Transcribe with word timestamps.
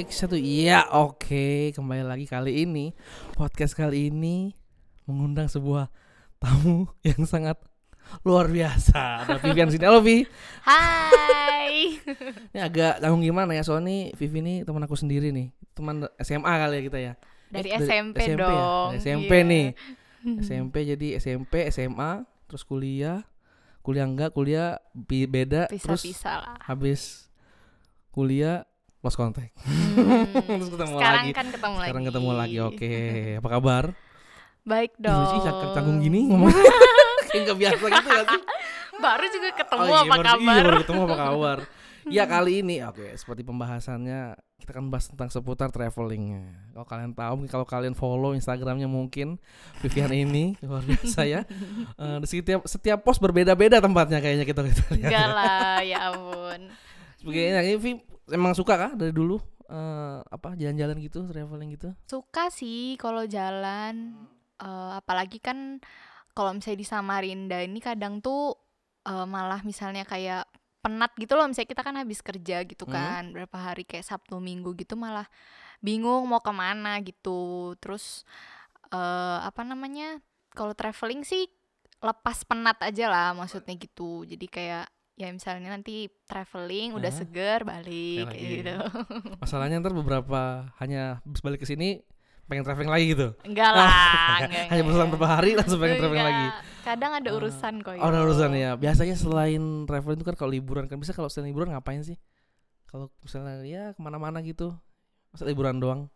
cek 0.00 0.08
satu 0.10 0.32
iya 0.32 0.88
oke 0.96 1.76
kembali 1.76 2.00
lagi 2.00 2.24
kali 2.24 2.64
ini 2.64 2.96
podcast 3.36 3.76
kali 3.76 4.08
ini 4.08 4.48
mengundang 5.04 5.44
sebuah 5.44 5.92
tamu 6.40 6.88
yang 7.04 7.28
sangat 7.28 7.60
luar 8.24 8.48
biasa 8.48 9.28
ada 9.28 9.36
Vivian 9.38 9.68
sini 9.68 9.84
halo 9.84 10.00
Vi 10.00 10.24
Hai. 10.64 12.00
ini 12.48 12.58
agak 12.58 12.96
tanggung 12.98 13.20
gimana 13.20 13.52
ya 13.52 13.60
soalnya 13.60 13.92
nih 13.92 14.02
Vivi 14.16 14.38
ini 14.40 14.54
teman 14.64 14.80
aku 14.80 14.96
sendiri 14.96 15.36
nih 15.36 15.52
teman 15.76 16.08
SMA 16.16 16.48
kali 16.48 16.74
ya 16.74 16.82
kita 16.82 16.98
ya 16.98 17.12
Dari 17.50 17.68
Eh, 17.68 17.82
SMP, 17.82 18.16
ya? 18.24 18.36
dong. 18.40 18.88
Dari 18.94 19.04
SMP 19.04 19.32
Iya. 19.36 19.50
nih 19.52 19.66
SMP 20.48 20.74
jadi 20.86 21.06
SMP 21.20 21.68
SMA 21.68 22.24
terus 22.48 22.64
kuliah 22.64 23.20
kuliah 23.84 24.08
enggak 24.08 24.32
kuliah 24.32 24.80
beda 24.96 25.68
terus 25.68 26.00
Bisa-bisa 26.00 26.40
lah. 26.40 26.56
habis 26.62 27.28
kuliah 28.08 28.64
lost 29.00 29.16
contact 29.16 29.52
Hmm, 29.60 30.28
Terus 30.50 30.70
ketemu 30.70 30.94
Sekarang 30.94 31.22
lagi. 31.22 31.32
kan 31.32 31.46
ketemu 31.48 31.74
lagi. 31.74 31.86
sekarang 31.86 32.04
ketemu 32.06 32.30
lagi 32.32 32.56
oke 32.62 32.92
apa 33.36 33.48
kabar 33.50 33.84
Baik 34.62 34.92
dong. 34.96 35.24
sih 35.26 35.40
cang- 35.40 35.72
canggung 35.72 35.98
gini 35.98 36.20
ngomong 36.28 36.52
kayak 37.28 37.40
nggak 37.44 37.58
biasa 37.58 37.74
gitu 37.82 38.08
gak 38.08 38.26
sih 38.28 38.42
Baru 38.96 39.24
juga 39.26 39.48
ketemu 39.54 39.82
iya, 39.82 39.96
apa 39.96 40.04
baru- 40.10 40.24
kabar? 40.26 40.38
iya, 40.38 40.62
baru 40.62 40.76
ketemu 40.78 41.00
apa 41.02 41.16
kabar 41.18 41.58
ya 42.02 42.24
kali 42.24 42.52
ini 42.60 42.76
oke 42.82 43.06
seperti 43.14 43.42
pembahasannya 43.42 44.20
kita 44.58 44.70
akan 44.70 44.88
bahas 44.88 45.06
tentang 45.06 45.28
seputar 45.28 45.68
travelingnya 45.68 46.44
kalau 46.70 46.86
kalian 46.86 47.12
tahu 47.12 47.32
mungkin 47.34 47.48
kalau 47.50 47.66
kalian 47.66 47.92
follow 47.92 48.32
instagramnya 48.32 48.86
mungkin 48.86 49.36
Vivian 49.78 50.10
ini 50.10 50.56
luar 50.60 50.80
biasa 50.82 51.24
ya 51.24 51.44
di 51.94 52.26
setiap 52.26 52.64
setiap 52.64 53.00
post 53.00 53.18
berbeda-beda 53.18 53.78
tempatnya 53.78 54.18
kayaknya 54.18 54.44
kita 54.44 54.60
kita 54.62 54.84
lihat 54.90 55.06
Enggak 55.06 55.28
lah, 55.30 55.76
ya 55.82 55.98
ampun. 56.08 56.60
Sebagainya 57.16 57.60
ini 57.62 57.76
Vi 57.78 57.92
emang 58.30 58.54
suka 58.54 58.74
kah 58.76 58.92
dari 58.94 59.10
dulu 59.10 59.36
eh, 59.66 60.18
apa 60.22 60.54
jalan-jalan 60.54 60.96
gitu 60.98 61.26
traveling 61.26 61.74
gitu 61.74 61.90
Suka 62.06 62.50
sih 62.50 62.94
kalau 62.96 63.26
jalan. 63.26 64.14
Eh, 64.56 64.92
apalagi 64.96 65.38
kan 65.38 65.78
kalau 66.30 66.54
misalnya 66.54 66.78
di 66.78 66.86
Samarinda 66.86 67.58
ini 67.60 67.78
kadang 67.78 68.18
tuh 68.18 68.54
eh, 69.02 69.26
malah 69.26 69.60
misalnya 69.62 70.04
kayak 70.04 70.46
penat 70.80 71.12
gitu 71.20 71.36
loh 71.36 71.44
misalnya 71.44 71.68
kita 71.76 71.82
kan 71.84 71.96
habis 72.00 72.24
kerja 72.24 72.64
gitu 72.64 72.88
Hmm. 72.88 72.94
kan 72.96 73.22
berapa 73.36 73.52
hari 73.52 73.84
kayak 73.84 74.00
Sabtu 74.06 74.40
Minggu 74.40 74.72
gitu 74.80 74.96
malah 74.96 75.28
bingung 75.80 76.24
mau 76.24 76.40
ke 76.40 76.52
mana 76.52 76.96
gitu 77.04 77.72
terus 77.80 78.24
eh 78.88 79.38
apa 79.44 79.60
namanya 79.60 80.18
kalau 80.56 80.72
traveling 80.72 81.20
sih 81.22 81.46
lepas 82.00 82.48
penat 82.48 82.80
aja 82.80 83.12
lah 83.12 83.28
maksudnya 83.36 83.76
gitu 83.76 84.24
jadi 84.24 84.46
kayak 84.48 84.86
ya 85.20 85.28
misalnya 85.28 85.68
nanti 85.70 86.08
traveling 86.24 86.96
udah 86.96 87.06
Hah? 87.06 87.18
seger 87.20 87.60
balik 87.62 88.24
Kayak 88.24 88.32
kayak 88.32 88.50
gitu 88.56 88.74
masalahnya 89.42 89.76
ntar 89.78 89.92
beberapa 89.92 90.40
hanya 90.76 91.20
balik 91.38 91.60
ke 91.60 91.68
sini 91.68 92.00
pengen 92.46 92.64
traveling 92.64 92.88
lagi 92.88 93.04
gitu 93.10 93.28
enggak 93.44 93.70
lah 93.70 93.92
enggak, 94.42 94.64
hanya 94.66 94.82
berselang 94.82 95.06
enggak. 95.06 95.12
beberapa 95.12 95.28
hari 95.30 95.50
langsung 95.54 95.78
pengen 95.78 95.96
traveling 95.98 96.24
Enggak. 96.24 96.34
lagi 96.34 96.46
kadang 96.80 97.12
ada 97.12 97.28
Ah. 97.28 97.36
urusan 97.36 97.74
kok 97.78 97.92
Oh, 97.92 98.08
ada 98.08 98.16
yo. 98.16 98.24
urusan 98.24 98.50
ya. 98.56 98.70
Biasanya 98.74 99.12
selain 99.14 99.62
traveling 99.84 100.16
itu 100.16 100.24
kan 100.24 100.32
kalau 100.34 100.50
liburan 100.50 100.88
kan 100.88 100.96
bisa 100.96 101.12
kalau 101.12 101.28
selain 101.28 101.52
liburan 101.52 101.68
ngapain 101.70 102.00
sih? 102.00 102.16
Kalau 102.86 103.12
misalnya 103.20 103.60
ya 103.62 103.82
ke 103.92 104.00
mana-mana 104.00 104.40
gitu, 104.40 104.72
masa 105.30 105.44
liburan 105.44 105.76
doang? 105.76 106.08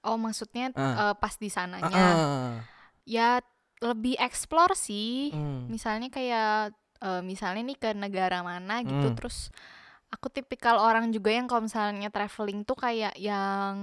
oh 0.00 0.14
maksudnya 0.14 0.70
Ah. 0.72 1.10
eh, 1.10 1.14
pas 1.16 1.34
di 1.34 1.46
sananya 1.46 1.90
Ah, 1.90 2.62
ya 3.02 3.42
lebih 3.78 4.14
explore 4.16 4.72
sih 4.72 5.30
hmm. 5.30 5.66
misalnya 5.68 6.06
kayak 6.06 6.70
eh, 7.02 7.20
misalnya 7.20 7.62
nih 7.64 7.76
ke 7.76 7.90
negara 7.92 8.40
mana 8.40 8.80
gitu 8.80 9.08
Hmm. 9.08 9.14
terus 9.14 9.50
aku 10.08 10.28
tipikal 10.28 10.76
orang 10.78 11.08
juga 11.08 11.30
yang 11.30 11.44
kalau 11.44 11.64
misalnya 11.64 12.08
traveling 12.08 12.62
tuh 12.62 12.76
kayak 12.76 13.12
yang 13.16 13.74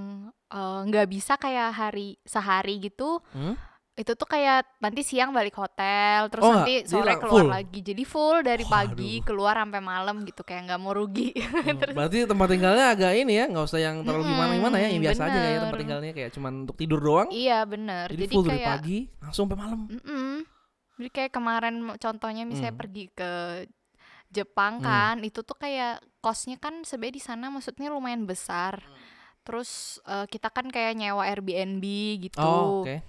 eh, 0.47 0.79
nggak 0.83 1.07
bisa 1.07 1.35
kayak 1.35 1.69
hari 1.71 2.15
sehari 2.23 2.79
gitu 2.79 3.19
Hmm? 3.29 3.53
itu 3.93 4.15
tuh 4.15 4.23
kayak 4.25 4.63
nanti 4.79 5.03
siang 5.03 5.29
balik 5.29 5.51
hotel 5.53 6.31
terus 6.31 6.39
Oh, 6.41 6.55
nanti 6.55 6.87
sore 6.87 7.19
keluar 7.19 7.35
full? 7.35 7.51
lagi 7.51 7.79
jadi 7.81 7.99
full 8.01 8.39
dari 8.41 8.63
pagi 8.65 9.19
Waduh. 9.19 9.25
keluar 9.25 9.59
sampai 9.59 9.81
malam 9.83 10.23
gitu 10.23 10.39
kayak 10.39 10.61
nggak 10.65 10.79
mau 10.79 10.95
rugi 10.95 11.35
Hmm, 11.35 11.75
Terus- 11.75 11.91
Berarti 11.93 12.17
tempat 12.23 12.47
tinggalnya 12.47 12.85
agak 12.89 13.11
ini 13.13 13.33
ya, 13.35 13.45
nggak 13.45 13.59
usah 13.61 13.77
yang 13.77 13.99
terlalu 13.99 14.23
Mm-mm, 14.23 14.31
gimana-gimana 14.31 14.75
ya, 14.77 14.87
yang 14.87 15.03
biasa 15.03 15.21
aja 15.21 15.35
kayak 15.37 15.51
tempat 15.51 15.67
bener. 15.67 15.81
tinggalnya 15.81 16.11
kayak 16.13 16.31
cuman 16.31 16.53
untuk 16.63 16.75
tidur 16.77 16.99
doang. 16.99 17.27
iya 17.29 17.59
bener 17.63 18.07
Jadi, 18.07 18.21
jadi, 18.21 18.33
full 18.33 18.45
dari 18.45 18.51
kayak 18.55 18.69
pagi 18.71 18.99
langsung 19.19 19.43
sampai 19.45 19.57
malam. 19.59 19.79
Mm-mm. 19.89 20.33
Jadi 20.99 21.09
kayak 21.09 21.31
kemarin 21.31 21.75
contohnya 21.95 22.43
misalnya 22.43 22.75
Hmm. 22.75 22.81
pergi 22.83 23.05
ke 23.09 23.31
Jepang 24.29 24.77
Hmm. 24.77 24.85
kan, 24.85 25.15
itu 25.23 25.41
tuh 25.41 25.55
kayak 25.55 26.03
kosnya 26.19 26.59
kan 26.59 26.85
sebenarnya 26.85 27.15
di 27.15 27.23
sana 27.23 27.45
maksudnya 27.49 27.89
lumayan 27.89 28.27
besar. 28.27 28.77
Hmm. 28.77 28.99
Terus 29.41 29.97
eh, 30.05 30.27
kita 30.27 30.51
kan 30.51 30.67
kayak 30.67 30.93
nyewa 30.93 31.25
Airbnb 31.25 31.81
gitu. 32.21 32.37
Oh, 32.37 32.85
oke. 32.85 33.01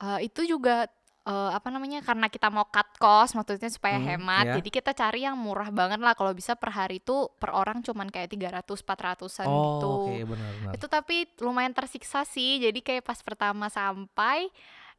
Eh, 0.00 0.18
itu 0.22 0.46
juga 0.48 0.88
eh, 1.24 1.50
apa 1.52 1.68
namanya 1.68 2.00
karena 2.00 2.28
kita 2.28 2.48
mau 2.48 2.68
cut 2.68 2.84
cost 2.96 3.32
maksudnya 3.32 3.68
supaya 3.68 3.96
Hmm, 3.96 4.08
hemat. 4.12 4.44
iya. 4.44 4.54
Jadi 4.56 4.68
kita 4.70 4.92
cari 4.92 5.24
yang 5.24 5.36
murah 5.36 5.68
banget 5.68 5.96
lah 5.96 6.12
kalau 6.12 6.32
bisa 6.32 6.52
per 6.52 6.68
hari 6.70 7.00
itu 7.00 7.32
per 7.36 7.48
orang 7.50 7.80
cuman 7.80 8.08
kayak 8.08 8.28
300 8.28 8.80
400-an 8.80 9.48
Oh, 9.48 9.58
gitu. 9.58 9.88
oke 10.04 10.16
benar-benar. 10.28 10.72
Itu 10.76 10.86
tapi 10.86 11.24
lumayan 11.40 11.72
tersiksa 11.72 12.24
sih. 12.24 12.60
Jadi 12.60 12.80
kayak 12.80 13.02
pas 13.02 13.16
pertama 13.20 13.68
sampai 13.68 14.52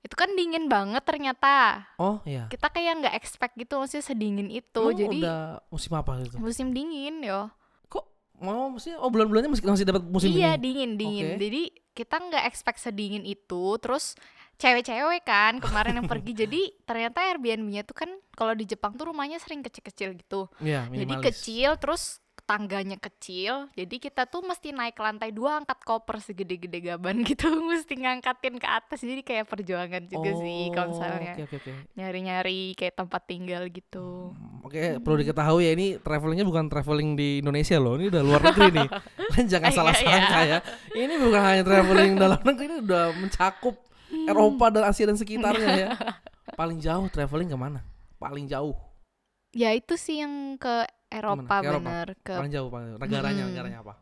itu 0.05 0.13
kan 0.13 0.29
dingin 0.31 0.69
banget 0.69 1.01
ternyata 1.01 1.81
Oh, 1.97 2.21
iya. 2.23 2.45
kita 2.45 2.69
kayak 2.69 3.01
nggak 3.01 3.15
expect 3.17 3.57
gitu 3.57 3.75
maksudnya 3.75 4.05
sedingin 4.05 4.47
itu 4.47 4.77
Emang 4.79 4.93
jadi 4.95 5.17
udah 5.19 5.41
musim 5.67 5.91
apa 5.91 6.11
gitu? 6.21 6.37
musim 6.37 6.69
dingin 6.69 7.19
yo 7.19 7.49
Kok 7.87 8.05
mau 8.37 8.69
maksudnya 8.69 9.01
oh 9.01 9.09
bulan-bulannya 9.09 9.49
masih 9.49 9.65
masih 9.65 9.83
dapat 9.83 10.05
musim 10.05 10.29
iya 10.29 10.53
dingin? 10.53 10.93
dingin 10.93 11.01
dingin 11.01 11.25
Oke. 11.31 11.41
jadi 11.41 11.61
kita 11.91 12.15
nggak 12.21 12.43
expect 12.45 12.77
sedingin 12.77 13.23
itu 13.23 13.63
terus 13.81 14.13
cewek-cewek 14.55 15.23
kan 15.23 15.57
kemarin 15.57 15.97
yang 15.97 16.07
pergi 16.07 16.31
jadi 16.45 16.61
ternyata 16.85 17.25
Airbnb-nya 17.25 17.81
tuh 17.81 17.97
kan 17.97 18.07
kalau 18.31 18.53
di 18.53 18.63
Jepang 18.63 18.93
tuh 18.93 19.09
rumahnya 19.09 19.41
sering 19.41 19.59
kecil-kecil 19.59 20.15
gitu 20.15 20.47
Iya, 20.59 20.85
jadi 20.87 21.13
kecil 21.19 21.69
terus 21.75 22.21
tangganya 22.45 22.95
kecil 22.95 23.67
jadi 23.73 23.95
kita 23.97 24.25
tuh 24.25 24.41
mesti 24.41 24.69
naik 24.69 24.95
lantai 24.95 25.33
dua 25.33 25.59
angkat 25.59 25.81
koper 25.81 26.21
segede-gede 26.21 26.79
gaban 26.79 27.21
gitu 27.27 27.49
mesti 27.51 27.97
ngangkatin 27.97 28.55
ke 28.55 28.67
atas 28.69 29.01
jadi 29.01 29.21
kayak 29.21 29.45
perjuangan 29.45 30.05
juga 30.05 30.31
sih 30.37 30.69
kalau 30.69 30.93
misalnya 30.93 31.33
Oh, 31.35 31.41
Oke, 31.41 31.43
oke, 31.43 31.57
oke. 31.59 31.71
nyari-nyari 31.97 32.59
kayak 32.73 32.95
tempat 32.95 33.21
tinggal 33.25 33.65
gitu 33.67 34.31
Hmm, 34.31 34.61
Oke, 34.65 34.97
perlu 34.97 35.17
diketahui 35.19 35.65
ya 35.65 35.71
ini 35.73 35.97
travelingnya 35.97 36.41
bukan 36.41 36.65
traveling 36.65 37.13
di 37.13 37.37
Indonesia 37.37 37.77
loh, 37.77 37.97
ini 37.97 38.09
udah 38.09 38.21
luar 38.21 38.41
negeri 38.41 38.81
nih. 38.81 38.89
Jangan 39.51 39.69
salah 39.69 39.93
sangka 39.93 40.39
ya. 40.41 40.59
Ini 40.89 41.21
bukan 41.21 41.37
hanya 41.37 41.61
traveling 41.61 42.17
dalam 42.17 42.41
negeri, 42.41 42.65
ini 42.65 42.77
udah 42.81 43.13
mencakup 43.13 43.75
Hmm. 44.05 44.29
Eropa 44.29 44.69
dan 44.69 44.85
Asia 44.85 45.09
dan 45.09 45.17
sekitarnya 45.17 45.69
ya. 45.75 45.89
Paling 46.53 46.77
jauh 46.77 47.09
traveling 47.09 47.49
ke 47.49 47.57
mana? 47.57 47.81
Paling 48.15 48.45
jauh, 48.45 48.77
Ya 49.49 49.73
itu 49.73 49.97
sih 49.97 50.21
yang 50.21 50.61
ke 50.61 50.85
Eropa 51.07 51.55
Ke 51.55 51.65
Eropa? 51.65 51.83
bener 51.83 52.07
ke 52.19 52.33
paling 52.33 52.51
jauh, 52.51 52.69
paling 52.69 52.87
jauh. 52.89 52.99
Negaranya, 52.99 53.41
Mm-mm. 53.41 53.51
negaranya 53.51 53.79
apa? 53.81 53.93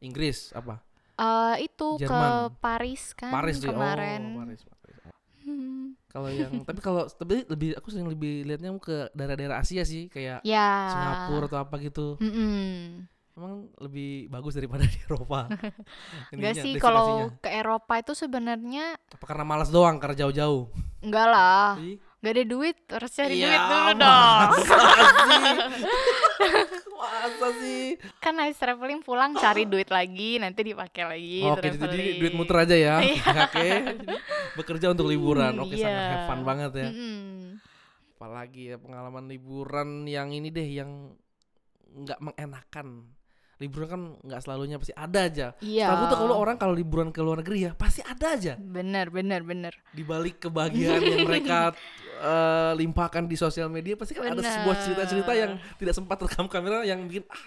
Inggris 0.00 0.38
apa? 0.52 0.74
eh, 1.14 1.56
itu 1.62 1.88
ke 1.94 2.02
Jerman. 2.02 2.56
Paris 2.58 3.02
kan 3.12 3.30
Paris 3.30 3.56
dia. 3.58 3.68
kemarin. 3.68 4.20
Oh, 4.32 4.40
Paris, 4.40 4.60
Paris. 4.64 4.96
Hmm. 5.42 5.98
Kalau 6.06 6.28
yang 6.28 6.52
tapi 6.62 6.78
kalau 6.78 7.02
tapi 7.06 7.42
lebih 7.46 7.74
aku 7.74 7.88
sering 7.88 8.06
lebih 8.06 8.42
lihatnya 8.42 8.70
ke 8.78 9.10
daerah-daerah 9.10 9.58
Asia 9.58 9.82
sih, 9.82 10.06
kayak 10.06 10.40
Ya. 10.42 10.86
Singapura 10.88 11.46
atau 11.46 11.58
apa 11.60 11.74
gitu. 11.78 12.14
Mm-mm. 12.18 13.06
Emang 13.32 13.64
lebih 13.80 14.28
bagus 14.28 14.52
daripada 14.52 14.84
di 14.86 14.98
Eropa. 15.02 15.48
Enggak 16.32 16.54
sih 16.54 16.76
kalau 16.76 17.32
ke 17.38 17.48
Eropa 17.48 17.96
itu 17.96 18.12
sebenarnya 18.12 18.94
Apa 19.08 19.24
karena 19.24 19.42
malas 19.42 19.68
doang 19.68 19.96
karena 19.96 20.16
jauh-jauh? 20.18 20.68
enggak 21.00 21.26
lah. 21.26 21.74
Enggak 22.22 22.32
ada 22.32 22.44
duit, 22.46 22.76
harus 22.86 23.10
cari 23.12 23.34
Ya, 23.34 23.42
duit 23.44 23.62
dulu 23.66 23.90
dong. 23.98 24.48
Masa 26.94 27.48
sih? 27.58 27.98
Kan 28.18 28.38
habis 28.38 28.56
traveling 28.56 29.02
pulang 29.02 29.34
cari 29.34 29.66
duit 29.66 29.90
lagi, 29.90 30.38
nanti 30.38 30.62
dipakai 30.62 31.02
lagi 31.04 31.42
Oke, 31.44 31.66
jadi 31.66 31.76
traveling. 31.76 32.18
duit 32.18 32.32
muter 32.32 32.56
aja 32.58 32.76
ya. 32.76 32.96
Iya. 33.00 33.22
Oke. 33.44 33.66
Jadi 33.66 34.06
Bekerja 34.54 34.86
untuk 34.88 35.06
liburan. 35.06 35.58
Oke, 35.58 35.74
Iya. 35.74 35.82
sangat 35.84 36.04
have 36.06 36.26
fun 36.28 36.40
banget 36.42 36.72
ya. 36.72 36.88
Mm-mm. 36.88 37.58
Apalagi 38.14 38.62
ya 38.70 38.76
pengalaman 38.78 39.26
liburan 39.26 40.06
yang 40.06 40.30
ini 40.30 40.48
deh 40.48 40.68
yang 40.68 41.18
nggak 41.92 42.22
mengenakan. 42.22 43.18
Liburan 43.62 43.86
kan 43.86 44.00
nggak 44.26 44.40
selalunya 44.42 44.76
pasti 44.82 44.90
ada 44.98 45.20
aja. 45.22 45.46
Iya. 45.62 45.86
Tapi 45.86 46.02
tuh 46.10 46.18
kalau 46.18 46.34
orang 46.34 46.58
kalau 46.58 46.74
liburan 46.74 47.14
ke 47.14 47.22
luar 47.22 47.46
negeri 47.46 47.70
ya 47.70 47.72
pasti 47.78 48.02
ada 48.02 48.34
aja. 48.34 48.58
bener 48.58 49.14
bener 49.14 49.46
bener. 49.46 49.72
Di 49.94 50.02
balik 50.02 50.42
kebahagiaan 50.42 50.98
yang 50.98 51.22
mereka 51.30 51.70
eh, 52.18 52.72
limpahkan 52.78 53.30
di 53.30 53.36
sosial 53.38 53.70
media 53.70 53.94
pasti 53.94 54.18
kan 54.18 54.34
ada 54.34 54.42
sebuah 54.42 54.74
Bener. 54.74 54.84
cerita-cerita 54.86 55.32
yang 55.38 55.52
tidak 55.78 55.94
sempat 55.94 56.18
rekam 56.22 56.46
kamera 56.50 56.82
yang 56.82 57.06
bikin 57.06 57.22
ah 57.30 57.38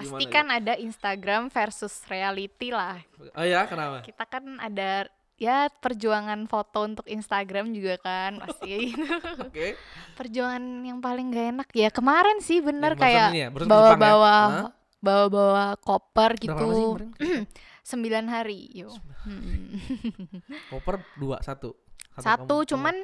Pasti 0.00 0.24
gimana 0.24 0.32
kan 0.32 0.46
ada 0.48 0.72
Instagram 0.80 1.42
versus 1.52 1.94
reality 2.08 2.72
lah. 2.72 3.00
gitu. 3.00 3.28
Oh 3.32 3.44
ya, 3.44 3.68
kenapa? 3.68 4.00
Kita 4.04 4.24
kan 4.24 4.44
ada 4.60 5.08
ya 5.38 5.70
perjuangan 5.70 6.50
foto 6.50 6.82
untuk 6.82 7.06
Instagram 7.06 7.70
juga 7.70 7.94
kan 8.02 8.42
pasti 8.42 8.90
Oke. 9.46 9.78
perjuangan 10.18 10.82
yang 10.82 10.98
paling 10.98 11.30
gak 11.30 11.46
enak 11.54 11.68
ya 11.70 11.88
kemarin 11.94 12.42
sih 12.42 12.58
bener 12.58 12.98
Yang 12.98 13.02
kayak 13.06 13.28
ya, 13.30 13.48
ke 13.54 13.62
Jepang 13.62 14.02
ya? 14.02 14.66
Bawa-bawa 14.98 15.78
koper 15.78 16.34
gitu 16.36 16.98
sembilan 17.84 18.24
hari 18.26 18.68
yo 18.74 18.90
Mm. 19.20 19.76
Koper 20.70 21.04
dua 21.14 21.38
satu. 21.38 21.74
satu 22.14 22.46
kamu- 22.56 22.66
cuman 22.66 22.96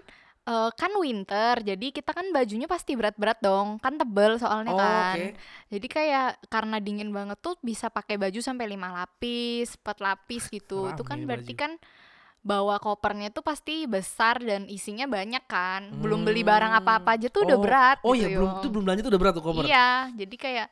eh, 0.45 0.71
kan 0.73 0.93
winter 0.95 1.55
jadi 1.63 1.87
kita 1.91 2.11
kan 2.11 2.29
bajunya 2.31 2.65
pasti 2.65 2.93
berat-berat 2.93 3.39
dong 3.39 3.77
kan 3.79 3.95
tebel 3.95 4.37
soalnya 4.37 4.71
Oh, 4.71 4.77
kan 4.77 5.17
oke. 5.17 5.37
jadi 5.69 5.87
kayak 5.87 6.29
karena 6.47 6.77
dingin 6.79 7.11
banget 7.11 7.39
tuh 7.39 7.55
bisa 7.61 7.89
pakai 7.89 8.17
baju 8.17 8.39
sampai 8.39 8.67
lima 8.67 8.91
lapis 8.91 9.77
empat 9.77 9.99
lapis 9.99 10.49
gitu 10.49 10.89
itu 10.89 11.03
kan 11.03 11.23
berarti 11.23 11.53
baju. 11.53 11.61
kan 11.61 11.73
bawa 12.41 12.77
kopernya 12.77 13.29
tuh 13.29 13.41
pasti 13.41 13.85
besar 13.85 14.37
dan 14.39 14.67
isinya 14.67 15.07
banyak 15.07 15.45
kan 15.45 15.93
belum 15.95 16.23
beli 16.23 16.43
barang 16.43 16.73
Hmm. 16.73 16.81
apa-apa 16.81 17.17
aja 17.17 17.29
tuh 17.29 17.45
udah 17.45 17.57
Oh, 17.57 17.63
berat 17.63 17.99
Oh 18.01 18.13
gitu 18.13 18.21
iya 18.23 18.29
belum 18.35 18.51
itu 18.55 18.67
belum 18.69 18.85
belanja 18.85 19.01
tuh 19.01 19.11
udah 19.11 19.21
berat 19.21 19.33
tuh 19.33 19.43
koper. 19.43 19.65
Iya, 19.65 19.89
jadi 20.15 20.35
kayak 20.35 20.69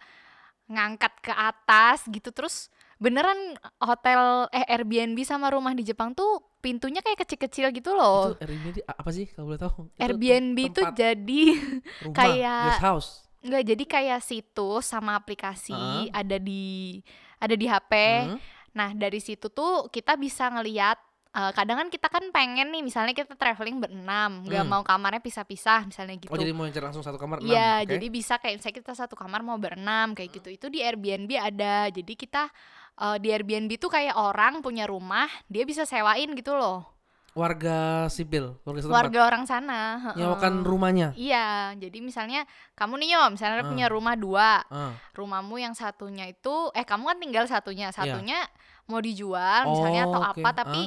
ngangkat 0.66 1.12
ke 1.20 1.30
atas 1.30 2.06
gitu 2.06 2.30
terus 2.30 2.70
beneran 2.96 3.34
hotel 3.78 4.46
eh 4.48 4.62
Airbnb 4.64 5.18
sama 5.22 5.50
rumah 5.50 5.74
di 5.74 5.82
Jepang 5.82 6.12
tuh 6.12 6.38
pintunya 6.58 7.02
kayak 7.02 7.26
kecil-kecil 7.26 7.70
gitu 7.72 7.90
loh. 7.92 8.32
Itu 8.32 8.38
Airbnb 8.40 8.66
apa 8.86 9.10
sih 9.10 9.26
kalau 9.26 9.50
boleh 9.50 9.60
tahu? 9.60 9.90
Itu 9.90 9.98
Airbnb 9.98 10.58
itu 10.62 10.82
jadi 10.92 11.42
rumah, 12.06 12.14
kayak- 12.14 12.66
guest 12.68 12.84
house. 12.84 13.08
enggak 13.42 13.62
jadi 13.66 13.84
kayak 13.84 14.20
situs 14.22 14.86
sama 14.86 15.18
aplikasi 15.18 15.74
Heeh. 15.74 16.14
ada 16.14 16.38
di 16.38 17.02
ada 17.36 17.54
di 17.54 17.66
HP. 17.66 17.92
Hmm. 18.30 18.38
Nah, 18.72 18.94
dari 18.94 19.18
situ 19.18 19.50
tuh 19.50 19.90
kita 19.90 20.14
bisa 20.14 20.46
ngeliat 20.46 20.94
eh, 21.32 21.52
kadang 21.52 21.76
kan 21.76 21.88
kita 21.88 22.06
kan 22.06 22.24
pengen 22.28 22.68
nih 22.68 22.80
misalnya 22.80 23.12
kita 23.12 23.32
traveling 23.32 23.78
berenam, 23.78 24.44
nggak 24.44 24.60
Hmm. 24.60 24.70
mau 24.70 24.82
kamarnya 24.82 25.18
pisah-pisah 25.18 25.84
misalnya 25.84 26.14
gitu. 26.14 26.28
Oh 26.28 26.36
jadi 26.36 26.52
mau 26.52 26.64
cari 26.64 26.84
langsung 26.84 27.00
satu 27.00 27.16
kamar 27.16 27.40
enam, 27.40 27.48
Iya, 27.48 27.70
oke. 27.80 27.88
jadi 27.88 28.06
bisa 28.08 28.36
kayak 28.36 28.54
misalnya 28.56 28.76
kita 28.78 28.92
satu 28.94 29.14
kamar 29.14 29.40
mau 29.40 29.56
berenam 29.56 30.12
kayak 30.12 30.28
gitu. 30.34 30.48
Itu 30.50 30.66
di 30.68 30.80
Airbnb 30.80 31.32
ada. 31.34 31.88
Jadi 31.88 32.12
kita 32.14 32.52
eh, 32.94 33.16
di 33.16 33.28
Airbnb 33.28 33.72
tuh 33.76 33.88
kayak 33.88 34.12
orang 34.12 34.60
punya 34.60 34.84
rumah, 34.84 35.24
dia 35.46 35.64
bisa 35.64 35.82
sewain 35.82 36.28
gitu 36.32 36.52
loh. 36.52 36.84
warga 37.32 38.04
sipil, 38.06 38.60
warga 38.62 38.78
setempat 38.78 38.92
Warga 38.98 39.20
orang 39.24 39.44
sana. 39.46 39.80
nyewakan 40.12 40.60
rumahnya. 40.62 41.16
Iya, 41.16 41.72
jadi 41.74 41.98
misalnya 41.98 42.44
kamu 42.74 43.00
nih 43.00 43.08
yo, 43.10 43.22
misalnya 43.30 43.64
Ah. 43.64 43.70
punya 43.72 43.86
rumah 43.88 44.12
dua, 44.14 44.60
Ah. 44.62 44.92
rumahmu 45.12 45.56
yang 45.56 45.72
satunya 45.72 46.28
itu, 46.28 46.52
eh 46.70 46.84
kamu 46.84 47.04
kan 47.06 47.18
tinggal 47.18 47.44
satunya, 47.46 47.88
Iya. 47.88 47.96
satunya 47.96 48.36
mau 48.84 49.00
dijual 49.00 49.64
misalnya 49.66 50.02
atau 50.04 50.20
Oh, 50.20 50.28
oke. 50.28 50.38
apa, 50.38 50.48
tapi 50.54 50.82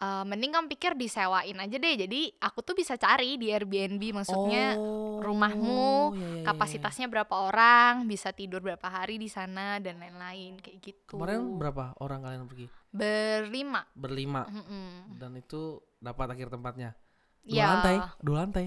eh, 0.00 0.24
mending 0.24 0.50
kamu 0.50 0.66
pikir 0.68 0.92
disewain 0.94 1.54
aja 1.54 1.76
deh. 1.76 1.94
Jadi 1.94 2.32
aku 2.36 2.60
tuh 2.60 2.72
bisa 2.72 2.96
cari 2.96 3.36
di 3.36 3.48
Airbnb, 3.48 4.00
maksudnya 4.16 4.74
Oh, 4.74 5.20
rumahmu, 5.20 6.16
iya, 6.16 6.16
iya, 6.16 6.26
iya, 6.26 6.36
iya. 6.40 6.44
kapasitasnya 6.44 7.06
berapa 7.06 7.34
orang, 7.36 8.08
bisa 8.08 8.32
tidur 8.32 8.64
berapa 8.64 8.88
hari 8.88 9.16
di 9.16 9.28
sana 9.28 9.76
dan 9.76 10.00
lain-lain 10.00 10.56
kayak 10.58 10.78
gitu. 10.80 11.14
Kemarin 11.14 11.60
berapa 11.60 11.92
orang 12.00 12.24
kalian 12.24 12.48
pergi? 12.48 12.66
berlima. 12.90 13.86
Berlima. 13.94 14.42
Mm-mm. 14.50 15.14
Dan 15.14 15.38
itu 15.38 15.78
dapat 15.96 16.34
akhir 16.34 16.50
tempatnya. 16.50 16.96
Dua 17.40 17.54
Ya, 17.54 17.66
lantai, 17.70 17.96
dua 18.18 18.36
lantai. 18.42 18.66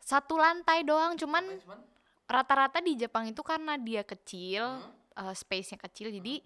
satu 0.00 0.34
lantai 0.34 0.82
doang, 0.82 1.14
cuman 1.14 1.46
rata-rata 2.26 2.80
di 2.80 2.96
Jepang 2.96 3.28
itu 3.28 3.38
karena 3.40 3.76
dia 3.76 4.02
kecil, 4.02 4.82
Hmm. 4.82 5.30
eh, 5.30 5.34
space-nya 5.36 5.78
kecil, 5.78 6.10
jadi 6.10 6.40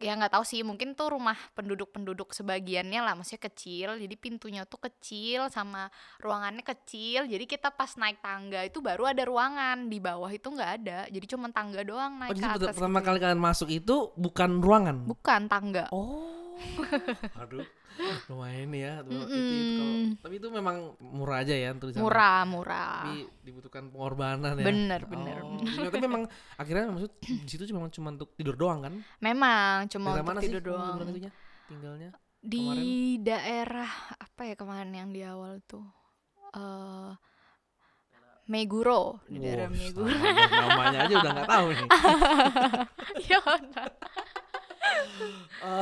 ya 0.00 0.16
nggak 0.16 0.32
tahu 0.32 0.44
sih, 0.46 0.64
mungkin 0.64 0.96
tuh 0.96 1.12
rumah 1.12 1.36
penduduk-penduduk 1.52 2.32
sebagiannya 2.32 3.00
lah, 3.04 3.12
maksudnya 3.12 3.44
kecil, 3.50 4.00
jadi 4.00 4.14
pintunya 4.16 4.62
tuh 4.64 4.80
kecil 4.80 5.52
sama 5.52 5.92
ruangannya 6.22 6.64
kecil, 6.64 7.28
jadi 7.28 7.44
kita 7.44 7.68
pas 7.74 7.92
naik 8.00 8.24
tangga 8.24 8.64
itu 8.64 8.80
baru 8.80 9.12
ada 9.12 9.22
ruangan, 9.28 9.90
di 9.90 10.00
bawah 10.00 10.32
itu 10.32 10.48
nggak 10.48 10.70
ada, 10.80 10.98
jadi 11.12 11.26
cuma 11.28 11.52
tangga 11.52 11.84
doang 11.84 12.16
Oh, 12.16 12.20
naik 12.24 12.32
jadi 12.32 12.44
ke 12.44 12.56
atas. 12.64 12.76
pertama 12.76 12.98
gitu. 13.00 13.06
kali 13.12 13.18
kalian 13.20 13.42
masuk 13.42 13.68
itu 13.68 13.96
bukan 14.16 14.50
ruangan. 14.64 14.96
Bukan 15.04 15.40
tangga. 15.52 15.84
Oh. 15.92 16.31
Aduh. 17.42 17.66
Lumayan 18.26 18.72
ya. 18.72 18.92
Itu, 19.04 19.12
itu, 19.12 19.36
itu 19.36 19.72
kalau- 19.76 19.92
Mm-mm. 19.92 20.16
tapi 20.18 20.34
itu 20.40 20.48
memang 20.48 20.76
murah 20.98 21.44
aja 21.44 21.52
ya 21.52 21.70
sana. 21.72 22.00
Murah, 22.00 22.38
murah. 22.48 22.92
Tapi 23.04 23.14
dibutuhkan 23.44 23.84
pengorbanan 23.88 24.56
ya. 24.56 24.64
Bener, 24.64 25.00
bener. 25.04 25.38
Oh, 25.44 25.60
iya, 25.60 25.86
tapi 25.86 26.00
memang 26.00 26.22
akhirnya 26.56 26.88
maksud 26.88 27.12
di 27.20 27.48
situ 27.48 27.68
cuma 27.68 27.86
cuma 27.88 28.08
untuk 28.10 28.32
tidur 28.32 28.56
doang 28.56 28.80
kan? 28.80 28.94
Memang 29.20 29.86
cuma 29.92 30.08
Daerah 30.10 30.18
untuk 30.18 30.30
mana 30.30 30.40
sih 30.40 30.48
tidur 30.48 30.62
kamu 30.64 30.72
doang. 30.72 30.96
itunya? 31.12 31.30
Tinggalnya? 31.68 32.10
Di 32.42 32.58
kemarin? 32.58 33.22
daerah 33.22 33.90
apa 34.16 34.40
ya 34.42 34.54
kemarin 34.56 34.92
yang 34.92 35.08
di 35.12 35.20
awal 35.22 35.60
tuh? 35.62 35.84
eh 36.52 37.12
Meguro, 38.42 39.22
di 39.30 39.38
daerah 39.38 39.70
Wah, 39.70 39.78
Meguro. 39.78 40.10
nama- 40.10 40.60
namanya 40.66 40.98
aja 41.06 41.14
udah 41.14 41.30
nggak 41.30 41.48
tahu 41.48 41.66
nih. 41.70 41.88
Iya, 43.22 43.38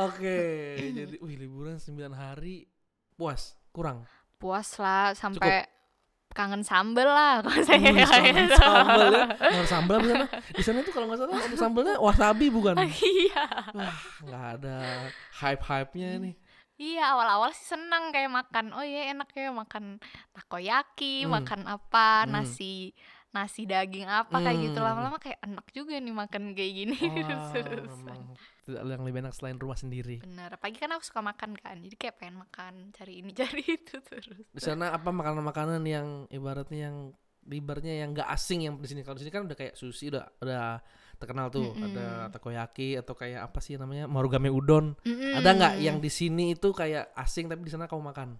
Oke, 0.05 0.39
jadi 0.97 1.15
wih 1.19 1.35
liburan 1.37 1.77
9 1.77 1.91
hari 2.13 2.67
puas, 3.15 3.57
kurang. 3.71 4.05
Puas 4.37 4.77
lah 4.77 5.13
sampai 5.13 5.65
kangen 6.31 6.63
sambel 6.63 7.05
lah 7.05 7.43
kalau 7.43 7.59
saya 7.59 7.91
Wih, 7.91 8.07
gitu. 8.07 8.55
sambal 8.55 9.11
ya. 9.11 9.25
Nggak 9.35 9.67
sambal 9.67 9.97
di 9.99 10.07
sana. 10.07 10.25
Di 10.31 10.63
sana 10.63 10.79
tuh 10.79 10.93
kalau 10.95 11.05
nggak 11.11 11.19
salah 11.19 11.35
sambalnya 11.59 11.95
wasabi 11.99 12.47
bukan? 12.47 12.75
Iya. 12.87 13.43
Wah, 13.75 13.97
nggak 14.23 14.45
ada 14.57 14.75
hype-hype-nya 15.43 16.09
nih. 16.23 16.35
Iya, 16.81 17.13
awal-awal 17.13 17.53
sih 17.53 17.77
seneng 17.77 18.09
kayak 18.09 18.31
makan. 18.31 18.73
Oh 18.73 18.81
iya 18.81 19.13
enak 19.13 19.29
kayak 19.29 19.53
makan 19.53 20.01
takoyaki, 20.33 21.27
Hmm. 21.27 21.37
makan 21.37 21.61
apa, 21.69 22.25
Hmm. 22.25 22.33
nasi 22.41 22.95
nasi 23.31 23.63
daging 23.63 24.07
apa 24.07 24.33
kayak 24.33 24.71
gitu. 24.71 24.79
Hmm. 24.81 24.87
Lama-lama 24.87 25.19
kayak 25.21 25.39
enak 25.45 25.67
juga 25.71 25.99
nih 25.99 26.15
makan 26.15 26.43
kayak 26.57 26.71
gini. 26.73 26.97
Memang 27.91 28.33
tidak 28.73 28.87
yang 28.87 29.03
lebih 29.03 29.19
enak 29.19 29.33
selain 29.33 29.55
rumah 29.55 29.75
sendiri. 29.75 30.17
Bener, 30.19 30.55
pagi 30.55 30.75
kan 30.75 30.89
aku 30.89 31.03
suka 31.03 31.19
makan 31.19 31.53
kan, 31.53 31.75
jadi 31.77 31.95
kayak 31.95 32.15
pengen 32.17 32.39
makan, 32.39 32.73
cari 32.91 33.19
ini, 33.19 33.31
cari 33.37 33.61
itu 33.61 33.99
terus. 33.99 34.47
Di 34.47 34.59
sana 34.59 34.89
apa 34.89 35.09
makanan-makanan 35.09 35.83
yang 35.83 36.07
ibaratnya 36.27 36.87
yang 36.87 36.97
ibaratnya 37.43 37.95
yang 37.97 38.13
nggak 38.13 38.29
asing 38.29 38.63
yang 38.63 38.75
di 38.75 38.85
sini 38.85 39.01
kalau 39.01 39.15
di 39.15 39.25
sini 39.25 39.31
kan 39.31 39.43
udah 39.43 39.53
kayak 39.53 39.73
sushi 39.73 40.07
udah 40.07 40.29
udah 40.37 40.77
terkenal 41.17 41.49
tuh 41.49 41.69
Mm-mm. 41.69 41.85
ada 41.87 42.05
takoyaki 42.29 42.93
atau 42.95 43.11
kayak 43.11 43.41
apa 43.43 43.57
sih 43.57 43.75
namanya 43.75 44.05
marugame 44.05 44.45
udon 44.47 44.93
Mm-mm. 45.01 45.33
ada 45.35 45.49
nggak 45.51 45.73
yang 45.79 45.97
di 45.97 46.05
sini 46.07 46.53
itu 46.53 46.69
kayak 46.71 47.09
asing 47.15 47.45
tapi 47.45 47.61
di 47.61 47.69
sana 47.69 47.85
kamu 47.85 48.07
makan 48.07 48.37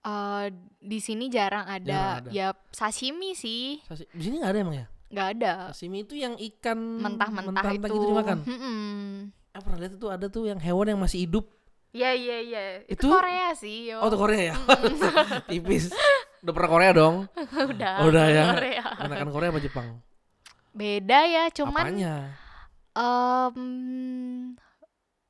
Eh, 0.00 0.46
di 0.78 0.98
sini 0.98 1.26
jarang 1.26 1.66
ada, 1.66 1.82
Jarang 1.82 2.18
ada. 2.22 2.30
ya 2.30 2.54
sashimi 2.70 3.34
sih, 3.34 3.82
Sasi- 3.82 4.06
di 4.08 4.22
sini 4.22 4.38
nggak 4.38 4.52
ada 4.54 4.60
emang 4.60 4.76
ya 4.76 4.86
nggak 5.06 5.28
ada. 5.34 5.52
sashimi 5.70 6.02
itu 6.02 6.14
yang 6.14 6.34
ikan 6.36 6.78
Mentah-mentah 6.78 7.62
itu. 7.72 7.86
gitu 7.88 8.06
dimakan 8.08 8.38
Mm-mm. 8.42 8.78
eh 8.78 8.95
pernah 9.66 9.78
lihat 9.78 9.94
itu 9.94 10.06
ada 10.06 10.26
tuh 10.26 10.46
yang 10.46 10.56
hewan 10.56 10.86
yang 10.88 11.00
masih 11.00 11.26
hidup 11.26 11.46
Iya 11.90 12.12
iya 12.12 12.36
iya, 12.38 12.62
itu, 12.84 13.02
Itu- 13.02 13.08
Korea 13.08 13.50
sih. 13.52 13.88
Yo. 13.88 13.98
oh 13.98 14.06
itu 14.06 14.16
Korea 14.16 14.42
ya 14.46 14.54
tipis 15.50 15.88
udah 16.40 16.52
pernah 16.52 16.70
Korea 16.70 16.90
dong 16.92 17.16
udah. 17.72 17.94
Oh, 17.98 18.06
udah 18.06 18.26
ya. 18.28 18.44
Korea. 18.52 18.84
Enakan 19.00 19.28
Korea 19.30 19.48
apa 19.48 19.58
Jepang 19.58 19.86
Beda 20.70 21.24
ya, 21.24 21.48
cuman 21.48 21.82
apanya 21.88 22.14
em, 22.92 23.56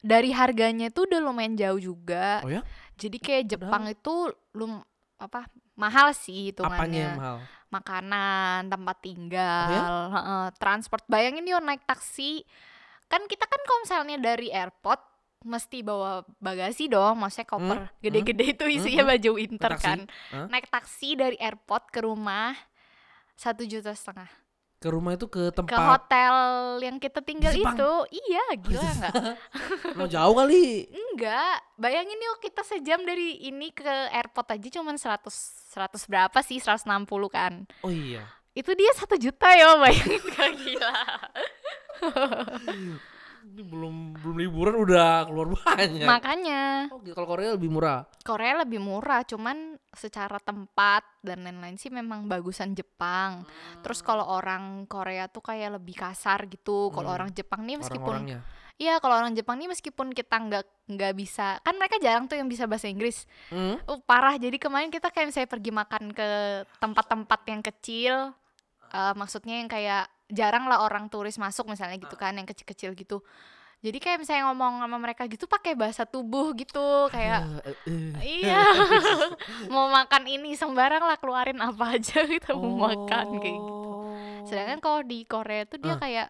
dari 0.02 0.30
harganya 0.30 0.90
tuh 0.90 1.06
udah 1.06 1.20
lumayan 1.22 1.54
jauh 1.54 1.78
juga. 1.78 2.42
oh 2.42 2.50
ya 2.50 2.66
Jadi 2.96 3.16
kayak 3.16 3.44
Jepang 3.48 3.86
itu 3.86 4.14
lum 4.52 4.82
apa 5.16 5.46
mahal 5.72 6.10
sih 6.12 6.50
apanya 6.52 7.14
yang 7.14 7.16
mahal 7.16 7.38
Makanan, 7.66 8.70
tempat 8.70 8.96
tinggal, 9.02 9.66
Oh 9.66 9.74
ya? 9.74 9.82
heeh, 10.08 10.44
transport. 10.56 11.02
Bayangin 11.06 11.42
yuk 11.44 11.58
naik 11.60 11.82
taksi. 11.82 12.46
Kan 13.06 13.24
kita 13.26 13.46
kan 13.46 13.60
kalau 13.62 13.80
misalnya 13.82 14.16
dari 14.18 14.48
airport 14.50 15.00
mesti 15.46 15.78
bawa 15.86 16.26
bagasi 16.42 16.90
dong, 16.90 17.22
maksudnya 17.22 17.46
koper 17.46 17.78
Hmm, 17.86 17.92
gede-gede 18.02 18.44
itu 18.50 18.64
isinya 18.66 19.06
hmm. 19.06 19.12
baju 19.14 19.30
winter 19.38 19.70
taksi? 19.78 19.86
kan. 19.86 19.98
Hah? 20.34 20.46
Naik 20.50 20.66
taksi 20.66 21.14
dari 21.14 21.38
airport 21.38 21.94
ke 21.94 22.02
rumah 22.02 22.56
satu 23.34 23.62
juta 23.62 23.94
setengah. 23.94 24.26
Ke 24.76 24.92
rumah 24.92 25.16
itu 25.16 25.24
ke 25.24 25.48
ke 25.48 25.56
tempat 25.56 25.78
hotel 25.78 26.34
yang 26.84 27.00
kita 27.00 27.24
tinggal 27.24 27.54
itu? 27.54 27.90
Iya 28.12 28.44
gila 28.60 28.90
nggak? 29.00 29.14
Mau 29.96 30.04
jauh 30.04 30.34
kali? 30.36 30.84
Enggak. 30.92 31.64
Bayangin 31.80 32.20
yuk 32.20 32.44
kita 32.44 32.60
sejam 32.60 33.00
dari 33.00 33.40
ini 33.40 33.72
ke 33.72 33.88
airport 34.12 34.52
aja 34.52 34.68
cuman 34.68 35.00
100 35.00 35.32
100 35.72 36.10
berapa 36.12 36.38
sih? 36.44 36.60
160 36.60 37.08
kan? 37.32 37.64
Oh 37.80 37.88
iya 37.88 38.28
itu 38.56 38.70
dia 38.72 38.90
satu 38.96 39.20
juta 39.20 39.52
yo 39.52 39.76
bayangin 39.78 40.22
gak 40.32 40.50
gila 40.56 40.94
ini 43.46 43.62
belum 43.62 44.20
belum 44.20 44.36
liburan 44.36 44.74
udah 44.84 45.24
keluar 45.30 45.46
banyak 45.54 46.04
makanya 46.04 46.90
oh, 46.92 47.00
gitu. 47.00 47.14
kalau 47.16 47.28
Korea 47.30 47.54
lebih 47.56 47.70
murah 47.72 48.04
Korea 48.20 48.52
lebih 48.60 48.80
murah 48.82 49.22
cuman 49.22 49.80
secara 49.94 50.36
tempat 50.36 51.06
dan 51.24 51.40
lain-lain 51.40 51.80
sih 51.80 51.88
memang 51.88 52.26
bagusan 52.26 52.76
Jepang 52.76 53.46
terus 53.80 54.04
kalau 54.04 54.28
orang 54.28 54.84
Korea 54.84 55.30
tuh 55.30 55.40
kayak 55.40 55.80
lebih 55.80 55.96
kasar 55.96 56.44
gitu 56.50 56.90
kalau 56.92 57.12
Hmm. 57.12 57.16
orang 57.22 57.30
Jepang 57.32 57.62
nih 57.64 57.78
meskipun 57.80 58.40
Iya, 58.76 59.00
kalau 59.00 59.16
orang 59.16 59.32
Jepang 59.32 59.56
nih 59.56 59.72
meskipun 59.72 60.12
kita 60.12 60.36
nggak 60.36 60.92
nggak 60.92 61.16
bisa, 61.16 61.56
kan 61.64 61.80
mereka 61.80 61.96
jarang 61.96 62.28
tuh 62.28 62.36
yang 62.36 62.44
bisa 62.44 62.68
bahasa 62.68 62.84
Inggris. 62.92 63.24
Hmm? 63.48 63.80
Oh, 63.88 64.04
parah. 64.04 64.36
Jadi 64.36 64.60
kemarin 64.60 64.92
kita 64.92 65.08
kayak 65.08 65.32
misalnya 65.32 65.48
pergi 65.48 65.72
makan 65.72 66.12
ke 66.12 66.28
tempat-tempat 66.76 67.40
yang 67.48 67.64
kecil, 67.64 68.36
eh, 68.88 69.14
maksudnya 69.14 69.56
yang 69.56 69.66
kayak 69.66 70.04
jarang 70.28 70.64
lah 70.64 70.80
orang 70.80 71.06
turis 71.06 71.36
masuk 71.36 71.66
misalnya 71.66 71.96
gitu 71.96 72.14
kan, 72.14 72.32
yang 72.32 72.44
kecil-kecil 72.44 72.92
gitu. 72.94 73.22
jadi 73.78 73.98
kayak 73.98 74.18
misalnya 74.18 74.48
ngomong 74.48 74.80
sama 74.80 74.96
mereka 74.96 75.22
gitu 75.24 75.44
pakai 75.44 75.72
bahasa 75.72 76.02
tubuh 76.02 76.50
gitu 76.52 76.80
kayak 77.08 77.44
Eh, 77.62 77.68
eh, 77.68 77.76
eh. 77.86 78.10
iya 78.42 78.64
mau 79.68 79.86
makan 79.86 80.26
ini 80.26 80.54
sembarang 80.54 80.98
lah 81.00 81.14
keluarin 81.14 81.60
apa 81.60 81.94
aja 81.94 82.24
kita 82.24 82.52
mau 82.52 82.72
makan 82.88 83.36
kayak 83.36 83.54
gitu 83.54 83.74
Oh. 83.76 84.42
sedangkan 84.44 84.78
kalau 84.80 85.00
di 85.02 85.22
Korea 85.22 85.62
tuh 85.64 85.76
dia 85.76 85.92
Ah. 85.92 85.98
kayak 85.98 86.28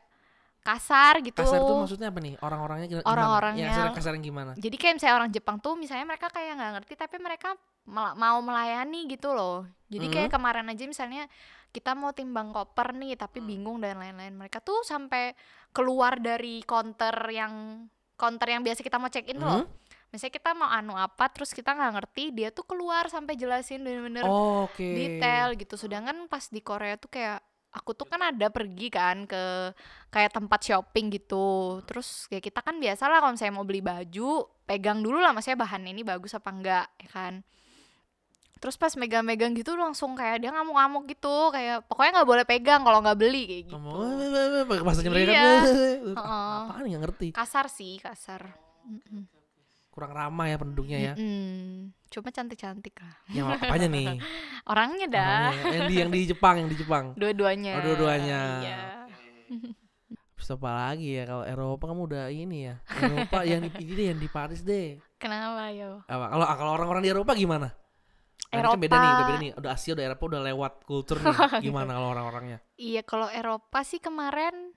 kasar 0.61 1.23
gitu 1.23 1.39
kasar 1.39 1.63
tuh 1.63 1.77
maksudnya 1.79 2.11
apa 2.11 2.19
nih 2.19 2.35
orang-orangnya 2.39 2.87
gimana? 2.91 3.07
Orang-orangnya- 3.07 3.71
ya, 3.71 3.95
kasar 3.95 4.13
yang 4.13 4.27
gimana 4.27 4.51
jadi 4.57 4.77
kayak 4.77 4.95
misalnya 4.99 5.17
orang 5.17 5.31
Jepang 5.31 5.57
tuh 5.57 5.75
misalnya 5.75 6.05
mereka 6.05 6.27
kayak 6.29 6.53
nggak 6.53 6.73
ngerti 6.75 6.93
tapi 6.99 7.17
mereka 7.19 7.55
mau 7.87 8.39
melayani 8.41 9.07
gitu 9.07 9.31
loh 9.31 9.63
jadi 9.87 10.07
kayak 10.09 10.29
Mhm. 10.29 10.35
kemarin 10.35 10.67
aja 10.67 10.85
misalnya 10.85 11.31
kita 11.77 11.93
mau 11.93 12.11
timbang 12.11 12.49
koper 12.51 12.97
nih 12.97 13.13
tapi 13.15 13.39
Hmm. 13.39 13.47
bingung 13.47 13.77
dan 13.79 14.01
lain-lain. 14.01 14.33
Mereka 14.33 14.59
tuh 14.59 14.81
sampai 14.81 15.37
keluar 15.71 16.17
dari 16.17 16.65
counter 16.65 17.13
yang 17.29 17.85
counter 18.17 18.49
yang 18.49 18.65
biasa 18.65 18.81
kita 18.81 18.97
mau 18.97 19.13
check 19.13 19.29
in 19.29 19.37
tuh 19.37 19.45
loh. 19.45 19.69
Misalnya 20.09 20.33
kita 20.33 20.51
mau 20.53 20.71
anu 20.71 20.97
apa 20.97 21.29
terus 21.29 21.53
kita 21.53 21.71
nggak 21.71 21.93
ngerti 21.93 22.25
dia 22.33 22.49
tuh 22.49 22.65
keluar 22.65 23.07
sampai 23.07 23.37
jelasin 23.37 23.85
bener-bener 23.85 24.25
Oh, 24.25 24.65
oke. 24.65 24.81
detail 24.81 25.53
gitu. 25.53 25.77
Sedangkan 25.77 26.25
pas 26.27 26.49
di 26.49 26.59
Korea 26.59 26.97
tuh 26.97 27.13
kayak 27.13 27.45
aku 27.69 27.93
tuh 27.93 28.09
kan 28.09 28.25
ada 28.25 28.49
pergi 28.49 28.89
kan 28.89 29.29
ke 29.29 29.77
kayak 30.09 30.33
tempat 30.33 30.65
shopping 30.65 31.13
gitu. 31.13 31.79
Terus 31.85 32.25
ya 32.33 32.41
kita 32.41 32.65
kan 32.65 32.81
biasa 32.81 33.05
lah 33.05 33.21
kalau 33.21 33.37
saya 33.37 33.53
mau 33.53 33.69
beli 33.69 33.85
baju 33.85 34.49
pegang 34.65 35.05
dulu 35.05 35.21
lah 35.21 35.31
maksudnya 35.31 35.61
bahannya 35.61 35.93
ini 35.93 36.01
bagus 36.01 36.33
apa 36.33 36.49
enggak 36.49 36.87
ya 36.97 37.09
kan 37.13 37.35
terus 38.57 38.75
pas 38.75 38.93
megang-megang 38.93 39.53
gitu 39.53 39.77
langsung 39.77 40.17
kayak 40.17 40.41
dia 40.41 40.51
ngamuk-ngamuk 40.51 41.05
gitu 41.07 41.53
kayak 41.53 41.85
pokoknya 41.85 42.11
nggak 42.17 42.29
boleh 42.29 42.45
pegang 42.45 42.81
kalau 42.81 43.05
nggak 43.05 43.15
beli 43.15 43.43
kayak 43.45 43.63
gitu. 43.69 43.77
bahasanya 44.81 45.11
mereka 45.13 45.31
Iya. 45.31 45.43
kan 45.45 45.63
Heeh. 46.19 46.57
apaan 46.65 46.85
nggak 46.85 47.03
ngerti. 47.05 47.27
Kasar 47.31 47.69
sih 47.69 48.01
kasar. 48.01 48.57
Kurang 49.91 50.13
ramah 50.13 50.47
ya 50.47 50.57
penduduknya 50.57 50.99
ya. 51.01 51.13
Mm-mm. 51.17 51.93
cuma 52.07 52.31
cantik-cantik 52.31 52.97
lah. 52.97 53.17
Yang 53.29 53.47
apanya 53.57 53.89
nih. 53.89 54.09
Orangnya 54.73 55.07
dah. 55.07 55.49
Orangnya. 55.51 55.73
yang 55.73 55.85
di 55.85 55.95
yang 55.97 56.11
di 56.11 56.21
Jepang 56.25 56.55
yang 56.57 56.69
di 56.69 56.77
Jepang. 56.77 57.05
Dua-duanya. 57.13 57.73
Oh, 57.77 57.83
dua-duanya. 57.83 58.41
iya. 58.63 58.81
Terus 60.37 60.49
apa 60.53 60.69
lagi 60.71 61.17
ya 61.17 61.25
kalau 61.25 61.45
Eropa 61.45 61.85
kamu 61.89 62.03
udah 62.07 62.25
ini 62.29 62.69
ya. 62.69 62.75
Eropa 62.95 63.41
yang 63.43 63.65
di 63.65 63.71
ini 63.75 63.93
deh 63.93 64.07
yang 64.13 64.21
di 64.21 64.29
Paris 64.29 64.61
deh. 64.61 65.01
Kenapa 65.23 65.73
yo? 65.73 66.05
Apa 66.05 66.25
kalau 66.29 66.45
kalau 66.47 66.71
orang-orang 66.73 67.03
di 67.03 67.11
Eropa 67.11 67.33
gimana 67.33 67.69
Ini 68.59 68.67
kan 68.67 68.81
beda 68.81 68.97
nih 68.97 69.05
udah 69.05 69.13
Eropa. 69.13 69.23
beda 69.23 69.35
nih 69.39 69.51
udah 69.55 69.71
Asia 69.73 69.93
udah 69.93 70.05
Eropa 70.05 70.25
udah 70.27 70.43
lewat 70.45 70.73
kultur 70.83 71.17
nih 71.23 71.35
gimana 71.61 71.91
kalau 71.93 72.09
orang-orangnya 72.11 72.59
Iya, 72.77 73.03
kalau 73.03 73.29
Eropa 73.29 73.79
sih 73.83 73.99
kemarin 73.99 74.73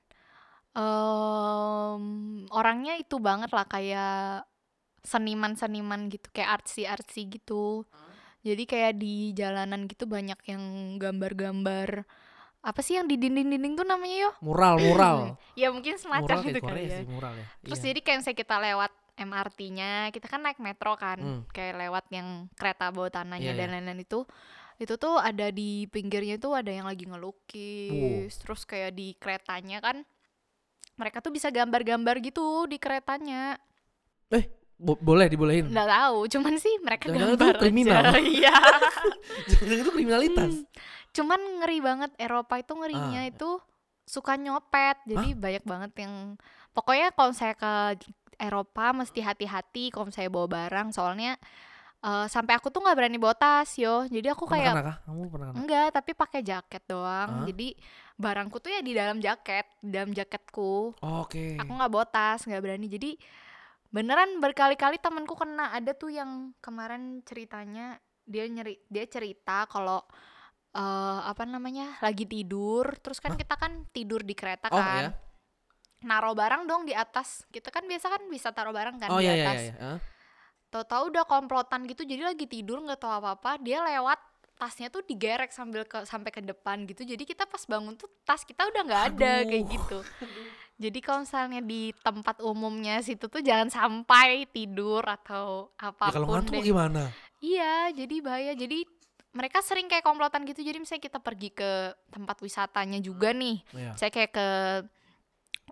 em 0.73 2.03
orangnya 2.49 2.93
itu 2.95 3.17
banget 3.17 3.49
lah 3.51 3.65
kayak 3.65 4.45
seniman-seniman 5.01 6.07
gitu, 6.07 6.27
kayak 6.29 6.61
artsy-artsy 6.61 7.27
gitu. 7.31 7.87
Jadi 8.39 8.63
kayak 8.63 8.93
di 8.95 9.31
jalanan 9.31 9.83
gitu 9.85 10.07
banyak 10.07 10.39
yang 10.47 10.63
gambar-gambar 10.95 12.03
apa 12.59 12.79
sih 12.83 12.99
yang 12.99 13.07
di 13.07 13.15
dinding-dinding 13.15 13.73
tuh 13.73 13.87
namanya 13.87 14.15
yo? 14.27 14.31
mural 14.43 14.75
mural 14.77 15.17
Ya 15.59 15.71
mungkin 15.71 15.95
semacam 15.95 16.27
mural 16.43 16.51
itu 16.51 16.59
kali 16.59 16.83
ya. 16.83 16.97
sih 16.99 17.05
mural 17.07 17.33
ya 17.33 17.45
Terus 17.63 17.79
Iya. 17.79 17.87
jadi 17.87 17.99
kayak 17.99 18.17
misalnya 18.19 18.39
kita 18.39 18.55
lewat 18.59 18.91
MRT-nya, 19.19 19.91
kita 20.09 20.25
kan 20.25 20.39
naik 20.39 20.57
metro 20.57 20.95
kan, 20.95 21.19
Hmm. 21.19 21.41
kayak 21.49 21.75
lewat 21.77 22.07
yang 22.09 22.27
kereta 22.53 22.87
bawah 22.87 23.11
tanahnya 23.11 23.51
Iya, 23.51 23.57
dan 23.57 23.67
iya. 23.67 23.73
lain-lain 23.77 24.01
itu. 24.01 24.23
Itu 24.77 24.95
tuh 24.95 25.15
ada 25.15 25.49
di 25.49 25.85
pinggirnya 25.85 26.35
tuh 26.35 26.55
ada 26.55 26.69
yang 26.69 26.87
lagi 26.87 27.03
ngelukis, 27.03 28.31
terus 28.33 28.63
kayak 28.63 28.91
di 28.91 29.11
keretanya 29.13 29.79
kan 29.79 30.07
mereka 30.95 31.19
tuh 31.19 31.29
bisa 31.29 31.47
gambar-gambar 31.49 32.15
gitu 32.21 32.63
di 32.65 32.75
keretanya. 32.75 33.59
Bo- 34.79 34.95
boleh 34.95 35.27
dibolehin 35.27 35.67
Nggak 35.67 35.91
tahu, 35.91 36.17
cuman 36.29 36.55
sih 36.55 36.71
mereka 36.79 37.11
itu 37.11 37.19
gambar 37.19 37.51
aja. 37.51 37.59
kriminal. 37.59 38.03
Iya. 38.31 38.55
jangan 39.51 39.75
itu 39.77 39.91
kriminalitas 39.91 40.51
Hmm. 40.55 40.63
Cuman 41.11 41.39
ngeri 41.59 41.79
banget 41.81 42.11
Eropa 42.15 42.55
itu 42.55 42.71
ngerinya 42.71 43.19
Ah. 43.19 43.27
itu 43.27 43.49
suka 44.05 44.39
nyopet. 44.39 44.95
Jadi 45.03 45.35
banyak 45.35 45.63
banget 45.63 45.91
yang 45.99 46.39
pokoknya 46.71 47.11
kalau 47.11 47.35
saya 47.35 47.51
ke 47.53 47.99
Eropa 48.39 48.95
mesti 48.95 49.19
hati-hati 49.19 49.91
kalau 49.91 50.07
saya 50.09 50.31
bawa 50.31 50.47
barang 50.47 50.95
soalnya 50.95 51.35
eh, 51.99 52.27
sampai 52.31 52.55
aku 52.55 52.71
tuh 52.71 52.79
nggak 52.79 52.97
berani 52.97 53.19
bawa 53.19 53.35
tas 53.35 53.75
yo. 53.75 54.07
Jadi 54.07 54.31
aku 54.31 54.47
kayak 54.47 54.73
pernah 54.73 54.87
kah 54.87 54.97
kamu 55.03 55.21
pernah 55.27 55.47
kah? 55.51 55.57
enggak 55.59 55.87
tapi 55.91 56.11
pakai 56.15 56.41
jaket 56.41 56.83
doang. 56.87 57.29
Hah? 57.43 57.45
Jadi 57.45 57.75
barangku 58.15 58.57
tuh 58.63 58.71
ya 58.71 58.79
di 58.79 58.95
dalam 58.95 59.19
jaket, 59.19 59.67
di 59.83 59.91
dalam 59.91 60.11
jaketku. 60.15 60.95
Oh, 61.03 61.27
oke 61.27 61.59
Aku 61.59 61.71
nggak 61.75 61.91
bawa 61.91 62.05
tas, 62.07 62.47
nggak 62.47 62.63
berani. 62.63 62.87
Jadi 62.87 63.19
beneran 63.91 64.39
berkali-kali 64.39 64.97
temanku 65.03 65.35
kena. 65.35 65.75
Ada 65.75 65.91
tuh 65.93 66.15
yang 66.15 66.55
kemarin 66.63 67.19
ceritanya 67.27 67.99
dia 68.23 68.45
nyeri 68.47 68.79
dia 68.87 69.03
cerita 69.09 69.67
kalau 69.67 69.99
eh 70.69 71.19
apa 71.27 71.43
namanya 71.43 71.99
lagi 71.99 72.23
tidur. 72.23 72.95
Terus 73.03 73.19
kan 73.19 73.35
Hah? 73.35 73.39
kita 73.39 73.55
kan 73.59 73.83
tidur 73.91 74.23
di 74.23 74.31
kereta 74.31 74.71
oh 74.71 74.79
kan. 74.79 75.11
ya 75.11 75.28
Naruh 75.99 76.31
barang 76.33 76.63
dong 76.63 76.87
di 76.87 76.95
atas. 76.95 77.43
Kita 77.47 77.69
kan 77.69 77.83
biasa 77.83 78.07
kan 78.07 78.21
bisa 78.31 78.49
taruh 78.51 78.71
barang 78.71 78.95
kan 78.99 79.09
oh 79.11 79.19
di 79.19 79.27
iya 79.27 79.33
iya 79.35 79.45
atas. 79.45 79.59
iya 79.61 79.73
Hah? 79.77 79.99
Tahu-tahu 80.69 81.03
udah 81.11 81.23
komplotan 81.25 81.83
gitu. 81.89 82.05
Jadi 82.05 82.21
lagi 82.21 82.45
tidur 82.45 82.79
nggak 82.85 83.01
tahu 83.01 83.11
apa-apa. 83.11 83.57
Dia 83.59 83.81
lewat 83.83 84.19
tasnya 84.59 84.91
tuh 84.91 84.99
digerek 85.07 85.55
sambil 85.55 85.87
ke 85.87 86.03
sampai 86.03 86.29
ke 86.29 86.43
depan 86.43 86.83
gitu. 86.83 87.07
Jadi 87.07 87.23
kita 87.23 87.47
pas 87.47 87.63
bangun 87.63 87.95
tuh 87.95 88.11
tas 88.27 88.43
kita 88.43 88.67
udah 88.67 88.81
nggak 88.83 89.03
ada 89.15 89.31
kayak 89.47 89.65
Aduh. 89.65 89.71
gitu. 89.75 89.97
Jadi 90.79 90.99
kalau 91.03 91.27
misalnya 91.27 91.59
di 91.59 91.91
tempat 91.99 92.39
umumnya 92.39 93.03
situ 93.03 93.27
tuh 93.27 93.43
jangan 93.43 93.67
sampai 93.67 94.47
tidur 94.47 95.03
atau 95.03 95.71
ya 95.75 95.91
apa 95.91 96.05
pun 96.07 96.15
kalau 96.15 96.27
ngantuk 96.31 96.53
deh. 96.55 96.63
gimana 96.63 97.03
Iya, 97.39 97.95
jadi 97.95 98.15
bahaya. 98.19 98.51
Jadi 98.51 98.83
mereka 99.31 99.63
sering 99.63 99.87
kayak 99.87 100.03
komplotan 100.03 100.43
gitu. 100.43 100.59
Jadi 100.59 100.75
misalnya 100.79 101.03
kita 101.07 101.19
pergi 101.23 101.55
ke 101.55 101.71
tempat 102.11 102.35
wisatanya 102.43 102.99
juga 102.99 103.31
nih. 103.31 103.63
Iya. 103.71 103.91
Saya 103.95 104.11
kayak 104.11 104.31
ke 104.35 104.47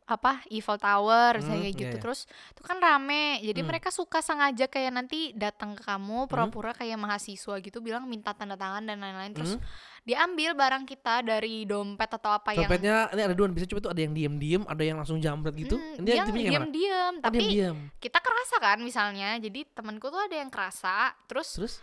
apa 0.07 0.39
Eiffel 0.47 0.79
Tower 0.79 1.35
Hmm, 1.35 1.43
kayak 1.43 1.61
iya, 1.61 1.75
gitu 1.75 1.93
iya. 1.93 2.01
terus 2.01 2.23
itu 2.49 2.63
kan 2.63 2.79
rame 2.79 3.43
jadi 3.43 3.59
Hmm. 3.59 3.67
mereka 3.67 3.91
suka 3.91 4.19
sengaja 4.19 4.65
kayak 4.65 4.89
nanti 4.89 5.35
datang 5.35 5.75
ke 5.75 5.83
kamu 5.83 6.25
pura-pura 6.25 6.71
kayak 6.71 6.95
mahasiswa 6.95 7.59
gitu 7.59 7.77
bilang 7.77 8.07
minta 8.07 8.31
tanda 8.31 8.55
tangan 8.55 8.81
dan 8.81 8.97
lain-lain 8.97 9.31
terus 9.31 9.55
Hmm. 9.55 9.63
diambil 10.01 10.55
barang 10.55 10.83
kita 10.83 11.19
dari 11.21 11.63
dompet 11.63 12.07
atau 12.09 12.31
apa 12.31 12.55
yang 12.55 12.63
Copetnya 12.65 13.11
ini 13.11 13.21
ada 13.21 13.35
dua 13.35 13.51
bisa 13.51 13.67
coba 13.67 13.79
tuh 13.81 13.91
ada 13.91 13.99
yang 13.99 14.15
diem-diem, 14.15 14.63
ada 14.63 14.79
yang 14.79 14.95
langsung 14.95 15.19
jambret 15.19 15.51
gitu. 15.53 15.75
Hmm, 15.75 15.99
dia 16.01 16.23
diam-diam 16.23 17.13
Oh, 17.13 17.21
tapi 17.21 17.43
diem-diem. 17.43 17.77
kita 17.99 18.17
kerasa 18.17 18.55
kan 18.57 18.79
misalnya 18.79 19.35
jadi 19.35 19.67
temanku 19.67 20.07
tuh 20.07 20.23
ada 20.23 20.35
yang 20.37 20.47
kerasa 20.47 21.11
terus 21.27 21.51
Terus 21.53 21.75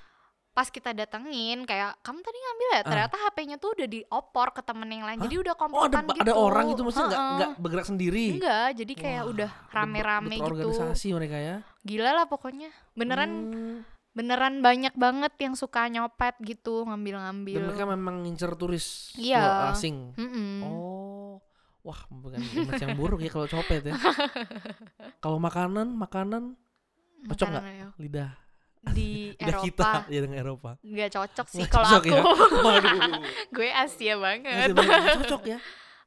pas 0.55 0.67
kita 0.67 0.95
datengin 0.95 1.67
kayak 1.67 1.99
kamu 2.01 2.23
tadi 2.23 2.39
ngambil 2.39 2.69
ya 2.69 2.77
Ah. 2.77 2.85
ternyata 2.87 3.17
HP-nya 3.19 3.57
tuh 3.59 3.75
udah 3.75 3.89
diopor 3.91 4.49
ke 4.51 4.63
temen 4.63 4.87
yang 4.87 5.03
lain 5.03 5.19
Hah? 5.19 5.25
jadi 5.27 5.37
udah 5.37 5.51
oh 5.51 5.59
ada 5.59 5.63
komplotan 5.91 6.03
gitu 6.09 6.23
ada 6.23 6.33
orang 6.33 6.65
gitu 6.71 6.81
maksudnya 6.81 7.09
nggak 7.11 7.23
nggak 7.35 7.51
bergerak 7.59 7.87
sendiri. 7.87 8.27
enggak 8.33 8.69
jadi 8.73 8.93
kayak 8.95 9.23
Wah, 9.23 9.33
udah 9.35 9.51
rame-rame 9.69 10.31
gitu 10.33 10.47
terorganisasi 10.47 11.07
mereka 11.11 11.37
ya. 11.37 11.57
gila 11.83 12.11
lah 12.15 12.25
pokoknya 12.25 12.71
beneran 12.95 13.31
Hmm, 13.51 13.77
beneran 14.15 14.63
banyak 14.63 14.95
banget 14.95 15.35
yang 15.37 15.55
suka 15.55 15.91
nyopet 15.91 16.39
gitu 16.41 16.87
dan 16.87 16.95
ngambil-ngambil 16.95 17.61
mereka 17.67 17.85
memang 17.85 18.23
ngincer 18.23 18.55
turis 18.55 19.11
Iya. 19.19 19.75
asing. 19.75 20.15
Mm-mm. 20.15 20.63
Oh. 20.63 21.43
Wah, 21.83 21.99
bukan 22.09 22.39
image 22.39 22.79
yang 22.79 22.95
buruk 22.95 23.21
ya 23.21 23.29
kalau 23.29 23.45
copet 23.45 23.85
ya. 23.85 23.95
kalau 25.23 25.37
makanan, 25.37 25.93
makanan 25.93 26.55
cocok 27.27 27.47
nggak? 27.51 27.65
Makanan 27.67 27.91
lidah 27.99 28.31
di 28.87 29.33
lidah 29.33 29.59
kita 29.59 29.81
Eropa 29.87 30.01
ya 30.07 30.21
dengan 30.21 30.39
Eropa. 30.39 30.71
nggak 30.79 31.11
cocok 31.11 31.47
sih 31.49 31.65
kalau 31.65 31.89
aku 31.89 32.09
ya? 32.09 32.23
Waduh. 32.67 33.01
gue 33.51 33.69
Asia 33.71 34.15
banget 34.17 34.71
banyak 34.71 35.01
yang 35.01 35.19
cocok 35.23 35.43
ya. 35.47 35.59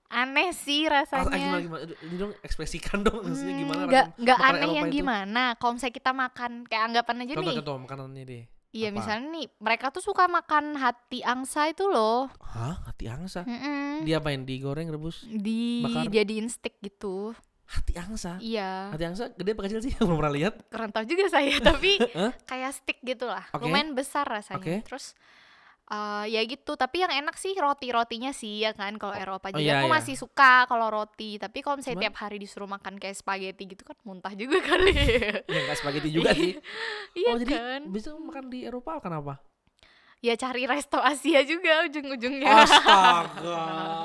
aneh 0.07 0.49
sih 0.53 0.85
Ras- 0.85 1.09
ah, 1.09 1.19
rasanya 1.19 1.35
gimana 1.37 1.59
gimana 1.59 1.83
Ini 1.99 2.15
dong 2.15 2.31
ekspresikan 2.39 3.01
dong 3.01 3.17
maksudnya 3.21 3.49
Hmm, 3.49 3.59
gimana 3.59 3.81
rasanya 3.81 4.05
nggak 4.15 4.37
makanan 4.37 4.47
aneh 4.47 4.61
Eropa 4.61 4.77
yang 4.77 4.87
itu? 4.87 4.95
gimana 4.95 5.43
kalau 5.53 5.71
misalnya 5.73 5.95
kita 5.95 6.11
makan 6.13 6.51
kayak 6.63 6.83
anggapan 6.85 7.15
aja 7.17 7.33
Contoh 7.33 7.43
nih 7.43 7.57
contoh 7.59 7.75
makanannya 7.77 8.23
deh. 8.23 8.43
iya 8.69 8.87
apa? 8.87 8.95
misalnya 8.95 9.27
nih 9.29 9.45
mereka 9.57 9.85
tuh 9.89 9.99
suka 9.99 10.23
makan 10.27 10.65
hati 10.75 11.19
angsa 11.21 11.61
itu 11.65 11.83
loh 11.85 12.31
Hah? 12.39 12.79
Hati 12.85 13.05
angsa? 13.05 13.43
Mm-mm. 13.43 14.03
Diapain? 14.03 14.41
Digoreng, 14.41 14.87
rebus? 14.87 15.27
Bakar? 15.83 16.05
dijadiin 16.05 16.47
stick 16.47 16.79
gitu 16.79 17.35
Hati 17.67 17.93
angsa? 17.95 18.39
iya 18.39 18.87
Hati 18.89 19.03
angsa 19.03 19.27
gede 19.29 19.51
apa 19.51 19.61
kecil 19.61 19.79
sih? 19.81 19.91
Belum 19.99 20.15
pernah 20.17 20.31
lihat. 20.31 20.53
kurang 20.67 20.89
tahu 20.89 21.03
juga 21.05 21.27
saya 21.27 21.51
tapi 21.69 21.99
kayak 22.41 22.71
stick 22.73 22.99
gitu 23.01 23.25
lah 23.25 23.43
Oke. 23.49 23.63
lumayan 23.63 23.91
besar 23.91 24.23
rasanya 24.23 24.57
Oke. 24.57 24.75
terus 24.81 25.11
eh, 25.85 26.25
ya 26.29 26.41
gitu 26.41 26.73
tapi 26.73 26.99
yang 26.99 27.11
enak 27.13 27.35
sih 27.35 27.51
roti 27.53 27.87
rotinya 27.89 28.31
sih 28.31 28.59
ya 28.59 28.71
kan 28.71 28.95
kalau 28.95 29.11
Eropa 29.13 29.47
Oh, 29.47 29.51
jadi 29.53 29.63
iya, 29.65 29.75
aku 29.77 29.87
iya. 29.87 29.95
masih 29.95 30.15
suka 30.15 30.63
kalau 30.63 30.87
roti 30.89 31.35
tapi 31.35 31.59
kalau 31.59 31.75
misalnya 31.75 31.95
Cuman- 31.97 32.07
tiap 32.07 32.17
hari 32.17 32.37
disuruh 32.37 32.67
makan 32.67 32.93
kayak 32.95 33.15
spaghetti 33.15 33.63
gitu 33.65 33.83
kan 33.83 33.95
muntah 34.01 34.31
juga 34.31 34.63
kali 34.67 34.95
Ya 35.43 35.59
nggak 35.61 35.77
spaghetti 35.77 36.09
juga 36.09 36.31
sih. 36.33 36.55
iya 37.13 37.29
oh 37.29 37.37
jadi 37.37 37.51
kan 37.53 37.81
bisa 37.89 38.15
makan 38.15 38.47
di 38.47 38.63
Eropa 38.63 38.99
kenapa? 38.99 39.43
ya 40.17 40.33
cari 40.33 40.65
resto 40.65 40.97
Asia 40.97 41.43
juga 41.43 41.85
ujung-ujungnya 41.85 42.49
Astaga, 42.57 43.59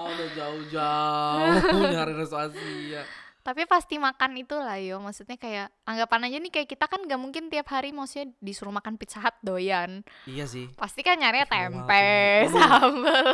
udah 0.04 0.28
jauh-jauh 0.34 1.56
nyari 1.88 2.12
resto 2.12 2.36
Asia. 2.36 3.00
Tapi 3.42 3.66
pasti 3.66 3.98
makan 3.98 4.38
itulah 4.38 4.78
yo. 4.78 4.98
Maksudnya 4.98 5.34
kayak 5.34 5.68
anggapan 5.82 6.30
aja 6.30 6.36
nih 6.38 6.52
kayak 6.54 6.68
kita 6.70 6.86
kan 6.86 7.02
gak 7.02 7.18
mungkin 7.18 7.50
tiap 7.50 7.66
hari 7.68 7.90
maksudnya 7.90 8.30
disuruh 8.38 8.70
makan 8.70 8.94
pizza 8.94 9.18
hut 9.18 9.34
doyan. 9.42 10.06
Iya 10.24 10.46
sih. 10.46 10.70
pasti 10.74 11.02
kan 11.02 11.18
Mual 11.18 11.44
tempe 11.44 12.06
sambel. 12.54 13.26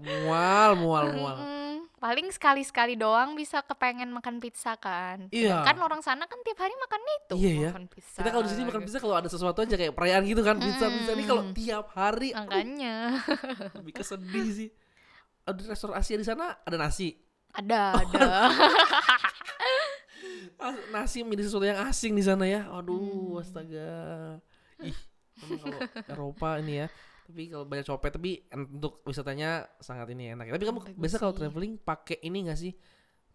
Mual 0.00 0.70
mual, 0.74 1.06
mual, 1.12 1.36
paling 1.98 2.34
sekali 2.34 2.66
sekali 2.66 2.98
doang 2.98 3.34
bisa 3.34 3.62
kepengen 3.62 4.10
makan 4.10 4.38
pizza 4.38 4.74
kan. 4.74 5.30
Iya. 5.30 5.62
kan 5.62 5.78
orang 5.78 6.02
sana 6.02 6.26
kan 6.26 6.38
tiap 6.42 6.58
hari 6.58 6.74
makan 6.74 6.98
itu 7.02 7.34
Iya 7.38 7.50
ya. 7.54 7.70
makan 7.70 7.86
pizza. 7.86 8.18
Kita 8.18 8.30
kalau 8.30 8.42
di 8.42 8.50
sini 8.50 8.64
makan 8.66 8.82
pizza 8.82 8.98
kalau 8.98 9.14
ada 9.14 9.30
sesuatu 9.30 9.58
aja 9.58 9.74
kayak 9.74 9.94
perayaan 9.94 10.22
gitu 10.22 10.42
kan 10.42 10.58
pizza 10.58 10.86
pizza. 10.86 11.10
Ini 11.14 11.24
kalau 11.24 11.42
tiap 11.50 11.86
hari 11.94 12.30
aduh, 12.30 12.42
makanya. 12.42 12.96
Lebih 13.78 13.94
kesedih 13.94 14.48
sih. 14.50 14.70
Ada 15.42 15.62
restoran 15.68 15.94
Asia 15.96 16.14
di 16.14 16.22
sana 16.22 16.54
ada 16.56 16.76
nasi. 16.76 17.18
ada 17.52 17.92
ada. 17.92 18.22
Ah, 18.24 18.48
Nasi 20.88 21.20
menjadi 21.20 21.44
sesuatu 21.44 21.64
yang 21.64 21.80
asing 21.82 22.12
di 22.12 22.22
sana 22.22 22.44
ya. 22.44 22.64
Aduh, 22.68 22.98
Hmm. 23.30 23.40
astaga. 23.40 23.92
Ih, 24.80 24.96
kalau 25.36 25.78
Eropa 26.06 26.58
ini 26.58 26.74
ya. 26.76 26.88
Tapi 27.22 27.42
kalau 27.48 27.64
banyak 27.64 27.84
copet 27.84 28.10
tapi 28.10 28.30
untuk 28.52 29.00
wisatanya 29.02 29.50
sangat 29.78 30.10
ini 30.10 30.30
enak. 30.30 30.46
Tapi 30.48 30.64
kamu 30.64 30.78
Bagus 30.82 30.96
biasa 30.96 31.16
kalau 31.16 31.32
traveling 31.32 31.74
pakai 31.76 32.18
ini 32.20 32.44
gak 32.44 32.58
sih? 32.58 32.72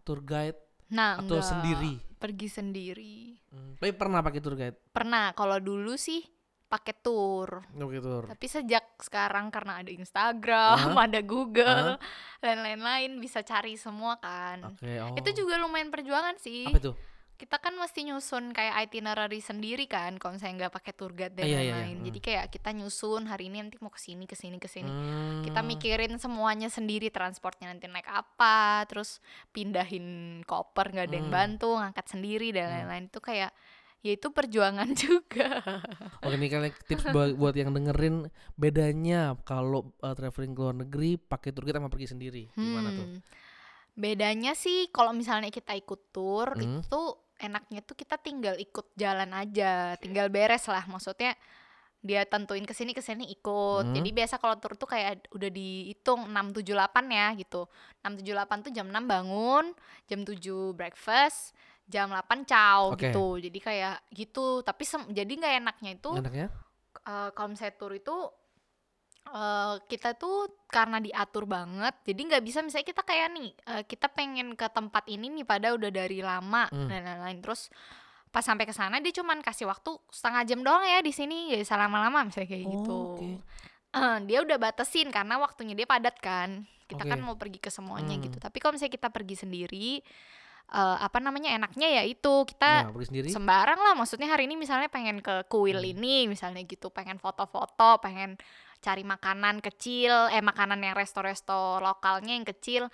Tour 0.00 0.20
guide 0.20 0.56
nah 0.88 1.20
atau 1.20 1.36
enggak. 1.36 1.44
sendiri? 1.46 1.92
pergi 2.16 2.48
sendiri 2.48 3.36
Hmm, 3.46 3.76
Tapi 3.76 3.92
pernah 3.92 4.18
pakai 4.18 4.40
tour 4.40 4.54
guide? 4.54 4.80
pernah 4.88 5.30
kalau 5.32 5.56
dulu 5.58 5.94
sih 5.94 6.24
pakai 6.64 6.96
tour 6.96 7.60
Oke, 7.70 7.96
tour. 7.98 8.24
tapi 8.24 8.44
sejak 8.44 8.96
sekarang 8.98 9.48
karena 9.48 9.78
ada 9.78 9.88
Instagram 9.88 10.76
Aha. 10.90 11.04
ada 11.04 11.20
Google 11.20 12.00
dan 12.38 12.56
lain-lain 12.58 13.16
bisa 13.16 13.40
cari 13.40 13.72
semua 13.74 14.16
kan 14.16 14.64
Oke, 14.66 14.88
oh. 14.98 15.12
itu 15.14 15.30
juga 15.34 15.56
lumayan 15.56 15.88
perjuangan 15.88 16.36
sih 16.36 16.66
apa 16.66 16.76
itu? 16.78 16.92
Kita 17.38 17.56
kan 17.56 17.70
mesti 17.72 18.02
nyusun 18.02 18.50
kayak 18.50 18.82
itinerary 18.82 19.38
sendiri 19.38 19.86
kan 19.86 20.18
kalau 20.18 20.34
misalnya 20.34 20.66
nggak 20.66 20.74
pakai 20.74 20.92
tour 20.92 21.14
guide 21.14 21.32
dan 21.32 21.46
Iya, 21.46 21.54
iya, 21.54 21.60
iya. 21.62 21.74
lain-lain 21.78 21.98
jadi 22.04 22.18
kayak 22.18 22.44
kita 22.50 22.74
nyusun 22.74 23.24
hari 23.24 23.46
ini 23.46 23.62
nanti 23.62 23.78
mau 23.78 23.88
ke 23.88 23.96
sini 23.96 24.26
ke 24.26 24.34
sini 24.34 24.58
ke 24.58 24.66
sini 24.66 24.90
Hmm. 24.90 25.46
kita 25.46 25.62
mikirin 25.62 26.18
semuanya 26.18 26.66
sendiri 26.66 27.08
transportnya 27.08 27.70
nanti 27.70 27.86
naik 27.86 28.04
apa 28.04 28.82
terus 28.84 29.22
pindahin 29.48 30.06
koper 30.42 30.90
nggak 30.90 31.06
ada 31.06 31.16
yang 31.16 31.30
Hmm. 31.30 31.38
bantu 31.38 31.70
ngangkat 31.74 32.06
sendiri 32.08 32.50
dan 32.50 32.64
Hmm. 32.64 32.74
lain-lain 32.74 33.04
itu 33.06 33.20
kayak 33.20 33.54
ya 33.98 34.12
itu 34.12 34.28
perjuangan 34.28 34.90
juga 35.04 35.62
Oke 36.18 36.34
nih 36.34 36.48
kalian 36.48 36.74
tips 36.84 37.06
buat, 37.08 37.34
buat 37.34 37.54
yang 37.54 37.70
dengerin 37.70 38.30
bedanya 38.54 39.38
kalau 39.40 39.94
uh, 40.00 40.10
traveling 40.12 40.52
ke 40.52 40.60
luar 40.60 40.74
negeri 40.76 41.14
pakai 41.16 41.50
tour 41.50 41.62
guide 41.62 41.78
sama 41.78 41.86
pergi 41.86 42.06
sendiri 42.08 42.42
gimana 42.52 42.90
tuh? 42.90 43.06
Hmm. 43.08 43.20
bedanya 43.94 44.54
sih 44.54 44.86
kalau 44.88 45.10
misalnya 45.10 45.50
kita 45.50 45.74
ikut 45.74 46.10
tour 46.10 46.54
Hmm. 46.54 46.78
itu 46.78 47.02
enaknya 47.38 47.80
tuh 47.80 47.94
kita 47.94 48.16
tinggal 48.16 48.54
ikut 48.54 48.92
jalan 48.94 49.30
aja 49.32 49.94
tinggal 49.96 50.26
beres 50.26 50.66
lah 50.66 50.82
maksudnya 50.84 51.34
dia 51.98 52.22
tentuin 52.22 52.62
ke 52.62 52.70
sini 52.70 52.90
ke 52.90 53.00
sini 53.00 53.26
ikut 53.28 53.82
Hmm. 53.84 53.90
jadi 53.92 54.10
biasa 54.12 54.38
kalau 54.38 54.54
tour 54.54 54.74
tuh 54.74 54.86
kayak 54.86 55.26
udah 55.30 55.48
dihitung 55.48 56.26
6 56.26 56.54
7 56.54 56.70
8 56.70 57.10
ya 57.10 57.26
gitu 57.34 57.66
6 58.00 58.22
7 58.22 58.38
8 58.38 58.64
tuh 58.64 58.70
jam 58.70 58.86
6 58.86 59.02
bangun 59.04 59.66
jam 60.06 60.20
7 60.22 60.38
breakfast 60.72 61.54
jam 61.84 62.06
8 62.08 62.22
caw 62.44 62.94
Oke. 62.94 63.02
gitu 63.04 63.26
jadi 63.40 63.58
kayak 63.58 63.96
gitu 64.12 64.62
tapi 64.62 64.82
sem- 64.84 65.10
jadi 65.10 65.26
nggak 65.28 65.54
enaknya 65.58 65.90
itu 65.94 66.10
Enaknya? 66.12 66.46
eh 67.00 67.28
kalau 67.32 67.48
misalnya 67.50 67.74
tour 67.74 67.90
itu 67.92 68.14
eh 69.30 69.74
kita 69.86 70.12
tuh 70.12 70.36
karena 70.66 70.98
diatur 70.98 71.44
banget 71.44 71.94
jadi 72.02 72.18
nggak 72.18 72.42
bisa 72.42 72.58
misalnya 72.60 72.86
kita 72.86 73.02
kayak 73.02 73.28
nih 73.30 73.50
eh, 73.66 73.82
kita 73.82 74.06
pengen 74.08 74.52
ke 74.52 74.66
tempat 74.68 75.04
ini 75.06 75.28
nih 75.30 75.44
pada 75.44 75.72
udah 75.72 75.90
dari 75.90 76.20
lama 76.20 76.66
Hmm. 76.68 76.86
dan 76.86 77.02
lain-lain 77.02 77.38
terus 77.38 77.68
pas 78.28 78.40
sampai 78.40 78.64
ke 78.64 78.72
sana 78.72 78.98
dia 78.98 79.10
cuman 79.10 79.40
kasih 79.40 79.64
waktu 79.64 79.88
setengah 80.08 80.42
jam 80.44 80.60
doang 80.60 80.82
ya 80.82 81.00
di 81.00 81.10
sini 81.10 81.48
ya 81.48 81.58
bisa 81.58 81.74
lama-lama 81.74 82.24
misalnya 82.24 82.48
kayak 82.48 82.64
gitu 82.66 82.92
Oh, 82.92 83.16
oke. 83.16 83.28
Eh, 83.88 84.18
dia 84.24 84.38
udah 84.40 84.58
batasin 84.58 85.08
karena 85.08 85.36
waktunya 85.36 85.72
dia 85.72 85.84
padat 85.84 86.16
kan 86.18 86.68
kita 86.84 87.04
Oke. 87.04 87.10
kan 87.10 87.20
mau 87.20 87.36
pergi 87.36 87.56
ke 87.56 87.68
semuanya 87.68 88.14
Hmm. 88.14 88.24
gitu 88.24 88.36
tapi 88.36 88.58
kalau 88.58 88.72
misalnya 88.72 88.92
kita 88.92 89.08
pergi 89.08 89.36
sendiri 89.38 89.88
eh, 90.68 90.96
apa 90.98 91.18
namanya 91.18 91.52
enaknya 91.52 91.88
ya 91.90 92.02
itu 92.04 92.44
kita 92.44 92.86
Nah, 92.86 92.92
sembarang 93.26 93.78
lah 93.78 93.94
maksudnya 93.94 94.28
hari 94.28 94.44
ini 94.44 94.54
misalnya 94.54 94.86
pengen 94.86 95.18
ke 95.18 95.44
kuil 95.46 95.76
Hmm. 95.76 95.92
ini 95.92 96.28
misalnya 96.28 96.60
gitu 96.62 96.88
pengen 96.88 97.16
foto-foto 97.16 97.98
pengen 97.98 98.36
cari 98.78 99.02
makanan 99.02 99.58
kecil 99.58 100.28
eh 100.28 100.38
makanan 100.38 100.78
yang 100.78 100.94
resto-resto 100.94 101.78
lokalnya 101.78 102.30
yang 102.32 102.46
kecil 102.46 102.86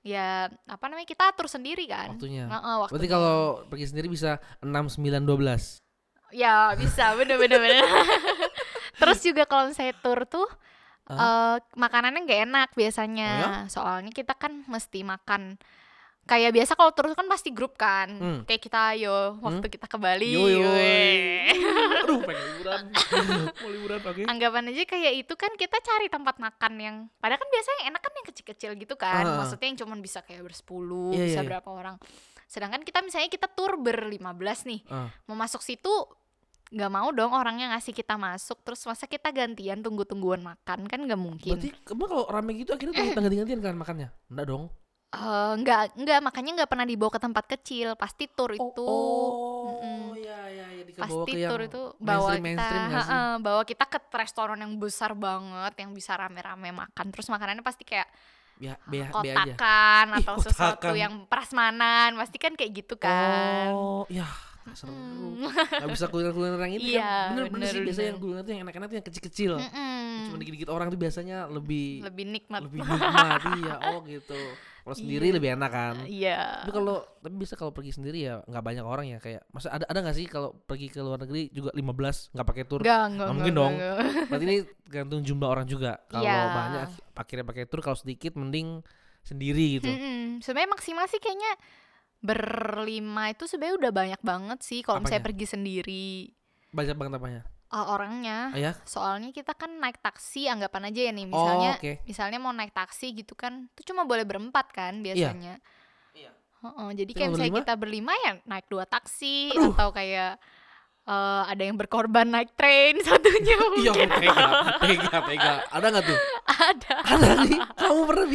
ya 0.00 0.46
apa 0.64 0.84
namanya 0.86 1.06
kita 1.06 1.28
atur 1.28 1.46
sendiri 1.46 1.84
kan 1.84 2.16
Waktunya. 2.16 2.46
Heeh, 2.46 2.74
Berarti 2.80 2.94
waktunya. 2.96 3.10
kalau 3.10 3.36
pergi 3.66 3.86
sendiri 3.86 4.08
bisa 4.08 4.30
6 4.60 4.96
9 4.96 5.22
12. 5.22 5.78
ya 6.28 6.72
bisa 6.74 7.12
bener 7.14 7.36
bener 7.36 7.56
bener 7.56 7.84
terus 9.00 9.20
juga 9.20 9.44
kalau 9.44 9.68
saya 9.70 9.92
tour 9.94 10.24
tuh 10.24 10.44
eh 11.08 11.56
makanannya 11.74 12.20
nggak 12.20 12.42
enak 12.44 12.68
biasanya 12.74 13.30
Oh 13.32 13.40
ya? 13.40 13.52
soalnya 13.66 14.12
kita 14.12 14.34
kan 14.34 14.60
mesti 14.66 15.00
makan 15.02 15.56
kayak 16.28 16.52
biasa 16.52 16.72
kalau 16.72 16.92
tour 16.92 17.08
kan 17.10 17.24
pasti 17.24 17.48
grup 17.48 17.74
kan 17.74 18.08
Hmm. 18.12 18.40
kayak 18.44 18.60
kita 18.60 18.92
yo 18.94 19.40
waktu 19.40 19.64
kita 19.66 19.84
ke 19.84 19.96
Bali 19.96 20.28
Yo, 20.28 20.44
yo. 20.44 20.68
weh. 20.68 21.48
Aduh, 22.04 22.20
pengen 22.20 22.44
liburan. 22.52 22.82
Mau 23.58 23.70
liburan 23.70 23.98
oke. 23.98 24.22
anggapan 24.22 24.68
aja 24.68 24.84
kayak 24.84 25.12
itu 25.18 25.34
kan 25.34 25.52
kita 25.54 25.76
cari 25.78 26.06
tempat 26.06 26.36
makan 26.36 26.72
yang 26.76 26.96
padahal 27.16 27.38
kan 27.38 27.48
biasanya 27.48 27.82
enak 27.88 28.00
kan 28.00 28.12
yang 28.12 28.26
kecil-kecil 28.28 28.70
gitu 28.76 28.94
kan 28.94 29.24
Ah. 29.24 29.40
maksudnya 29.40 29.66
yang 29.66 29.78
cuman 29.78 29.98
bisa 29.98 30.20
kayak 30.20 30.44
bersepuluh 30.44 31.10
Iya, 31.10 31.24
bisa 31.26 31.40
iya. 31.40 31.48
berapa 31.48 31.66
orang 31.66 31.96
sedangkan 32.44 32.80
kita 32.80 33.00
misalnya 33.00 33.28
kita 33.28 33.48
tur 33.48 33.76
berlima 33.76 34.30
belas 34.30 34.62
nih 34.62 34.84
Ah. 34.86 35.08
mau 35.24 35.34
masuk 35.34 35.60
situ 35.60 35.88
nggak 36.68 36.90
mau 36.90 37.08
dong 37.10 37.32
orangnya 37.32 37.72
ngasih 37.72 37.92
kita 37.92 38.14
masuk 38.14 38.60
terus 38.60 38.84
masa 38.84 39.04
kita 39.04 39.28
gantian 39.30 39.80
tunggu-tungguan 39.80 40.40
makan 40.42 40.84
kan 40.84 41.00
nggak 41.00 41.16
mungkin 41.16 41.56
Berarti 41.56 41.72
kamu 41.82 42.02
kalau 42.04 42.24
rame 42.26 42.52
gitu 42.54 42.70
akhirnya 42.70 42.92
tuh 42.94 43.04
ganti-gantian 43.16 43.60
kan 43.62 43.72
makannya? 43.74 44.08
Enggak 44.28 44.46
dong. 44.46 44.64
Eh, 45.08 45.52
nggak 45.64 45.96
nggak 45.96 46.20
makanya 46.20 46.50
nggak 46.60 46.68
pernah 46.68 46.84
dibawa 46.84 47.08
ke 47.16 47.20
tempat 47.24 47.44
kecil 47.48 47.96
pasti 47.96 48.28
tur 48.28 48.52
itu 48.52 48.84
oh, 48.84 49.72
Mm-mm. 49.72 50.12
iya 50.20 50.38
iya 50.52 50.66
iya 50.76 50.82
dibawa 50.84 51.24
pasti 51.24 51.32
ke 51.32 51.38
yang 51.40 51.48
tur 51.48 51.60
itu 51.64 51.80
bawa 51.96 52.28
kita 52.36 52.44
mainstream 52.44 52.82
nggak 52.92 53.04
sih? 53.08 53.12
heeh, 53.16 53.30
bawa 53.40 53.62
kita 53.64 53.84
ke 53.88 53.98
restoran 54.12 54.58
yang 54.60 54.72
besar 54.76 55.16
banget 55.16 55.72
yang 55.80 55.90
bisa 55.96 56.12
rame-rame 56.12 56.76
makan 56.76 57.06
terus 57.08 57.24
makanannya 57.32 57.64
pasti 57.64 57.88
kayak 57.88 58.08
Ya, 58.58 58.74
be, 58.84 58.98
be 58.98 59.06
aja. 59.06 59.14
kotakan 59.14 60.04
Ih, 60.12 60.18
atau 60.18 60.34
sesuatu 60.42 60.90
kotakan. 60.90 60.98
yang 60.98 61.14
prasmanan 61.24 62.10
pasti 62.18 62.36
kan 62.36 62.52
kayak 62.52 62.72
gitu 62.84 62.98
kan 62.98 63.70
Oh, 63.70 64.02
ya 64.68 64.74
seru. 64.74 64.92
Hmm. 64.92 65.48
Gak 65.72 65.88
bisa 65.90 66.04
kuliner-kuliner 66.06 66.60
yang 66.60 66.74
ini 66.74 66.88
Iya, 66.90 67.02
kan. 67.02 67.28
Bener-bener 67.32 67.52
bener, 67.58 67.68
sih 67.68 67.80
biasanya 67.80 67.94
bener. 67.98 68.08
yang 68.08 68.18
kuliner 68.20 68.40
tuh 68.40 68.50
yang 68.50 68.62
enak-enak 68.62 68.86
tuh 68.86 68.96
yang 68.96 69.06
kecil-kecil. 69.06 69.52
Mm-mm. 69.58 69.98
Cuma 70.24 70.36
dikit-dikit 70.36 70.68
orang 70.68 70.88
tuh 70.88 70.98
biasanya 70.98 71.38
lebih 71.46 72.02
lebih 72.02 72.24
nikmat 72.26 72.60
lebih 72.62 72.80
nikmat 72.80 73.40
iya. 73.56 73.74
Oh 73.88 74.00
gitu. 74.02 74.40
Kalau 74.78 74.96
sendiri 74.96 75.26
Iya. 75.26 75.34
lebih 75.34 75.50
enak 75.52 75.70
kan. 75.70 75.94
iya 76.02 76.64
Tapi 76.64 76.72
kalau 76.72 76.96
tapi 77.18 77.34
bisa 77.36 77.54
kalau 77.54 77.70
pergi 77.70 77.92
sendiri 77.92 78.18
ya 78.22 78.40
nggak 78.42 78.62
banyak 78.62 78.80
orang 78.82 79.06
ya 79.06 79.18
kayak 79.18 79.44
masa 79.48 79.68
ada 79.68 79.84
ada 79.84 79.98
nggak 80.00 80.16
sih 80.16 80.24
kalau 80.24 80.56
pergi 80.58 80.88
ke 80.88 80.96
luar 80.98 81.20
negeri 81.20 81.48
juga 81.50 81.68
15 81.70 82.32
nggak 82.32 82.46
pakai 82.46 82.64
tur 82.64 82.80
Nggak 82.80 83.04
mungkin 83.28 83.36
enggak, 83.44 83.52
dong. 83.54 83.72
enggak. 83.74 83.96
berarti 84.26 84.44
ini 84.44 84.56
tergantung 84.82 85.20
jumlah 85.22 85.48
orang 85.50 85.66
juga 85.66 86.00
kalau 86.06 86.24
Iya. 86.24 86.40
banyak 86.48 86.80
akhirnya 87.14 87.44
pakai 87.44 87.64
tur 87.64 87.80
kalau 87.80 87.94
sedikit 87.94 88.32
mending 88.34 88.80
sendiri 89.20 89.76
gitu 89.76 89.86
Mm-mm. 89.86 90.40
Sebenarnya 90.40 90.70
maksimal 90.72 91.04
sih 91.04 91.18
kayaknya 91.18 91.52
berlima 92.18 93.30
itu 93.30 93.46
sebenarnya 93.46 93.76
udah 93.78 93.92
banyak 93.94 94.20
banget 94.20 94.58
sih 94.60 94.80
kalau 94.82 94.98
misalnya 94.98 95.22
pergi 95.22 95.46
sendiri 95.46 96.08
banyak 96.70 96.96
banget 96.98 97.12
apanya 97.16 97.42
uh, 97.70 97.86
orangnya. 97.94 98.50
ah, 98.52 98.58
ya 98.58 98.72
Soalnya 98.84 99.30
kita 99.30 99.54
kan 99.54 99.78
naik 99.78 100.02
taksi 100.02 100.50
anggapan 100.50 100.90
aja 100.90 101.00
ya 101.08 101.12
nih 101.14 101.26
oh 101.26 101.30
misalnya 101.30 101.70
oke 101.78 101.92
misalnya 102.04 102.38
mau 102.42 102.52
naik 102.52 102.74
taksi 102.74 103.14
gitu 103.14 103.38
kan 103.38 103.70
itu 103.70 103.92
cuma 103.92 104.02
boleh 104.02 104.26
berempat 104.26 104.72
kan 104.74 104.98
biasanya. 105.00 105.62
Iya. 106.12 106.32
Heeh, 106.58 106.88
jadi 106.98 107.12
Tapi 107.14 107.18
kayak 107.22 107.30
misalnya 107.30 107.52
berlima? 107.54 107.62
kita 107.70 107.74
berlima 107.78 108.12
ya 108.18 108.32
naik 108.42 108.66
dua 108.66 108.82
taksi 108.82 109.54
Aduh. 109.54 109.78
atau 109.78 109.88
kayak 109.94 110.42
eh, 111.06 111.42
ada 111.46 111.62
yang 111.62 111.76
berkorban 111.78 112.26
naik 112.26 112.50
train 112.58 112.98
satunya 113.06 113.54
iya 113.78 113.94
mungkin 113.94 114.08
tega 114.10 114.46
tega 114.82 115.16
tega 115.22 115.52
ada 115.70 115.86
nggak 115.86 116.04
tuh 116.04 116.18
ada. 116.74 116.94
ada 117.06 117.28
nih 117.46 117.60
kamu 117.78 118.00
pernah 118.10 118.26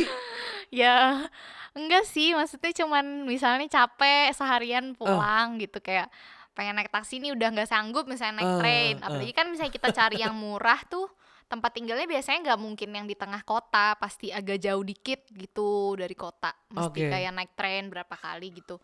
Ya 0.74 1.28
enggak 1.74 2.06
sih 2.06 2.38
maksudnya 2.38 2.72
cuman 2.86 3.26
misalnya 3.26 3.66
capek 3.66 4.30
seharian 4.34 4.94
pulang 4.94 5.58
gitu 5.58 5.82
kayak 5.82 6.10
pengen 6.54 6.78
naik 6.78 6.94
taksi 6.94 7.18
nih 7.18 7.34
udah 7.34 7.50
nggak 7.50 7.70
sanggup 7.70 8.06
misalnya 8.06 8.42
naik 8.42 8.52
Eh, 8.54 8.60
train 8.62 8.96
eh. 9.02 9.06
apalagi 9.06 9.34
kan 9.34 9.46
misalnya 9.50 9.74
kita 9.74 9.90
cari 9.90 10.22
yang 10.22 10.38
murah 10.38 10.78
tuh 10.86 11.10
tempat 11.50 11.74
tinggalnya 11.74 12.06
biasanya 12.06 12.40
nggak 12.50 12.62
mungkin 12.62 12.90
yang 12.94 13.06
di 13.10 13.18
tengah 13.18 13.42
kota 13.46 13.98
pasti 13.98 14.30
agak 14.30 14.62
jauh 14.62 14.82
dikit 14.86 15.26
gitu 15.34 15.98
dari 15.98 16.14
kota 16.14 16.54
mesti 16.74 17.00
Oke. 17.06 17.10
kayak 17.10 17.32
naik 17.34 17.54
train 17.58 17.90
berapa 17.90 18.14
kali 18.14 18.54
gitu 18.54 18.78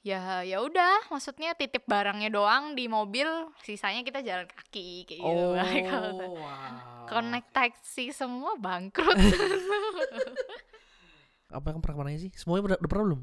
ya 0.00 0.40
ya 0.40 0.64
udah 0.64 1.12
maksudnya 1.12 1.52
titip 1.52 1.84
barangnya 1.84 2.32
doang 2.32 2.72
di 2.72 2.88
mobil 2.88 3.28
sisanya 3.60 4.00
kita 4.00 4.24
jalan 4.24 4.48
kaki 4.48 5.04
kayak 5.04 5.20
gitu 5.20 5.28
oh 5.28 5.54
kalau 7.06 7.22
wow. 7.22 7.30
naik 7.30 7.46
taksi 7.52 8.10
semua 8.10 8.56
bangkrut 8.56 9.14
apa 11.50 11.66
yang 11.68 11.78
pernah 11.78 11.94
ke 11.94 12.00
mana 12.00 12.16
sih 12.16 12.30
semuanya 12.32 12.62
udah, 12.64 12.78
udah 12.78 12.90
pernah 12.90 13.06
belum 13.08 13.22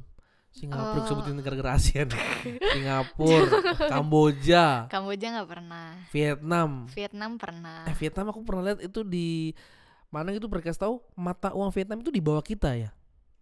Singapura 0.49 0.97
Eh. 0.97 1.05
sebutin 1.05 1.35
negara-negara 1.35 1.71
Asia 1.73 2.01
nih. 2.01 2.17
Singapura, 2.73 3.51
Kamboja, 3.87 4.65
Kamboja 4.87 5.25
nggak 5.29 5.49
pernah 5.49 5.87
Vietnam. 6.09 6.69
Vietnam 6.89 7.31
pernah 7.35 7.83
Eh 7.83 7.93
Vietnam 7.93 8.25
aku 8.27 8.41
pernah 8.41 8.63
lihat 8.65 8.79
itu 8.81 9.01
di 9.01 9.51
mana 10.07 10.31
gitu 10.31 10.47
mereka 10.47 10.71
tahu 10.71 11.03
mata 11.13 11.51
uang 11.51 11.69
Vietnam 11.69 11.99
itu 11.99 12.09
di 12.09 12.19
bawah 12.19 12.41
kita 12.41 12.73
ya. 12.73 12.89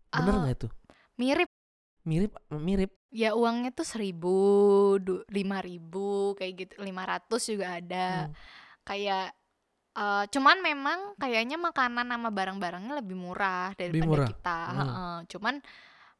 Bener 0.10 0.34
Ah, 0.34 0.40
nggak 0.42 0.56
itu? 0.58 0.70
mirip 1.16 1.50
Mirip 2.04 2.32
mirip. 2.52 2.92
ya 3.10 3.32
uangnya 3.32 3.72
tuh 3.72 3.82
seribu 3.82 4.36
du- 5.00 5.26
lima 5.28 5.58
ribu 5.58 6.36
kayak 6.36 6.54
gitu 6.56 6.74
lima 6.80 7.02
ratus 7.04 7.48
juga 7.48 7.80
ada 7.80 8.28
Hmm. 8.28 8.34
kayak 8.84 9.32
eh, 9.96 10.24
cuman 10.28 10.58
memang 10.60 11.00
kayaknya 11.16 11.56
makanan 11.58 12.06
sama 12.06 12.30
barang-barangnya 12.30 12.94
lebih 12.96 13.16
murah 13.16 13.72
daripada 13.74 14.06
murah? 14.06 14.28
kita 14.28 14.60
Hmm. 14.62 14.78
Heeh, 14.78 15.16
cuman 15.28 15.56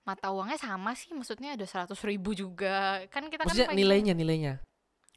mata 0.02 0.28
uangnya 0.30 0.56
sama 0.56 0.94
sih 0.94 1.12
maksudnya 1.12 1.54
ada 1.54 1.66
seratus 1.66 1.98
ribu 2.02 2.32
juga 2.32 3.02
kan 3.10 3.26
kita 3.26 3.42
Maksudnya 3.42 3.66
kan 3.66 3.74
pengen- 3.74 3.82
nilainya 3.84 4.14
nilainya 4.14 4.54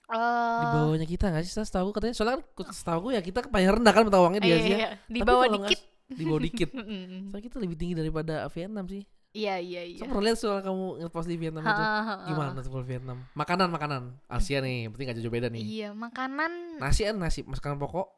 Eh, 0.09 0.59
di 0.59 0.66
bawahnya 0.66 1.05
kita 1.05 1.29
nggak 1.29 1.44
sih? 1.44 1.53
Saya 1.53 1.68
tahu 1.68 1.92
katanya 1.92 2.16
soalnya 2.16 2.40
kan 2.57 2.73
setahu 2.73 2.97
aku 2.99 3.09
ya 3.12 3.21
kita 3.21 3.44
paling 3.44 3.68
rendah 3.68 3.92
kan 3.92 4.03
mata 4.03 4.16
uangnya 4.18 4.40
di 4.40 4.49
iya, 4.49 4.57
Asia. 4.57 4.73
iya, 4.75 4.90
di 5.05 5.21
Tapi 5.21 5.29
bawah 5.29 5.44
kalau 5.44 5.59
nggak 5.61 5.68
dikit 5.68 5.79
s- 5.79 5.87
Di 6.09 6.25
bawah 6.25 6.40
dikit. 6.40 6.68
Soalnya 7.29 7.44
kita 7.44 7.57
lebih 7.61 7.77
tinggi 7.77 7.94
daripada 7.94 8.35
Vietnam 8.49 8.88
sih. 8.88 9.05
iya 9.31 9.61
iya 9.61 9.85
iya 9.85 10.01
Saya 10.01 10.09
pernah 10.09 10.25
lihat 10.25 10.38
soal 10.40 10.64
kamu 10.64 11.05
ngepost 11.05 11.29
di 11.29 11.37
Vietnam 11.37 11.61
itu. 11.62 11.85
Gimana 12.25 12.59
tuh 12.59 12.71
kalau 12.73 12.87
Vietnam? 12.88 13.18
Makanan 13.37 13.68
makanan 13.68 14.03
Asia 14.27 14.59
nih, 14.59 14.88
berarti 14.88 15.03
nggak 15.05 15.16
jauh 15.21 15.29
beda 15.31 15.49
nih. 15.53 15.61
iya 15.62 15.88
makanan 15.92 16.81
Nasi 16.81 17.05
kan 17.05 17.14
nasi, 17.14 17.44
makanan 17.44 17.77
pokok. 17.77 18.09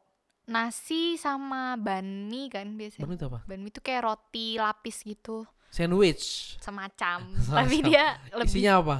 Nasi 0.51 1.15
sama 1.15 1.79
banh 1.79 2.27
mi 2.27 2.51
kan 2.51 2.75
biasanya 2.75 3.07
Banu 3.07 3.15
itu 3.15 3.25
apa? 3.25 3.39
banh 3.47 3.61
mi 3.61 3.69
itu 3.69 3.79
kayak 3.79 4.03
roti 4.03 4.59
lapis 4.59 5.01
gitu 5.01 5.47
Sandwich. 5.71 6.59
semacam 6.59 7.31
Semacam. 7.39 7.57
tapi 7.63 7.77
dia 7.81 8.05
lebih 8.35 8.51
Isinya 8.51 8.73
apa? 8.77 8.95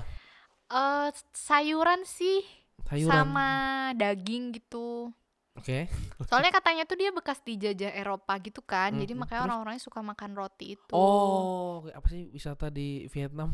eh 0.72 1.08
sayuran 1.36 2.02
sih 2.02 2.40
Sayuran. 2.88 3.12
sama 3.12 3.48
daging 3.94 4.56
gitu 4.56 5.12
Oke. 5.52 5.92
soalnya 6.32 6.48
katanya 6.50 6.88
tuh 6.88 6.96
dia 6.96 7.12
bekas 7.12 7.44
dijajah 7.44 7.92
Eropa 7.92 8.40
gitu 8.40 8.64
kan 8.64 8.96
jadi 8.96 9.12
Mm-mm. 9.12 9.28
makanya 9.28 9.44
orang-orangnya 9.46 9.84
suka 9.84 10.00
makan 10.00 10.32
roti 10.32 10.80
itu 10.80 10.96
Oh, 10.96 11.84
apa 11.86 12.08
sih 12.08 12.32
wisata 12.32 12.72
di 12.72 13.12
Vietnam? 13.12 13.52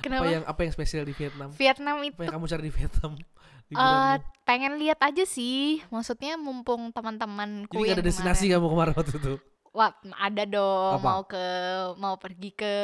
Kenapa 0.00 0.22
Apa 0.22 0.32
yang 0.32 0.44
apa 0.46 0.60
yang 0.60 0.72
spesial 0.72 1.02
di 1.02 1.12
Vietnam? 1.12 1.48
Vietnam 1.50 1.96
Apa 1.98 2.06
itu 2.06 2.20
yang 2.22 2.34
kamu 2.34 2.46
cari 2.46 2.62
di 2.62 2.72
Vietnam? 2.72 3.12
eh 3.64 3.72
Liburanmu? 3.72 4.24
pengen 4.42 4.72
lihat 4.76 5.00
aja 5.00 5.24
sih 5.24 5.80
maksudnya 5.88 6.36
mumpung 6.36 6.88
teman-temanku 6.90 7.72
Jadi 7.74 7.90
ada 7.90 8.02
destinasi 8.02 8.46
kemarin- 8.46 8.54
kamu 8.54 8.66
kemarin 8.68 8.94
waktu 8.94 9.12
itu? 9.14 9.34
Wah, 9.72 9.88
ada 10.14 10.44
dong. 10.44 10.92
Apa? 10.94 11.06
Mau 11.06 11.22
ke 11.24 11.44
mau 11.96 12.14
pergi 12.16 12.52
ke 12.52 12.74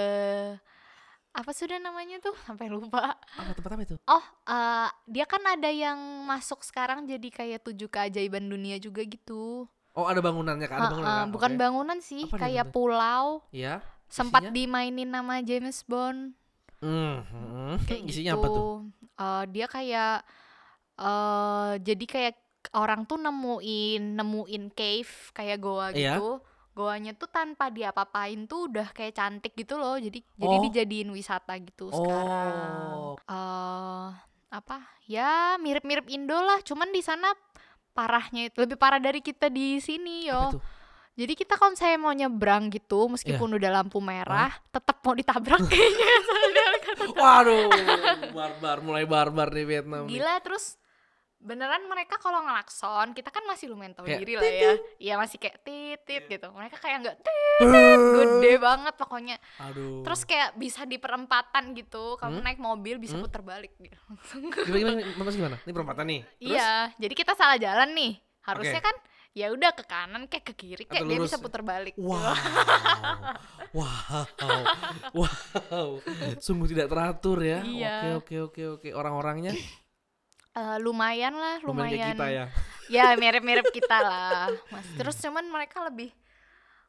apa 1.30 1.50
sudah 1.52 1.76
namanya 1.76 2.18
tuh? 2.18 2.32
Sampai 2.42 2.66
lupa. 2.66 3.12
Apa 3.14 3.52
tempat 3.52 3.70
apa 3.70 3.82
itu? 3.84 3.96
Oh, 4.02 4.24
eh, 4.44 4.88
dia 5.06 5.22
kan 5.22 5.44
ada 5.44 5.68
yang 5.68 5.94
masuk 6.24 6.64
sekarang 6.64 7.04
jadi 7.04 7.28
kayak 7.28 7.60
tujuh 7.62 7.86
keajaiban 7.86 8.42
dunia 8.42 8.74
juga 8.76 9.04
gitu. 9.04 9.68
Oh, 9.92 10.06
ada 10.06 10.18
bangunannya 10.18 10.64
kan? 10.64 10.78
Ada 10.78 10.86
Eh, 10.86 10.90
bangunan 10.90 11.12
kan? 11.12 11.26
bukan 11.28 11.50
Oke. 11.50 11.60
bangunan 11.60 11.98
sih, 12.00 12.24
Apa 12.24 12.36
kayak 12.40 12.66
pulau. 12.70 13.44
Iya. 13.50 13.84
Sempat 14.08 14.48
dimainin 14.48 15.06
nama 15.06 15.38
James 15.40 15.84
Bond. 15.84 16.32
Hmm, 16.78 17.16
hmm. 17.24 17.74
Kayak 17.84 18.02
Isinya 18.06 18.32
gitu. 18.32 18.38
apa 18.38 18.46
tuh? 18.48 18.66
Eh, 19.18 19.44
dia 19.50 19.66
kayak 19.66 20.14
eh 20.98 21.72
jadi 21.78 22.04
kayak 22.04 22.34
orang 22.74 23.06
tuh 23.06 23.16
nemuin 23.16 24.18
nemuin 24.18 24.64
cave 24.72 25.12
kayak 25.30 25.58
goa 25.58 25.90
Iya. 25.90 26.18
gitu. 26.18 26.42
Goanya 26.74 27.10
tuh 27.10 27.26
tanpa 27.26 27.68
diapa-apain 27.68 28.46
tuh 28.46 28.70
udah 28.70 28.90
kayak 28.90 29.14
cantik 29.14 29.54
gitu 29.54 29.74
loh. 29.74 29.98
Jadi 29.98 30.22
jadi 30.34 30.56
Oh. 30.56 30.62
dijadiin 30.62 31.10
wisata 31.10 31.58
gitu 31.58 31.90
sekarang. 31.90 32.54
Oh. 32.54 33.14
eh 33.26 34.08
apa? 34.48 34.78
Ya 35.04 35.58
mirip-mirip 35.58 36.06
Indo 36.06 36.38
lah, 36.38 36.62
cuman 36.62 36.88
di 36.88 37.02
sana 37.02 37.34
parahnya 37.90 38.46
itu 38.46 38.62
lebih 38.62 38.78
parah 38.78 38.96
dari 38.96 39.18
kita 39.18 39.50
di 39.50 39.76
sini 39.78 40.24
Apa 40.24 40.30
yo. 40.30 40.40
tuh? 40.54 40.62
Jadi 41.18 41.34
kita 41.34 41.58
kalau 41.58 41.74
saya 41.74 41.98
mau 41.98 42.10
nyebrang 42.10 42.70
gitu, 42.70 43.10
meskipun 43.10 43.50
udah 43.52 43.70
lampu 43.72 43.98
merah, 43.98 44.54
tetap 44.68 45.02
mau 45.02 45.12
ditabrak 45.12 45.58
kayaknya. 45.68 46.12
Kata- 46.80 47.10
Waduh, 47.10 47.66
barbar, 48.30 48.76
mulai 48.80 49.02
barbar 49.04 49.50
di 49.50 49.66
Vietnam. 49.66 50.06
nih. 50.06 50.14
Gila 50.14 50.38
terus 50.40 50.78
beneran 51.38 51.86
mereka 51.86 52.18
kalau 52.18 52.42
ngelakson 52.42 53.14
kita 53.14 53.30
kan 53.30 53.46
masih 53.46 53.70
lumayan 53.70 53.94
tahu 53.94 54.10
Kayak 54.10 54.20
diri 54.20 54.32
lah 54.34 54.42
ya 54.42 54.72
iya 54.98 55.14
masih 55.14 55.38
kayak 55.38 55.62
titit 55.62 56.26
gitu 56.26 56.50
mereka 56.50 56.82
kayak 56.82 56.98
nggak 56.98 57.16
tit 57.16 57.62
gede 58.10 58.52
banget 58.58 58.94
pokoknya 58.98 59.36
Aduh. 59.62 60.02
terus 60.02 60.26
kayak 60.26 60.58
bisa 60.58 60.82
di 60.82 60.98
perempatan 60.98 61.78
gitu 61.78 62.18
Hmm? 62.18 62.26
kamu 62.34 62.42
naik 62.42 62.58
mobil 62.58 62.98
bisa 62.98 63.14
Hmm? 63.14 63.22
putar 63.22 63.46
balik 63.46 63.70
gitu 63.78 63.94
gimana, 64.66 64.98
gimana, 64.98 65.30
gimana? 65.30 65.56
Ini 65.62 65.72
perempatan 65.72 66.04
nih. 66.08 66.20
Terus? 66.26 66.50
iya 66.50 66.70
jadi 66.96 67.14
kita 67.14 67.32
salah 67.32 67.54
jalan 67.56 67.90
nih 67.92 68.12
harusnya 68.42 68.74
Oke. 68.76 68.88
kan 68.90 68.96
ya 69.38 69.54
udah 69.54 69.70
ke 69.70 69.86
kanan 69.86 70.26
kayak 70.26 70.44
ke 70.50 70.54
kiri 70.58 70.84
kayak 70.90 71.06
Atau 71.06 71.10
dia 71.14 71.18
lurus 71.22 71.30
bisa 71.30 71.38
putar 71.38 71.62
balik 71.62 71.94
Wow. 71.94 72.34
wow. 73.78 74.26
Wow. 75.14 75.88
Sungguh 76.42 76.66
tidak 76.66 76.90
teratur 76.90 77.38
ya. 77.38 77.62
Iya. 77.62 78.18
Oke, 78.18 78.42
oke, 78.42 78.50
oke, 78.50 78.62
oke. 78.82 78.88
Orang-orangnya 78.90 79.54
Eh, 80.58 80.78
lumayan 80.82 81.38
lah 81.38 81.62
lumayan 81.62 81.94
lumayan 81.94 82.08
kita 82.18 82.26
ya. 82.34 82.44
ya 82.90 83.06
mirip-mirip 83.14 83.70
kita 83.70 84.02
lah 84.02 84.50
mas 84.74 84.90
terus 84.98 85.14
cuman 85.22 85.46
mereka 85.46 85.86
lebih 85.86 86.10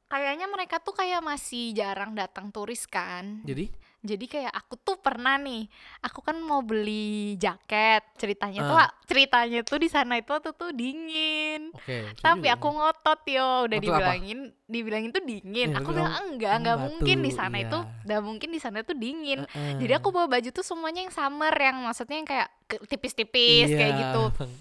kayaknya 0.10 0.50
mereka 0.50 0.82
tuh 0.82 0.98
kayak 0.98 1.22
masih 1.22 1.78
jarang 1.78 2.18
datang 2.18 2.50
turis 2.50 2.90
kan 2.90 3.46
Jadi, 3.46 3.70
jadi 4.02 4.26
kayak 4.26 4.54
aku 4.54 4.76
tuh 4.76 4.96
pernah 4.96 5.36
nih 5.36 5.68
aku 6.00 6.20
kan 6.22 6.38
mau 6.38 6.62
beli 6.62 7.36
jaket 7.36 8.00
ceritanya 8.16 8.64
tuh 8.64 8.78
Ah. 8.78 8.90
ceritanya 9.04 9.60
tuh 9.62 9.76
di 9.76 9.88
sana 9.88 10.16
itu 10.16 10.30
waktu 10.30 10.52
tuh 10.52 10.72
dingin 10.72 11.70
lucu 11.70 12.16
tapi 12.18 12.48
aku 12.48 12.68
ya. 12.68 12.74
ngotot 12.74 13.20
yo 13.28 13.48
udah 13.62 13.78
Ngotot 13.78 13.92
apa? 13.92 14.00
dibilangin 14.16 14.40
dibilangin 14.66 15.10
tuh 15.10 15.20
dingin 15.22 15.68
Eh, 15.68 15.76
aku 15.76 15.90
bilang 15.92 16.16
enggak 16.26 16.54
enggak 16.56 16.76
"Hmm, 16.76 16.86
mungkin 16.90 17.18
di 17.18 17.28
batu, 17.28 17.38
sana 17.38 17.58
iya." 17.58 17.66
itu 17.66 17.78
enggak 18.02 18.22
mungkin 18.22 18.50
di 18.50 18.60
sana 18.60 18.78
tuh 18.82 18.96
dingin 18.96 19.40
Heeh. 19.44 19.78
jadi 19.78 19.94
aku 19.96 20.08
bawa 20.10 20.28
baju 20.30 20.50
tuh 20.50 20.64
semuanya 20.64 21.00
yang 21.02 21.12
summer 21.12 21.52
yang 21.52 21.78
maksudnya 21.82 22.16
yang 22.16 22.30
kayak 22.30 22.48
tipis-tipis 22.86 23.68
kayak 23.68 23.92
Iya, 23.92 24.02
gitu 24.06 24.24
emang. 24.34 24.52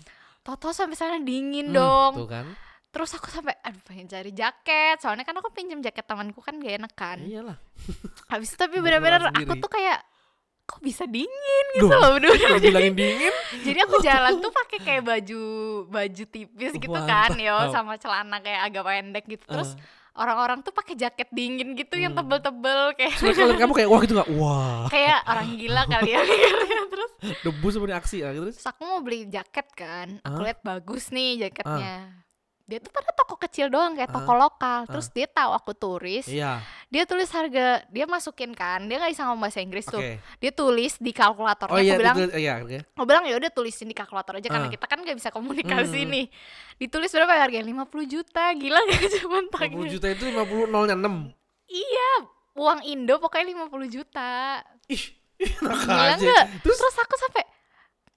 Toto 0.41 0.73
sampai 0.73 0.97
sana 0.97 1.17
dingin 1.19 1.69
Hmm, 1.69 1.77
dong 1.77 2.13
Tuh 2.17 2.27
kan. 2.27 2.47
Terus 2.89 3.13
aku 3.13 3.29
sampai 3.29 3.53
aduh 3.61 3.83
pengen 3.83 4.07
cari 4.07 4.33
jaket 4.33 4.97
soalnya 4.99 5.23
kan 5.23 5.37
aku 5.37 5.51
pinjam 5.51 5.79
jaket 5.79 6.03
temanku 6.03 6.41
kan 6.41 6.57
gak 6.57 6.75
enak 6.79 6.93
kan 6.93 7.19
Iyalah. 7.21 7.57
habis 8.27 8.51
itu 8.51 8.57
tapi 8.57 8.79
benar-benar 8.79 9.29
aku 9.31 9.55
tuh 9.57 9.69
kayak 9.69 10.01
kok 10.65 10.81
bisa 10.81 11.05
dingin 11.05 11.67
gitu 11.77 11.89
Duh, 11.89 11.97
loh 11.97 12.11
bener-bener 12.17 12.61
bilangin 12.61 12.93
dingin, 12.93 13.33
jadi 13.67 13.89
aku 13.89 14.05
jalan 14.05 14.37
tuh 14.37 14.53
pakai 14.53 14.79
kayak 14.79 15.03
baju 15.03 15.43
baju 15.89 16.25
tipis 16.29 16.73
gitu 16.77 17.01
kan 17.03 17.33
yo 17.35 17.73
sama 17.73 17.97
celana 17.97 18.37
kayak 18.39 18.69
agak 18.69 18.85
pendek 18.85 19.25
gitu 19.27 19.45
terus 19.47 19.73
Eh. 19.73 19.81
orang-orang 20.19 20.61
tuh 20.61 20.75
pakai 20.75 20.93
jaket 20.93 21.29
dingin 21.31 21.73
gitu 21.73 21.95
yang 21.95 22.13
Hmm. 22.13 22.21
tebel-tebel 22.21 22.93
kayak 22.97 23.17
Terus 23.17 23.37
kalau 23.39 23.55
kamu 23.55 23.73
kayak 23.73 23.89
wah 23.89 24.01
gitu 24.03 24.13
nggak? 24.13 24.31
Wah, 24.35 24.85
kayak 24.91 25.19
orang 25.25 25.49
gila 25.57 25.83
kali 25.87 26.11
ya 26.11 26.21
terus 26.93 27.11
debu 27.41 27.67
seperti 27.71 27.95
aksi 27.95 28.17
ya 28.19 28.29
terus. 28.35 28.55
terus 28.59 28.67
aku 28.67 28.81
mau 28.83 29.01
beli 29.01 29.25
jaket 29.25 29.67
kan 29.73 30.21
aku 30.21 30.37
Hah? 30.37 30.45
lihat 30.45 30.61
bagus 30.61 31.09
nih 31.09 31.49
jaketnya 31.49 32.28
dia 32.69 32.79
tuh 32.79 32.93
pada 32.93 33.09
toko 33.11 33.35
kecil 33.35 33.67
doang 33.67 33.97
kayak 33.97 34.09
toko 34.09 34.29
Ah. 34.29 34.39
lokal 34.39 34.79
terus 34.85 35.09
dia 35.09 35.25
tahu 35.25 35.51
aku 35.51 35.73
turis 35.73 36.29
Iya, 36.29 36.61
dia 36.87 37.03
tulis 37.03 37.25
harga 37.27 37.81
dia 37.87 38.05
masukin 38.05 38.53
kan 38.53 38.85
dia 38.85 38.97
nggak 38.97 39.09
bisa 39.11 39.25
ngomong 39.25 39.43
bahasa 39.43 39.59
Inggris 39.59 39.85
oke. 39.85 39.95
tuh 39.95 40.03
dia 40.37 40.53
tulis 40.53 40.93
di 40.95 41.11
kalkulatornya 41.11 41.73
Oh 41.73 41.81
iya, 41.81 41.91
aku 41.91 42.01
bilang 42.05 42.17
iya, 42.37 42.53
oke. 42.59 42.79
aku 42.93 43.05
bilang 43.05 43.25
ya 43.25 43.35
udah 43.35 43.51
tulisin 43.51 43.89
di 43.89 43.97
kalkulator 43.97 44.37
aja 44.37 44.47
karena 44.47 44.69
Ah. 44.69 44.71
kita 44.71 44.85
kan 44.85 44.99
nggak 44.99 45.17
bisa 45.17 45.31
komunikasi 45.31 46.01
Hmm. 46.01 46.13
nih 46.13 46.27
ditulis 46.79 47.09
berapa 47.09 47.33
ya 47.33 47.43
harganya 47.43 47.67
50 47.67 48.05
juta 48.07 48.45
gila 48.53 48.81
gak 48.85 49.01
cuman 49.17 49.45
50 49.45 49.51
tagnya 49.51 49.89
juta 49.91 50.07
itu 50.09 50.25
50 50.27 50.45
nolnya 50.67 50.95
6. 50.95 51.33
iya 51.67 52.11
uang 52.53 52.85
Indo 52.85 53.17
pokoknya 53.17 53.49
50 53.49 53.89
juta 53.89 54.61
Ih, 54.87 55.05
gila 55.41 56.05
aja. 56.05 56.17
nggak 56.19 56.45
Terus 56.61 56.77
terus 56.77 56.97
aku 56.99 57.15
sampai 57.19 57.43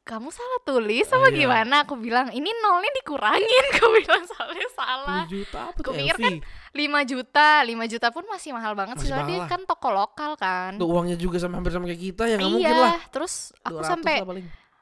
kamu 0.02 0.34
salah 0.34 0.60
tulis 0.66 1.06
sama 1.06 1.30
iya. 1.30 1.46
gimana? 1.46 1.86
Aku 1.86 1.94
bilang 1.94 2.34
ini 2.34 2.50
nolnya 2.60 2.92
dikurangin. 2.98 3.64
Aku 3.78 3.86
bilang 3.94 4.24
soalnya 4.26 4.68
salah. 4.74 5.24
10 5.30 5.34
juta 5.34 5.60
apa 5.70 5.78
Aku 5.78 5.92
pikir 5.94 6.16
kan 6.18 6.34
5 6.74 7.12
juta 7.12 7.48
5 7.62 7.92
juta 7.94 8.08
pun 8.10 8.24
masih 8.26 8.50
mahal 8.58 8.74
banget 8.74 8.98
sih 8.98 9.08
soalnya 9.14 9.30
dia 9.30 9.40
kan 9.46 9.62
toko 9.70 9.94
lokal 9.94 10.34
kan. 10.42 10.76
Tuh 10.82 10.90
uangnya 10.90 11.16
juga 11.22 11.38
sama 11.38 11.62
hampir 11.62 11.70
sama 11.72 11.86
kayak 11.86 12.02
kita 12.02 12.24
ya 12.26 12.36
nggak 12.42 12.50
iya 12.50 12.58
mungkin 12.58 12.76
lah. 12.82 12.98
terus 13.14 13.54
aku 13.62 13.80
200 13.86 13.92
sampai 13.94 14.16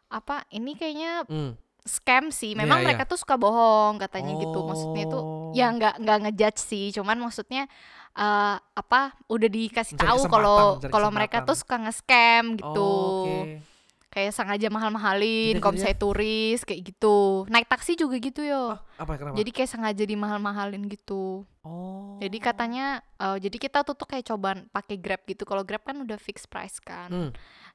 apa 0.09 0.35
ini 0.55 0.71
kayaknya 0.79 1.11
Hmm. 1.27 1.51
scam 1.83 2.31
sih. 2.31 2.55
Memang 2.55 2.79
iya. 2.79 2.85
mereka 2.87 3.03
tuh 3.03 3.19
suka 3.19 3.35
bohong 3.35 3.99
katanya 3.99 4.39
gitu. 4.39 4.59
Maksudnya 4.63 5.03
itu 5.03 5.19
Oh. 5.19 5.51
ya 5.51 5.67
nggak 5.67 5.99
nggak 5.99 6.17
ngejudge 6.25 6.59
sih. 6.63 6.85
Cuman 6.95 7.19
maksudnya 7.19 7.67
eh, 8.15 8.55
apa 8.55 9.19
udah 9.27 9.49
dikasih 9.51 9.99
tahu 9.99 10.31
kalau 10.31 10.79
kalau 10.87 11.09
mereka 11.11 11.43
tuh 11.43 11.59
suka 11.59 11.75
nge-scam 11.75 12.55
gitu. 12.55 12.87
Oh, 12.87 13.27
Oke. 13.27 13.68
Kayak 14.09 14.31
sengaja 14.31 14.67
mahal-mahalin 14.67 15.53
Jadi 15.53 15.59
kalau 15.59 15.69
akhirnya- 15.71 15.85
misalnya 15.85 16.01
turis 16.01 16.59
kayak 16.63 16.81
gitu 16.83 17.17
naik 17.45 17.65
taksi 17.65 17.93
juga 17.93 18.17
gitu 18.17 18.41
yo 18.41 18.73
Ah, 18.73 18.81
apa 18.97 19.13
kenapa? 19.15 19.37
jadi 19.37 19.49
kayak 19.51 19.69
sengaja 19.69 20.03
dimahal-mahalin 20.03 20.83
gitu 20.87 21.45
oh. 21.61 22.17
jadi 22.17 22.37
katanya 22.39 22.85
eh, 23.15 23.37
jadi 23.39 23.57
kita 23.59 23.81
tuh 23.83 23.93
tuh 23.93 24.05
kayak 24.05 24.25
coba 24.25 24.57
pakai 24.67 24.95
grab 24.95 25.21
gitu 25.23 25.43
kalau 25.43 25.61
grab 25.61 25.81
kan 25.81 25.95
udah 25.95 26.17
fix 26.17 26.43
price 26.43 26.77
kan 26.79 27.09
Hmm. 27.09 27.31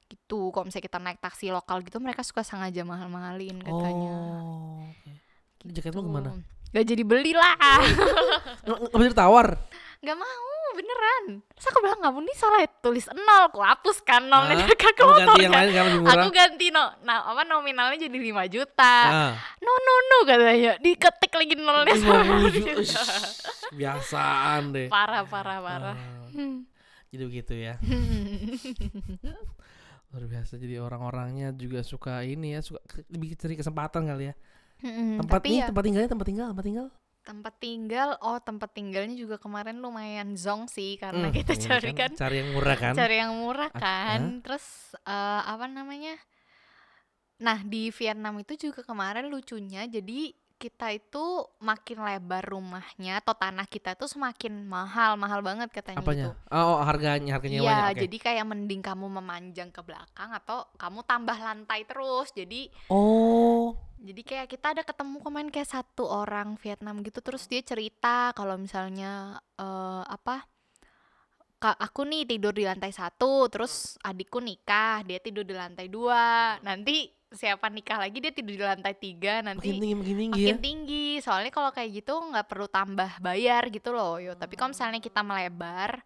gitu 0.06 0.50
kalau 0.50 0.66
misalnya 0.66 0.84
kita 0.84 0.98
naik 0.98 1.18
taksi 1.18 1.48
lokal 1.48 1.80
gitu 1.80 1.96
mereka 1.96 2.20
suka 2.20 2.42
sengaja 2.42 2.82
mahal-mahalin 2.82 3.56
katanya 3.56 4.14
Oh. 4.36 4.84
oke. 4.84 5.10
Ini 5.62 5.72
jaket 5.72 5.92
lo 5.92 6.02
gimana? 6.02 6.36
Gak 6.74 6.84
jadi 6.84 7.00
beli 7.00 7.30
lah 7.30 7.54
Nggak 8.66 8.98
bisa 8.98 9.12
ditawar. 9.12 9.46
Gak 10.00 10.16
mau 10.16 10.44
beneran 10.74 11.38
Terus 11.54 11.66
aku 11.70 11.78
bilang 11.80 11.98
kamu 11.98 12.18
nih 12.20 12.34
salah 12.34 12.58
tulis 12.82 13.06
nol 13.08 13.46
Aku 13.46 13.62
hapus 13.62 14.02
kan 14.02 14.20
nolnya 14.20 14.52
Ah, 14.52 14.56
dari 14.60 14.74
kaki 14.74 14.92
Kamu 14.92 15.08
motor 15.08 15.24
ganti 15.30 15.40
yang 15.40 15.48
kan. 15.48 15.60
lain 15.60 15.72
kan. 15.72 15.84
Aku 16.12 16.26
ganti 16.28 16.66
no 16.68 16.84
Nah 17.00 17.16
apa 17.24 17.40
nominalnya 17.42 17.96
jadi 18.02 18.16
5 18.18 18.44
juta 18.50 18.94
Ah. 19.06 19.32
No 19.60 19.72
no 19.72 19.92
no 20.02 20.16
katanya 20.24 20.72
Diketik 20.76 21.32
lagi 21.32 21.54
nolnya 21.54 21.94
50 21.94 22.52
juta. 22.52 22.72
Ish, 22.76 22.94
Biasaan 23.72 24.60
deh. 24.70 24.86
Parah 24.88 25.22
parah 25.24 25.58
parah 25.58 25.94
Ah, 25.94 26.22
Hmm. 26.34 26.66
jadi 27.08 27.22
begitu 27.24 27.54
ya. 27.54 27.78
Luar 30.10 30.24
biasa 30.24 30.56
jadi 30.56 30.78
orang-orangnya 30.78 31.50
juga 31.50 31.80
suka 31.80 32.22
ini 32.22 32.52
ya, 32.52 32.60
suka 32.60 32.78
lebih 33.08 33.34
cari 33.34 33.54
kesempatan 33.54 34.04
kali 34.04 34.30
ya. 34.30 34.34
Mm-mm, 34.82 35.10
Tempat 35.18 35.40
Tapi 35.40 35.48
ini 35.50 35.56
ya 35.62 35.68
tempat 35.68 35.82
tinggalnya 35.86 36.10
tempat 36.10 36.26
tinggal, 36.30 36.46
tempat 36.50 36.64
tinggal. 36.66 36.86
tempat 37.24 37.54
tinggal 37.56 38.08
Oh 38.20 38.36
tempat 38.36 38.70
tinggalnya 38.76 39.16
juga 39.16 39.36
kemarin 39.40 39.80
lumayan 39.80 40.36
zong 40.36 40.68
sih 40.68 41.00
Karena 41.00 41.26
Hmm, 41.26 41.32
kita 41.32 41.54
cari 41.56 41.90
kan 41.96 42.12
cari 42.12 42.34
yang 42.42 42.48
murah 42.54 42.76
kan. 42.76 42.94
Cari 42.96 43.14
yang 43.22 43.32
murah 43.40 43.70
Ah, 43.72 43.80
kan 43.82 44.20
Terus 44.44 44.64
eh, 45.08 45.42
apa 45.52 45.64
namanya 45.68 46.14
Nah 47.44 47.58
di 47.66 47.90
Vietnam 47.90 48.34
itu 48.42 48.54
juga 48.70 48.80
kemarin 48.86 49.26
lucunya 49.32 49.82
Jadi 49.88 50.32
kita 50.54 50.94
itu 50.94 51.24
makin 51.60 51.98
lebar 52.00 52.44
rumahnya 52.46 53.20
atau 53.20 53.34
tanah 53.34 53.66
kita 53.68 53.98
itu 53.98 54.06
semakin 54.06 54.64
mahal 54.64 55.18
mahal 55.18 55.42
banget 55.42 55.68
katanya 55.74 56.00
Apanya? 56.00 56.26
gitu. 56.30 56.30
Oh, 56.54 56.78
oh, 56.78 56.82
harganya, 56.88 57.30
harga 57.36 57.46
Iya, 57.46 57.60
nyewanya. 57.60 57.84
oke. 57.92 58.00
jadi 58.06 58.16
kayak 58.24 58.44
mending 58.50 58.80
kamu 58.80 59.06
memanjang 59.20 59.70
ke 59.70 59.80
belakang 59.84 60.30
atau 60.32 60.64
kamu 60.80 61.00
tambah 61.04 61.36
lantai 61.36 61.84
terus. 61.84 62.32
Jadi 62.32 62.70
Oh. 62.88 63.76
Jadi 64.04 64.20
kayak 64.20 64.48
kita 64.52 64.66
ada 64.76 64.82
ketemu 64.84 65.16
kemarin 65.24 65.48
kayak 65.48 65.70
satu 65.72 66.04
orang 66.04 66.60
Vietnam 66.60 67.00
gitu 67.00 67.24
terus 67.24 67.48
dia 67.48 67.64
cerita 67.64 68.36
kalau 68.36 68.60
misalnya 68.60 69.40
eh, 69.56 70.04
apa 70.04 70.44
aku 71.72 72.04
nih 72.04 72.28
tidur 72.28 72.52
di 72.52 72.68
lantai 72.68 72.92
satu 72.92 73.48
terus 73.48 73.96
adikku 74.04 74.36
nikah 74.44 75.00
dia 75.08 75.16
tidur 75.16 75.48
di 75.48 75.56
lantai 75.56 75.88
dua. 75.88 76.60
Nanti 76.60 77.08
siapa 77.32 77.72
nikah 77.72 77.98
lagi 77.98 78.20
dia 78.20 78.30
tidur 78.30 78.54
di 78.60 78.62
lantai 78.62 78.94
tiga 78.94 79.40
Makin 79.40 79.48
nanti 79.48 79.68
tinggi 79.72 79.90
makin 79.96 80.16
tinggi 80.20 80.28
makin 80.36 80.44
ya. 80.52 80.60
tinggi. 80.60 81.06
Soalnya 81.24 81.52
kalau 81.54 81.70
kayak 81.72 82.04
gitu 82.04 82.12
nggak 82.12 82.46
perlu 82.46 82.68
tambah 82.68 83.10
bayar 83.24 83.72
gitu 83.72 83.96
loh 83.96 84.20
yo. 84.20 84.36
Tapi 84.36 84.54
kalau 84.60 84.76
misalnya 84.76 85.00
kita 85.00 85.24
melebar 85.24 86.04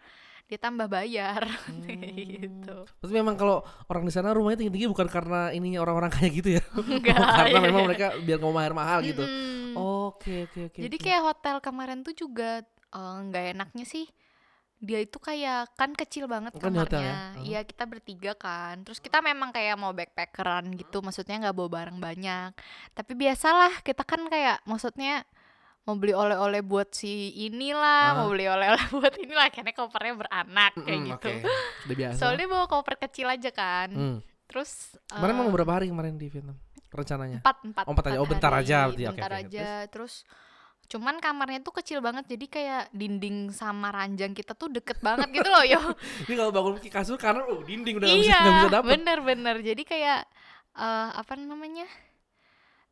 dia 0.48 0.56
tambah 0.56 0.88
bayar 0.88 1.44
gitu 1.84 2.88
Tapi 2.88 3.12
memang 3.12 3.37
kalau 3.37 3.61
orang 3.84 4.08
di 4.08 4.12
sana 4.12 4.32
rumahnya 4.32 4.64
tinggi-tinggi 4.64 4.88
bukan 4.88 5.08
karena 5.12 5.52
ininya 5.52 5.84
orang-orang 5.84 6.08
kayak 6.16 6.32
gitu 6.40 6.48
ya. 6.56 6.62
Enggak, 6.72 7.20
karena 7.20 7.58
iya, 7.61 7.66
memang 7.68 7.82
mereka 7.84 8.16
biar 8.24 8.38
ngomong 8.40 8.72
mahal 8.72 9.04
gitu. 9.04 9.22
Oke, 9.76 10.48
oke, 10.48 10.72
oke. 10.72 10.78
Jadi 10.80 10.96
oke. 10.96 11.04
kayak 11.04 11.22
hotel 11.22 11.56
kemarin 11.61 12.00
tuh 12.00 12.16
juga 12.16 12.64
eh, 12.64 13.18
nggak 13.28 13.44
enaknya 13.61 13.84
sih. 13.84 14.08
Dia 14.78 15.02
itu 15.02 15.18
kayak 15.18 15.74
kan 15.74 15.90
kecil 15.92 16.30
banget 16.30 16.54
Kan 16.56 16.70
ya? 16.72 16.87
kamarnya. 16.87 17.12
Oh. 17.12 17.44
Iya 17.44 17.61
kita 17.66 17.84
bertiga 17.84 18.32
kan. 18.38 18.80
Terus 18.87 19.02
kita 19.02 19.18
memang 19.20 19.50
kayak 19.52 19.76
mau 19.76 19.92
backpackeran 19.92 20.70
gitu. 20.78 21.04
Maksudnya 21.04 21.37
nggak 21.44 21.56
bawa 21.58 21.68
barang 21.68 21.98
banyak. 21.98 22.50
Tapi 22.94 23.12
biasalah 23.18 23.82
kita 23.84 24.06
kan 24.06 24.24
kayak 24.30 24.62
maksudnya 24.64 25.26
mau 25.88 25.96
beli 25.96 26.12
oleh-oleh 26.12 26.61
buat 26.61 26.92
si 26.92 27.09
inilah, 27.40 28.05
Ah. 28.05 28.14
mau 28.14 28.29
beli 28.29 28.44
oleh-oleh 28.44 28.85
buat 28.92 29.14
inilah. 29.16 29.48
Kayaknya 29.48 29.72
kopernya 29.72 30.14
beranak 30.14 30.72
kayak 30.77 30.85
Mm-mm, 30.92 31.09
gitu. 31.11 31.29
oke. 31.33 31.48
Udah 31.88 31.96
biasa. 32.05 32.18
Soalnya 32.20 32.46
bawa 32.46 32.66
koper 32.68 32.94
kecil 33.01 33.27
aja 33.27 33.48
kan. 33.48 33.88
Hmm. 33.88 34.18
Terus 34.44 34.92
Kemarin 35.09 35.33
eh, 35.33 35.38
mau 35.38 35.48
berapa 35.48 35.72
hari 35.74 35.87
kemarin 35.88 36.14
di 36.14 36.29
Vietnam? 36.29 36.61
Rencananya? 36.88 37.40
empat 37.40 37.57
empat 37.62 37.85
Oh, 37.85 37.92
empat 37.92 38.05
aja. 38.07 38.18
Oh, 38.18 38.24
bentar 38.24 38.48
hari, 38.51 38.64
aja 38.64 38.79
berarti. 38.87 39.03
Bentar 39.09 39.33
oke. 39.33 39.40
aja 39.42 39.68
terus 39.88 40.14
cuman 40.88 41.20
kamarnya 41.20 41.61
tuh 41.61 41.74
kecil 41.74 42.01
banget 42.01 42.24
jadi 42.27 42.46
kayak 42.48 42.85
dinding 42.90 43.53
sama 43.53 43.92
ranjang 43.92 44.33
kita 44.33 44.53
tuh 44.53 44.72
deket 44.72 44.96
banget 44.98 45.29
gitu 45.31 45.44
loh 45.44 45.61
yo 45.62 45.77
Ini 46.24 46.35
kalau 46.35 46.48
bangun 46.48 46.81
ke 46.81 46.88
kasur 46.88 47.16
kanan, 47.16 47.44
oh 47.44 47.61
dinding 47.61 48.01
udah 48.01 48.09
nggak 48.09 48.16
bisa, 48.18 48.24
iya 48.27 48.40
nggak 48.40 48.57
bisa 48.59 48.70
dapet. 48.72 48.88
bener-bener 48.88 49.57
jadi 49.62 49.83
kayak 49.85 50.20
eh 50.74 51.09
apa 51.12 51.33
namanya 51.35 51.85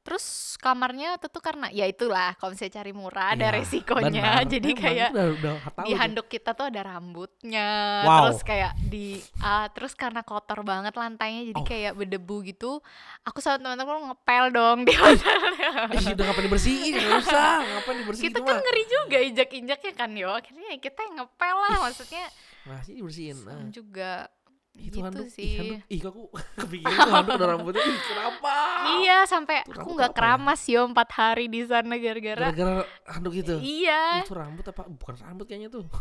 terus 0.06 0.24
kamarnya 0.56 1.18
tentu 1.18 1.36
karena 1.38 1.66
ya 1.68 1.82
itulah 1.84 2.32
kalau 2.34 2.54
misalnya 2.54 2.74
cari 2.76 2.92
murah 2.92 3.34
ada 3.34 3.42
Iya, 3.44 3.54
resikonya 3.56 4.22
benar. 4.22 4.46
jadi 4.54 4.70
Emang, 4.70 4.80
kayak 4.80 5.08
udah, 5.10 5.26
udah 5.34 5.54
di 5.58 5.90
tuh. 5.90 5.98
handuk 5.98 6.26
kita 6.26 6.50
tuh 6.52 6.66
ada 6.66 6.80
rambutnya 6.86 7.68
Wow. 8.02 8.18
terus 8.22 8.40
kayak 8.40 8.72
di 8.80 9.06
ah, 9.38 9.66
terus 9.68 9.92
karena 9.92 10.22
kotor 10.22 10.62
banget 10.62 10.94
lantainya 10.94 11.50
jadi 11.50 11.58
Oh. 11.58 11.66
kayak 11.66 11.92
berdebu 11.92 12.36
gitu 12.44 12.78
aku 13.20 13.38
sama 13.40 13.58
teman-teman 13.58 14.06
ngepel 14.08 14.44
dong 14.48 14.78
di 14.82 14.94
hotelnya 15.00 15.70
Ih, 15.92 16.14
udah 16.14 16.24
ngapain 16.24 16.44
dibersihin? 16.44 16.92
Nggak 16.94 17.18
usah, 17.20 17.50
ngapain 17.66 17.96
dibersihin 17.98 18.26
kita 18.28 18.38
kan 18.40 18.46
mah. 18.48 18.62
ngeri 18.62 18.84
juga 18.86 19.18
injak-injaknya 19.20 19.92
kan 19.92 20.10
yo 20.12 20.30
akhirnya 20.30 20.66
ya 20.70 20.78
kita 20.78 21.00
yang 21.02 21.14
ngepel 21.18 21.56
lah 21.58 21.76
maksudnya 21.82 22.24
Masih 22.62 22.92
dibersihin. 22.94 23.36
Nah, 23.42 23.66
juga 23.68 24.30
itu 24.76 24.96
gitu 24.96 24.98
handuk, 25.02 25.26
ih, 25.26 25.32
sih 25.32 25.52
handuk, 25.56 25.80
ih 25.88 26.00
aku 26.04 26.22
kepikiran 26.62 26.94
tuh 26.94 27.12
handuk 27.16 27.34
ada 27.36 27.46
rambutnya, 27.52 27.82
ih 27.82 27.98
kenapa? 28.06 28.54
iya 29.00 29.18
sampai 29.24 29.56
aku 29.66 29.88
nggak 29.96 30.12
ya? 30.12 30.16
keramas 30.16 30.60
yo 30.68 30.80
empat 30.86 31.08
hari 31.12 31.44
di 31.48 31.60
sana 31.66 31.94
gara-gara 31.96 32.48
Gara-gara 32.52 32.84
handuk 33.08 33.34
itu. 33.34 33.54
iya 33.60 34.22
Itu 34.22 34.34
rambut 34.36 34.64
apa? 34.68 34.82
Bukan 34.86 35.14
rambut 35.20 35.46
kayaknya 35.48 35.68
tuh. 35.72 35.84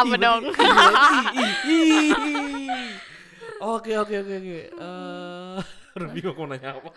apa 0.00 0.14
Ih, 0.14 0.20
dong. 0.20 0.42
Ih, 1.34 1.54
ih, 1.66 2.12
ih. 2.14 2.90
Oke 3.62 3.92
oke 3.96 4.14
oke 4.20 4.34
oke. 4.34 4.58
Eh, 4.74 5.58
udah 5.96 6.08
bingung 6.10 6.36
mau 6.36 6.46
nanya 6.50 6.74
apa. 6.74 6.90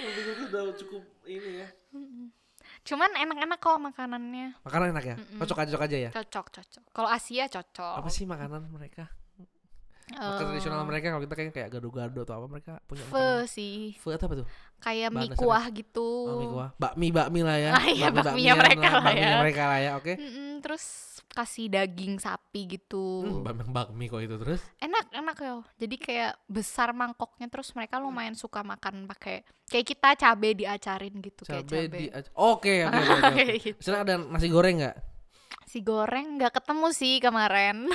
Itu 0.00 0.42
udah 0.48 0.62
cukup 0.74 1.02
ini 1.28 1.62
ya. 1.62 1.68
Cuman 2.86 3.10
enak-enak 3.12 3.58
kok 3.58 3.76
makanannya 3.76 4.54
Makanan 4.62 4.86
enak 4.90 5.04
ya? 5.04 5.16
Mm-mm. 5.16 5.38
Cocok 5.38 5.58
aja 5.58 5.68
cocok 5.68 5.84
aja 5.84 5.96
ya. 5.98 6.10
cocok 6.12 6.46
cocok 6.52 6.82
kalau 6.90 7.08
Asia 7.08 7.44
cocok 7.46 7.94
Apa 7.96 8.08
sih 8.08 8.24
makanan 8.24 8.70
mereka? 8.70 9.10
Makan 10.06 10.22
Eh, 10.22 10.38
tradisional 10.38 10.86
mereka 10.86 11.10
kalau 11.10 11.18
kita 11.20 11.34
kayak 11.34 11.50
kayak 11.50 11.68
gado-gado 11.68 12.22
atau 12.22 12.38
apa 12.38 12.46
mereka 12.48 12.78
punya 12.86 13.02
makanan. 13.04 13.42
sih 13.44 13.90
itu 13.90 14.06
apa 14.22 14.34
tuh? 14.36 14.46
kayak 14.78 15.10
mie 15.10 15.34
kuah 15.34 15.66
gitu 15.68 16.10
Oh, 16.24 16.38
mie 16.38 16.46
kuah. 16.46 16.70
Bakmi 16.76 17.10
bakmi 17.10 17.40
lah 17.42 17.58
ya. 17.58 17.70
Ah, 17.72 17.84
iya, 17.84 18.06
bakminya 18.08 18.54
Bakmi-bakmian 18.54 18.56
mereka 18.56 18.88
lah 18.94 19.12
ya. 19.12 19.36
mereka 19.36 19.62
lah 19.66 19.78
ya. 19.80 19.90
Oke. 19.98 20.12
Mm-mm, 20.14 20.62
terus 20.62 21.15
kasih 21.28 21.66
daging 21.66 22.16
sapi 22.16 22.64
gitu 22.70 23.22
Hmm, 23.22 23.42
bak- 23.42 23.66
bakmi 23.66 24.06
kok 24.06 24.20
itu 24.20 24.36
terus. 24.36 24.62
enak 24.78 25.10
enak 25.10 25.36
yo 25.38 25.56
jadi 25.74 25.96
kayak 25.96 26.32
besar 26.44 26.90
mangkoknya 26.90 27.46
terus 27.46 27.72
mereka 27.72 27.96
lumayan 27.96 28.32
suka 28.32 28.60
makan 28.60 29.04
pakai 29.06 29.40
kayak 29.66 29.86
kita 29.86 30.08
cabe 30.16 30.54
diacarin 30.54 31.14
gitu 31.16 31.42
kayak 31.42 31.62
Cabe 31.62 31.76
cabe 31.84 31.88
di 31.92 32.04
Oke 32.32 32.84
oke 32.84 32.96
oke. 32.96 33.32
Kayak 33.36 33.56
gitu. 33.60 33.76
Misalnya 33.78 34.00
ada 34.02 34.14
nasi 34.22 34.48
goreng 34.48 34.76
nggak? 34.78 34.96
si 35.64 35.78
goreng 35.80 36.26
nggak 36.36 36.54
ketemu 36.54 36.86
sih 36.90 37.18
kemarin 37.18 37.90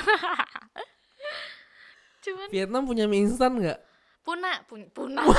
cuman 2.22 2.48
Vietnam 2.50 2.84
punya 2.84 3.08
mie 3.08 3.24
instan 3.24 3.56
nggak? 3.56 3.80
puna 4.22 4.62
punya 4.65 4.86
puna 4.88 5.24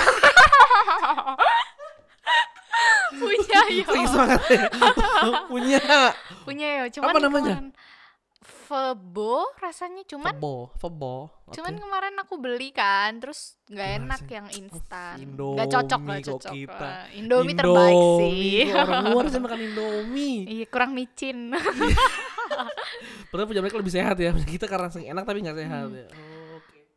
punya 3.14 3.60
yo 3.78 3.92
ya. 3.92 4.66
punya. 5.50 5.80
punya 6.42 6.68
yo 6.78 6.84
cuman 6.90 7.08
Apa 7.08 7.18
namanya? 7.20 7.54
kemarin 7.56 7.68
Febo 8.42 9.52
rasanya 9.56 10.00
cuman 10.02 10.32
Febo, 10.32 10.72
Febo. 10.74 11.28
Oke. 11.44 11.54
cuman 11.54 11.76
kemarin 11.76 12.14
aku 12.16 12.34
beli 12.36 12.72
kan 12.72 13.20
terus 13.20 13.60
nggak 13.68 13.88
enak 14.00 14.22
yang 14.26 14.46
instan 14.50 15.16
Indomie 15.20 15.56
nggak 15.60 15.68
cocok 15.70 16.00
nggak 16.00 16.22
cocok 16.24 16.50
kita. 16.50 16.88
Eh, 17.12 17.20
Indomie, 17.20 17.52
terbaik 17.52 17.92
sih 17.92 18.32
Indomie, 18.64 18.72
Orang 18.72 19.04
luar 19.12 19.24
sih 19.28 19.38
makan 19.38 19.60
Indomie. 19.62 20.38
iya 20.48 20.66
kurang 20.66 20.90
micin 20.92 21.52
Padahal 23.28 23.46
punya 23.46 23.60
mereka 23.60 23.76
lebih 23.76 23.92
sehat 23.92 24.16
ya. 24.16 24.32
Kita 24.34 24.64
karena 24.66 24.88
enak 24.88 25.24
tapi 25.24 25.38
nggak 25.40 25.58
sehat 25.58 25.86
Hmm. 25.88 25.96
ya. 25.96 26.06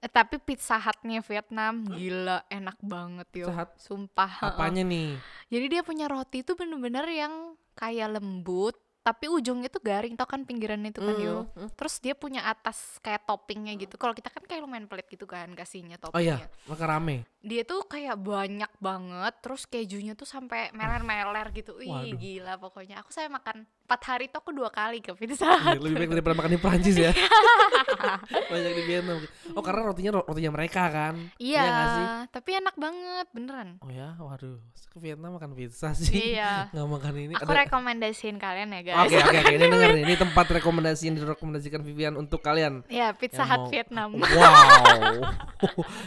Eh, 0.05 0.11
tapi 0.11 0.37
pizza 0.37 0.77
hutnya 0.77 1.17
Vietnam 1.19 1.81
gila 1.89 2.45
enak 2.47 2.77
banget 2.77 3.25
yo 3.33 3.49
Pizza 3.49 3.57
Hut? 3.57 3.69
sumpah. 3.75 4.31
Apanya 4.45 4.85
nih? 4.85 5.17
jadi 5.45 5.65
dia 5.67 5.81
punya 5.81 6.05
roti 6.05 6.39
itu 6.39 6.53
bener-bener 6.53 7.05
yang 7.07 7.33
kayak 7.73 8.13
lembut 8.13 8.77
tapi 9.01 9.25
ujungnya 9.27 9.65
tuh 9.67 9.77
garing 9.79 10.13
tau 10.13 10.25
kan 10.25 10.41
pinggirannya 10.41 10.89
itu 10.89 10.97
kan 10.97 11.13
yo 11.15 11.45
Hmm, 11.47 11.69
terus 11.71 11.97
dia 11.99 12.13
punya 12.13 12.41
atas 12.43 12.97
kayak 12.99 13.21
toppingnya 13.23 13.73
gitu 13.75 13.95
kalau 13.95 14.11
kita 14.11 14.29
kan 14.29 14.41
kayak 14.41 14.61
lumayan 14.61 14.85
pelit 14.85 15.05
gitu 15.05 15.25
kan 15.25 15.45
kasihnya 15.51 15.97
Oh 15.99 16.09
toppingnya 16.09 16.41
iya, 16.41 16.49
makan 16.65 16.87
rame. 16.87 17.17
dia 17.39 17.61
tuh 17.63 17.81
kayak 17.83 18.17
banyak 18.17 18.71
banget 18.79 19.33
terus 19.39 19.65
kejunya 19.65 20.13
tuh 20.13 20.25
sampai 20.25 20.69
meler-meler 20.71 21.49
gitu 21.51 21.77
Waduh. 21.77 22.13
gila 22.15 22.57
pokoknya 22.57 22.97
aku 22.97 23.09
saya 23.09 23.25
makan 23.27 23.69
empat 23.85 24.01
hari 24.03 24.25
tuh 24.27 24.39
aku 24.39 24.49
dua 24.49 24.67
kali 24.67 24.97
ke 24.97 25.13
Pizza. 25.13 25.45
Iya, 25.45 25.61
Hut 25.71 25.79
lebih 25.79 25.97
baik 25.99 26.09
daripada 26.11 26.35
makan 26.35 26.51
di 26.51 26.59
Prancis 26.59 26.97
ya. 26.97 27.13
Banyak 28.51 28.71
di 28.73 28.83
Vietnam. 28.83 29.21
Oh 29.53 29.61
karena 29.61 29.81
rotinya 29.85 30.11
ro- 30.11 30.25
rotinya 30.25 30.51
mereka 30.51 30.89
kan? 30.89 31.13
Iya 31.37 31.61
nggak 31.63 31.87
sih? 31.87 32.05
tapi 32.27 32.49
enak 32.55 32.75
banget 32.75 33.27
beneran. 33.29 33.69
Oh 33.79 33.87
ya 33.87 34.17
waduh 34.17 34.57
ke 34.89 34.97
Vietnam 34.97 35.35
makan 35.35 35.53
pizza 35.53 35.93
sih. 35.93 36.33
Iya. 36.33 36.65
Nggak 36.73 36.87
makan 36.87 37.13
ini. 37.19 37.33
Aku 37.35 37.45
ada 37.45 37.61
rekomendasiin 37.61 38.35
kalian 38.35 38.69
ya 38.71 38.81
guys. 38.81 38.97
Oke 39.05 39.15
oke 39.17 39.37
oke. 39.37 39.53
Ini 39.53 39.65
denger 39.69 39.89
nih. 39.91 40.03
Ini 40.03 40.15
tempat 40.17 40.45
rekomendasi 40.55 41.03
yang 41.05 41.15
direkomendasikan 41.15 41.81
Vivian 41.81 42.13
untuk 42.15 42.39
kalian. 42.39 42.81
ya 42.87 43.11
Pizza 43.11 43.43
Hut 43.43 43.59
mau- 43.59 43.69
Vietnam. 43.69 44.09
Wow. 44.15 45.29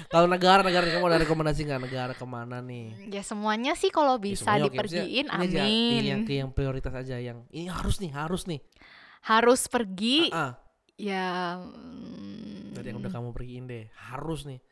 Kalau 0.09 0.27
negara 0.27 0.61
negara 0.61 0.85
kamu 0.85 1.05
ada 1.07 1.21
rekomendasi 1.21 1.61
nggak? 1.63 1.81
Negara 1.81 2.13
ke 2.13 2.25
mana 2.25 2.59
nih? 2.59 2.97
ya 3.09 3.23
semuanya 3.23 3.73
sih 3.75 3.89
kalau 3.89 4.17
Ya, 4.17 4.25
bisa 4.27 4.43
semuanya. 4.43 4.59
Maksudnya 4.59 5.05
dipergiin 5.05 5.27
ini 5.27 5.37
aja, 5.39 5.61
amin. 5.63 6.03
Yang 6.03 6.21
yang 6.35 6.51
prioritas 6.51 6.93
aja 6.93 7.17
yang 7.17 7.39
ini 7.51 7.68
harus 7.71 7.97
nih 7.99 8.11
harus 8.11 8.43
nih. 8.45 8.61
harus 9.21 9.61
pergi 9.67 10.31
Ah, 10.31 10.39
ah. 10.39 10.53
ya 10.95 11.59
mm, 11.59 12.73
dari 12.73 12.87
yang 12.89 12.99
udah 12.99 13.11
kamu 13.11 13.29
pergiin 13.31 13.65
deh 13.65 13.85
harus 14.09 14.45
nih. 14.45 14.63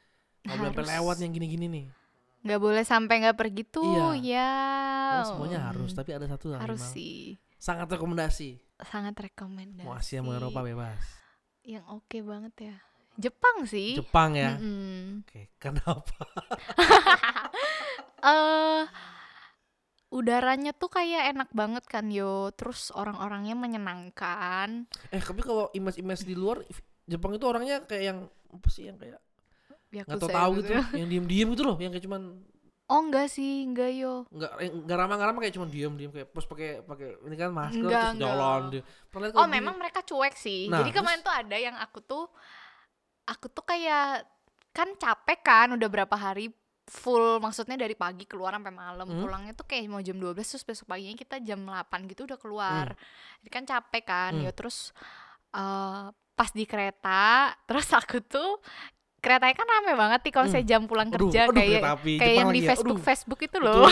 Nggak 0.43 0.57
boleh 0.57 0.71
sampai 0.71 0.85
lewat 0.93 1.17
yang 1.19 1.33
gini-gini 1.33 1.67
nih. 1.67 1.87
nggak 2.39 2.61
boleh 2.61 2.85
sampai 2.85 3.15
nggak 3.19 3.35
pergi 3.37 3.63
tuh 3.67 4.15
Iya. 4.15 4.39
ya 4.39 4.53
Oh, 5.19 5.25
semuanya 5.27 5.59
harus 5.67 5.91
mm, 5.91 5.97
tapi 5.97 6.11
ada 6.13 6.27
satu 6.27 6.47
yang 6.49 6.63
harus 6.63 6.79
sih 6.87 7.35
sangat 7.57 7.91
rekomendasi. 7.91 8.63
sangat 8.81 9.17
rekomendasi 9.17 9.83
Mau 9.83 9.93
Asia 9.93 10.21
mau 10.21 10.31
Eropa 10.31 10.61
bebas. 10.61 11.01
yang 11.63 11.83
oke 11.89 12.23
banget 12.23 12.55
ya 12.63 12.77
Jepang 13.17 13.65
sih 13.65 13.97
Jepang 13.97 14.37
ya. 14.37 14.55
Mm-mm. 14.55 15.25
Oke, 15.25 15.51
kenapa? 15.59 16.15
eh 18.23 18.66
udaranya 20.27 20.75
tuh 20.75 20.91
kayak 20.91 21.31
enak 21.31 21.51
banget 21.55 21.87
kan 21.87 22.11
yo. 22.11 22.51
Terus 22.53 22.91
orang-orangnya 22.91 23.55
menyenangkan. 23.55 24.91
Eh, 25.09 25.23
tapi 25.23 25.41
kalau 25.41 25.71
image-image 25.71 26.27
di 26.27 26.35
luar 26.35 26.67
Jepang 27.07 27.31
itu 27.33 27.47
orangnya 27.47 27.87
kayak 27.87 28.03
yang 28.05 28.19
apa 28.27 28.69
sih 28.69 28.91
yang 28.91 28.99
kayak 28.99 29.23
nggak 29.87 30.19
Yakuza, 30.19 30.27
tahu 30.29 30.51
gitu 30.59 30.73
Yakuza. 30.75 30.99
yang 30.99 31.09
diem 31.09 31.25
diem 31.25 31.49
gitu 31.55 31.63
loh 31.63 31.77
yang 31.79 31.95
kayak 31.95 32.05
cuman 32.05 32.23
oh 32.87 33.01
enggak 33.01 33.31
sih 33.31 33.63
enggak 33.63 33.95
yo. 33.95 34.27
Nggak 34.29 34.51
eh, 34.59 34.71
nggak 34.75 34.97
ramah 34.99 35.15
nggak 35.15 35.29
ramah 35.31 35.41
kayak 35.41 35.55
cuman 35.55 35.69
diem 35.71 35.93
diem 35.95 36.11
kayak 36.11 36.29
terus 36.35 36.47
pakai 36.47 36.83
pakai 36.83 37.09
ini 37.23 37.37
kan 37.39 37.51
masker 37.55 37.87
Enggak, 37.87 38.03
terus 38.03 38.15
enggak. 38.19 38.27
jalan 38.27 38.61
dia. 38.75 38.83
Oh 38.83 38.87
kalau 39.31 39.47
di- 39.47 39.55
memang 39.55 39.75
mereka 39.79 40.01
cuek 40.03 40.35
sih. 40.35 40.67
Nah, 40.67 40.83
jadi 40.83 40.91
kemarin 40.93 41.21
tuh 41.23 41.31
ada 41.31 41.57
yang 41.57 41.77
aku 41.79 41.99
tuh 42.03 42.27
aku 43.25 43.47
tuh 43.49 43.63
kayak 43.63 44.27
kan 44.71 44.89
capek 44.99 45.41
kan 45.41 45.69
udah 45.73 45.89
berapa 45.89 46.17
hari 46.19 46.51
full 46.87 47.39
maksudnya 47.39 47.75
dari 47.77 47.93
pagi 47.93 48.25
keluar 48.25 48.53
sampai 48.53 48.71
malam 48.71 49.05
Hmm. 49.05 49.21
pulangnya 49.21 49.53
tuh 49.53 49.65
kayak 49.65 49.87
mau 49.87 49.99
jam 49.99 50.15
12 50.15 50.39
terus 50.47 50.63
besok 50.63 50.87
paginya 50.87 51.15
kita 51.15 51.37
jam 51.41 51.59
8 51.61 52.07
gitu 52.07 52.25
udah 52.25 52.37
keluar 52.37 52.87
jadi 53.43 53.51
kan 53.51 53.65
capek 53.65 54.03
kan 54.05 54.33
Hmm. 54.33 54.45
ya 54.45 54.53
terus 54.53 54.95
eh, 55.51 56.05
pas 56.33 56.51
di 56.51 56.63
kereta 56.63 57.25
terus 57.65 57.89
aku 57.91 58.21
tuh 58.21 58.61
keretanya 59.17 59.57
kan 59.57 59.67
rame 59.67 59.93
banget 59.93 60.21
nih 60.23 60.31
kalau 60.31 60.47
Hmm. 60.47 60.55
saya 60.55 60.65
jam 60.65 60.83
pulang 60.85 61.09
aduh, 61.09 61.27
kerja 61.27 61.41
aduh, 61.45 61.57
kayak 61.57 61.83
api 61.83 62.13
kayak 62.15 62.23
Jepang 62.23 62.39
yang 62.39 62.47
di 62.47 62.53
lagi 62.53 62.63
ya. 62.63 62.69
Facebook 62.71 62.95
Aduh, 62.95 63.03
Facebook 63.03 63.41
itu 63.41 63.57
itu, 63.59 63.67
loh 63.67 63.89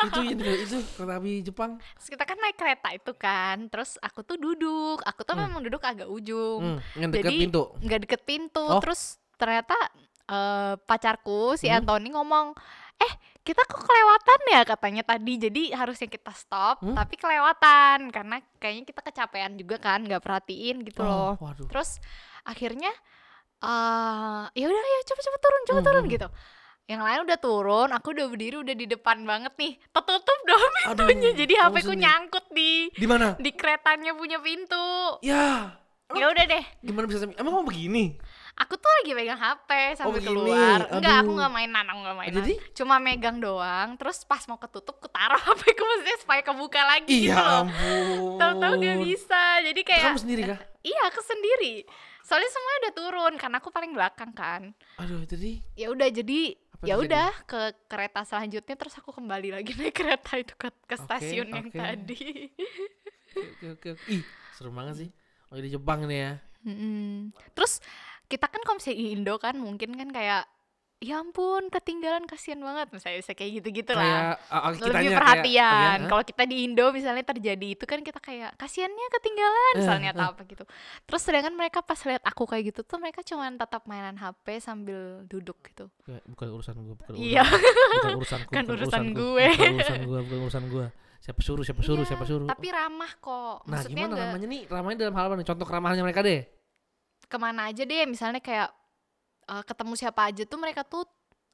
itu 0.00 0.20
itu 0.24 0.42
itu 0.64 0.76
kereta 0.94 1.14
api 1.14 1.32
Jepang 1.42 1.70
terus 1.76 2.08
kita 2.08 2.24
kan 2.24 2.36
naik 2.38 2.56
kereta 2.56 2.88
itu 2.90 3.12
kan 3.14 3.56
terus 3.68 3.90
aku 3.98 4.20
tuh 4.22 4.36
duduk 4.36 4.98
aku 5.02 5.20
tuh 5.22 5.34
Hmm. 5.34 5.44
memang 5.44 5.60
duduk 5.60 5.82
agak 5.82 6.08
ujung 6.08 6.80
hmm, 6.80 6.96
yang 6.96 7.10
dekat 7.10 7.28
Jadi, 7.28 7.38
pintu 7.44 7.62
nggak 7.78 8.00
deket 8.06 8.20
pintu 8.24 8.64
Oh. 8.64 8.80
terus 8.80 9.00
ternyata 9.34 9.76
eh, 10.28 10.74
pacarku 10.78 11.56
si 11.56 11.66
Hmm. 11.66 11.80
Anthony 11.80 12.12
ngomong 12.12 12.52
eh 12.98 13.12
kita 13.40 13.64
kok 13.64 13.80
kelewatan 13.80 14.40
ya? 14.50 14.60
Katanya 14.62 15.02
tadi. 15.02 15.32
Jadi 15.38 15.62
harusnya 15.70 16.06
kita 16.06 16.32
stop 16.32 16.78
Hmm? 16.78 16.92
tapi 16.92 17.16
kelewatan. 17.16 18.10
Karena 18.10 18.36
kayaknya 18.56 18.84
kita 18.84 19.00
kecapean 19.02 19.56
juga 19.56 19.76
kan 19.78 20.02
nggak 20.02 20.20
perhatiin 20.20 20.84
gitu 20.84 21.00
loh. 21.00 21.32
oh, 21.34 21.40
waduh. 21.40 21.64
Terus 21.66 21.96
akhirnya 22.42 22.92
eh 23.58 24.44
ya 24.52 24.66
udah 24.66 24.84
ya 24.84 24.98
cepet 25.04 25.22
turun 25.38 25.62
cepet 25.64 25.76
Hmm, 25.76 25.88
turun 25.88 26.04
hmm. 26.04 26.14
gitu. 26.14 26.28
Yang 26.88 27.02
lain 27.04 27.20
udah 27.22 27.38
turun 27.38 27.88
aku 27.90 28.06
udah 28.10 28.26
berdiri 28.28 28.56
udah 28.58 28.74
di 28.74 28.86
depan 28.86 29.20
banget 29.22 29.52
nih. 29.56 29.72
Tertutup 29.88 30.38
dong 30.44 30.72
aduh 30.86 31.04
pintunya. 31.04 31.32
Jadi 31.34 31.52
HP 31.54 31.76
ku 31.82 31.94
nyangkut 31.94 32.46
di 32.50 32.88
di 32.90 33.06
mana? 33.06 33.36
di 33.36 33.50
keretanya 33.52 34.12
punya 34.12 34.38
pintu. 34.38 35.20
Ya. 35.20 35.76
Ya 36.08 36.26
udah 36.26 36.44
deh. 36.46 36.64
Gimana 36.80 37.04
bisa 37.04 37.28
emang 37.30 37.52
mau 37.52 37.64
begini 37.64 38.16
Aku 38.58 38.74
tuh 38.74 38.90
lagi 39.00 39.14
megang 39.14 39.38
HP 39.38 39.70
sambil 39.94 40.18
begini. 40.18 40.34
keluar. 40.34 40.80
Enggak, 40.90 41.16
aku 41.22 41.30
nggak 41.30 41.52
mainan, 41.54 41.84
aku 41.86 42.00
nggak 42.02 42.16
mainan. 42.18 42.36
jadi 42.42 42.52
Cuma 42.74 42.94
megang 42.98 43.38
doang. 43.38 43.88
Terus 43.94 44.26
pas 44.26 44.42
mau 44.50 44.58
ketutup, 44.58 44.98
ketaruh 44.98 45.38
HP 45.46 45.62
ku 45.78 45.82
maksudnya 45.86 46.18
supaya 46.18 46.40
kebuka 46.42 46.82
lagi 46.82 47.30
gitu 47.30 47.30
iya 47.30 47.38
loh. 47.38 47.62
ampun 47.64 48.38
Tahu-tahu 48.42 48.74
gak 48.82 48.98
bisa. 49.06 49.42
Jadi 49.62 49.80
kayak 49.86 50.04
kamu 50.10 50.20
sendiri 50.20 50.42
kah 50.42 50.60
iya 50.82 51.00
aku 51.06 51.20
sendiri. 51.22 51.86
Soalnya 52.26 52.50
semua 52.50 52.72
udah 52.82 52.92
turun 52.92 53.32
karena 53.38 53.56
aku 53.62 53.70
paling 53.70 53.92
belakang 53.94 54.30
kan. 54.34 54.62
aduh 54.98 55.22
jadi 55.24 55.62
Ya 55.78 55.88
udah 55.88 56.08
jadi 56.10 56.40
ya 56.78 56.94
udah 56.94 57.30
ke 57.42 57.74
kereta 57.90 58.22
selanjutnya 58.22 58.74
terus 58.74 58.94
aku 58.94 59.10
kembali 59.10 59.50
lagi 59.50 59.74
naik 59.74 59.98
kereta 59.98 60.38
itu 60.38 60.54
ke, 60.54 60.70
ke 60.86 60.94
stasiun 60.94 61.50
yang 61.50 61.66
oke. 61.66 61.74
tadi. 61.74 62.54
oke 63.34 63.66
oke 63.74 63.88
oke. 63.98 64.10
ih 64.10 64.22
seru 64.54 64.70
banget 64.70 64.94
sih 65.02 65.08
oh 65.50 65.58
di 65.58 65.70
Jepang 65.70 66.06
nih 66.06 66.18
ya 66.22 66.32
Mm-mm. 66.66 67.30
Terus 67.54 67.78
kita 68.28 68.46
kan 68.46 68.60
kalau 68.60 68.76
misalnya 68.76 68.98
di 68.98 69.06
Indo 69.10 69.34
kan 69.36 69.54
mungkin 69.56 69.90
kan 69.92 70.08
kayak 70.08 70.44
ya 70.98 71.22
ampun 71.22 71.70
ketinggalan 71.70 72.26
kasihan 72.26 72.58
banget. 72.58 72.90
Misalnya 72.90 73.22
bisa 73.22 73.30
kayak 73.30 73.50
gitu-gitu 73.56 73.94
lah. 73.94 74.02
Kayak 74.02 74.26
ah, 74.44 74.58
ah, 74.58 74.70
lebih 74.74 74.90
kayak- 74.90 75.14
perhatian. 75.14 75.98
kalau 76.04 76.22
kita 76.22 76.42
di 76.42 76.56
Indo 76.60 76.86
misalnya 76.90 77.22
terjadi 77.24 77.68
itu 77.70 77.84
kan 77.84 78.02
kita 78.02 78.18
kayak 78.18 78.58
kasihannya 78.58 79.06
ketinggalan 79.12 79.72
Eh, 79.72 79.78
misalnya 79.78 80.10
eh. 80.10 80.14
atau 80.18 80.26
apa 80.28 80.42
gitu. 80.44 80.64
Terus 81.06 81.22
sedangkan 81.22 81.54
mereka 81.54 81.80
pas 81.80 82.02
lihat 82.02 82.18
aku 82.20 82.42
kayak 82.44 82.64
gitu 82.68 82.80
tuh 82.82 82.98
mereka 82.98 83.22
cuman 83.22 83.54
tetap 83.54 83.86
mainan 83.86 84.18
HP 84.18 84.58
sambil 84.58 85.22
duduk 85.24 85.54
gitu. 85.64 85.86
Bukan 86.26 86.46
urusan 86.50 86.74
gue 86.76 86.94
bukan 86.96 87.12
urusan 87.14 87.30
iya 87.30 87.46
bukan 87.46 88.12
urusanku 88.18 88.50
Kan 88.50 88.62
bukan 88.64 88.76
urusan 88.76 89.04
gue. 89.14 89.46
bukan 89.48 89.72
urusan 89.72 90.00
gue 90.02 90.18
bukan 90.20 90.38
urusan 90.42 90.64
gue 90.66 90.86
siapa 91.18 91.40
suruh 91.42 91.62
siapa 91.62 91.82
suruh 91.82 92.02
Iya, 92.02 92.10
siapa 92.10 92.24
suruh. 92.26 92.46
tapi 92.46 92.66
ramah 92.70 93.10
kok. 93.14 93.66
Nah 93.66 93.78
maksudnya 93.78 93.94
gimana 94.02 94.12
nggak 94.14 94.26
ramahnya 94.26 94.48
nih? 94.50 94.62
Ramahnya 94.66 94.98
dalam 94.98 95.14
hal 95.14 95.24
apa 95.26 95.34
nih? 95.34 95.46
Contoh 95.46 95.66
keramahannya 95.66 96.02
mereka 96.02 96.20
deh 96.22 96.40
ke 97.28 97.36
mana 97.36 97.68
aja 97.68 97.84
deh 97.84 98.04
misalnya 98.04 98.40
kayak 98.40 98.72
eh, 99.46 99.62
ketemu 99.62 99.92
siapa 99.94 100.20
aja 100.26 100.42
tuh 100.42 100.58
mereka 100.58 100.82
tuh 100.82 101.04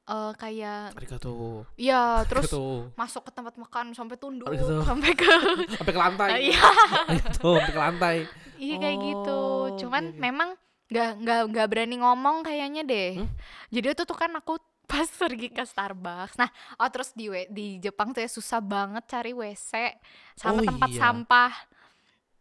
eh, 0.05 0.31
kayak 0.35 0.95
arigato. 0.95 1.63
Ya 1.75 2.23
terus 2.25 2.47
arigato 2.47 2.89
masuk 2.95 3.21
ke 3.27 3.31
tempat 3.31 3.55
makan 3.55 3.91
sampai 3.91 4.15
tunduk 4.15 4.47
Arigato. 4.47 4.81
sampai 4.89 5.11
ke 5.13 5.31
sampai 5.75 5.91
ke 5.91 5.99
lantai. 5.99 6.29
Iya. 6.49 6.63
Arigato 7.11 7.49
sampai 7.59 7.71
ke 7.71 7.79
lantai. 7.79 8.15
Iya 8.55 8.75
kayak 8.79 8.97
gitu. 9.03 9.39
Oh, 9.43 9.67
cuman 9.75 10.03
oke, 10.09 10.15
oke. 10.15 10.21
memang 10.23 10.49
nggak 10.85 11.09
nggak 11.17 11.41
nggak 11.51 11.67
berani 11.67 11.95
ngomong 11.99 12.45
kayaknya 12.45 12.85
deh. 12.85 13.11
Hmm? 13.19 13.29
jadi 13.67 13.91
itu 13.91 14.03
tuh 14.05 14.15
kan 14.15 14.29
aku 14.31 14.55
pas 14.85 15.09
pergi 15.09 15.49
ke 15.49 15.65
Starbucks. 15.65 16.37
Nah 16.37 16.47
oh 16.77 16.87
terus 16.87 17.09
di 17.11 17.25
di 17.49 17.81
Jepang 17.81 18.13
tuh 18.13 18.21
ya 18.21 18.29
susah 18.29 18.61
banget 18.61 19.01
cari 19.09 19.33
WC 19.33 19.97
sama 20.37 20.61
Oh, 20.61 20.63
tempat 20.63 20.89
iya. 20.93 21.01
sampah. 21.01 21.51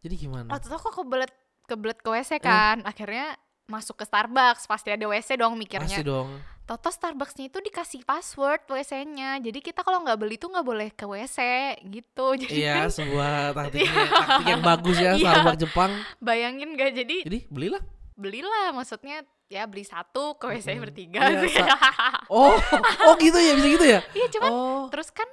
Jadi 0.05 0.15
gimana? 0.21 0.53
Waktu 0.53 0.69
itu 0.69 0.77
aku 0.77 0.93
kebelet 0.93 1.33
kebelet 1.65 1.99
ke 1.99 2.07
Eh. 2.07 2.15
WC 2.17 2.31
kan. 2.39 2.81
Akhirnya 2.83 3.35
masuk 3.65 3.97
ke 3.97 4.05
Starbucks 4.05 4.65
pasti 4.65 4.89
ada 4.89 5.05
WC 5.05 5.37
dong 5.37 5.57
mikirnya. 5.57 5.89
Pasti 5.89 6.05
dong. 6.05 6.29
Toto 6.65 6.89
Starbucksnya 6.89 7.53
itu 7.53 7.61
dikasih 7.61 8.05
password 8.05 8.65
WC-nya 8.65 9.37
jadi 9.37 9.61
kita 9.61 9.85
kalau 9.85 10.01
nggak 10.01 10.17
beli 10.17 10.41
tuh 10.41 10.49
nggak 10.49 10.65
boleh 10.65 10.89
ke 10.91 11.05
WC 11.05 11.37
gitu. 11.85 12.27
Jadi 12.41 12.57
iya 12.57 12.85
kan 12.85 12.89
sebuah 12.89 13.29
taktik 13.53 13.85
taktik 13.85 14.47
yang 14.49 14.63
bagus 14.65 14.97
ya 14.97 15.13
Iya. 15.21 15.29
Starbucks 15.29 15.61
Jepang. 15.61 15.93
Bayangin 16.19 16.73
gak 16.73 16.97
jadi 16.97 17.17
jadi 17.21 17.39
belilah. 17.53 17.83
belilah 18.17 18.73
maksudnya 18.73 19.21
ya 19.47 19.69
beli 19.69 19.85
satu 19.85 20.41
ke 20.41 20.49
WC 20.49 20.81
bertiga 20.81 21.21
Iya, 21.21 21.45
sih. 21.45 21.61
oh 22.33 22.57
oh 23.05 23.15
gitu 23.21 23.37
ya 23.37 23.53
bisa 23.53 23.69
gitu 23.69 23.85
ya? 23.85 24.01
Iya 24.17 24.27
cuman 24.33 24.51
oh. 24.51 24.85
terus 24.89 25.13
kan 25.13 25.29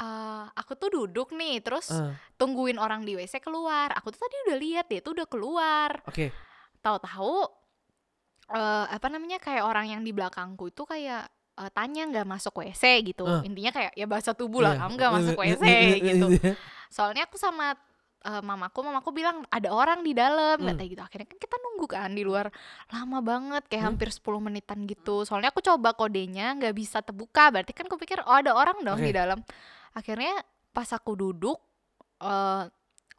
eh, 0.00 0.44
aku 0.50 0.72
tuh 0.74 0.88
duduk 0.90 1.30
nih 1.30 1.60
terus 1.60 1.92
eh, 1.92 2.16
tungguin 2.34 2.76
orang 2.76 3.04
di 3.04 3.14
WC 3.14 3.38
keluar. 3.38 3.92
Aku 3.94 4.08
tuh 4.08 4.18
tadi 4.18 4.36
udah 4.48 4.56
lihat 4.56 4.86
dia 4.86 5.00
tuh 5.00 5.12
udah 5.12 5.28
keluar. 5.28 5.90
oke 6.02 6.32
Tahu-tahu 6.80 7.36
eh 8.50 8.86
apa 8.90 9.06
namanya 9.06 9.38
kayak 9.38 9.62
orang 9.62 9.86
yang 9.88 10.02
di 10.02 10.10
belakangku 10.10 10.68
itu 10.68 10.82
kayak 10.82 11.28
eh, 11.54 11.70
tanya 11.70 12.08
nggak 12.08 12.26
masuk 12.26 12.56
WC 12.56 12.82
gitu. 13.06 13.22
Eh. 13.22 13.46
Intinya 13.46 13.70
kayak 13.70 13.92
ya 13.94 14.06
bahasa 14.08 14.32
tubuh 14.32 14.58
lah, 14.60 14.74
Iya. 14.74 14.80
kamu 14.82 14.92
nggak 14.96 15.12
masuk 15.14 15.36
WC 15.38 15.62
eh, 15.62 15.76
eh, 15.76 15.94
gitu. 16.02 16.26
eh, 16.40 16.56
Soalnya 16.88 17.28
aku 17.28 17.36
sama 17.36 17.76
eh, 18.20 18.42
mamaku, 18.42 18.82
mamaku 18.82 19.10
bilang 19.14 19.44
ada 19.48 19.70
orang 19.70 20.02
di 20.02 20.12
dalam 20.12 20.58
Hmm. 20.58 20.76
gitu. 20.76 20.98
Akhirnya 20.98 21.24
kan 21.24 21.38
kita 21.38 21.56
nunggu 21.56 21.86
kan 21.86 22.10
di 22.10 22.20
luar 22.20 22.50
lama 22.90 23.18
banget 23.22 23.62
kayak 23.64 23.80
Hmm. 23.80 23.88
hampir 23.94 24.08
10 24.10 24.40
menitan 24.40 24.84
gitu. 24.84 25.22
Soalnya 25.22 25.48
aku 25.48 25.62
coba 25.62 25.94
kodenya 25.94 26.52
nggak 26.52 26.74
bisa 26.74 27.00
terbuka. 27.00 27.48
Berarti 27.48 27.70
kan 27.70 27.86
aku 27.86 27.96
pikir 27.96 28.20
oh 28.20 28.34
ada 28.34 28.52
orang 28.52 28.82
dong 28.82 28.98
di 28.98 29.08
Oke. 29.08 29.16
dalam. 29.16 29.40
Akhirnya 29.94 30.34
pas 30.70 30.86
aku 30.94 31.18
duduk 31.18 31.58
eh, 32.22 32.64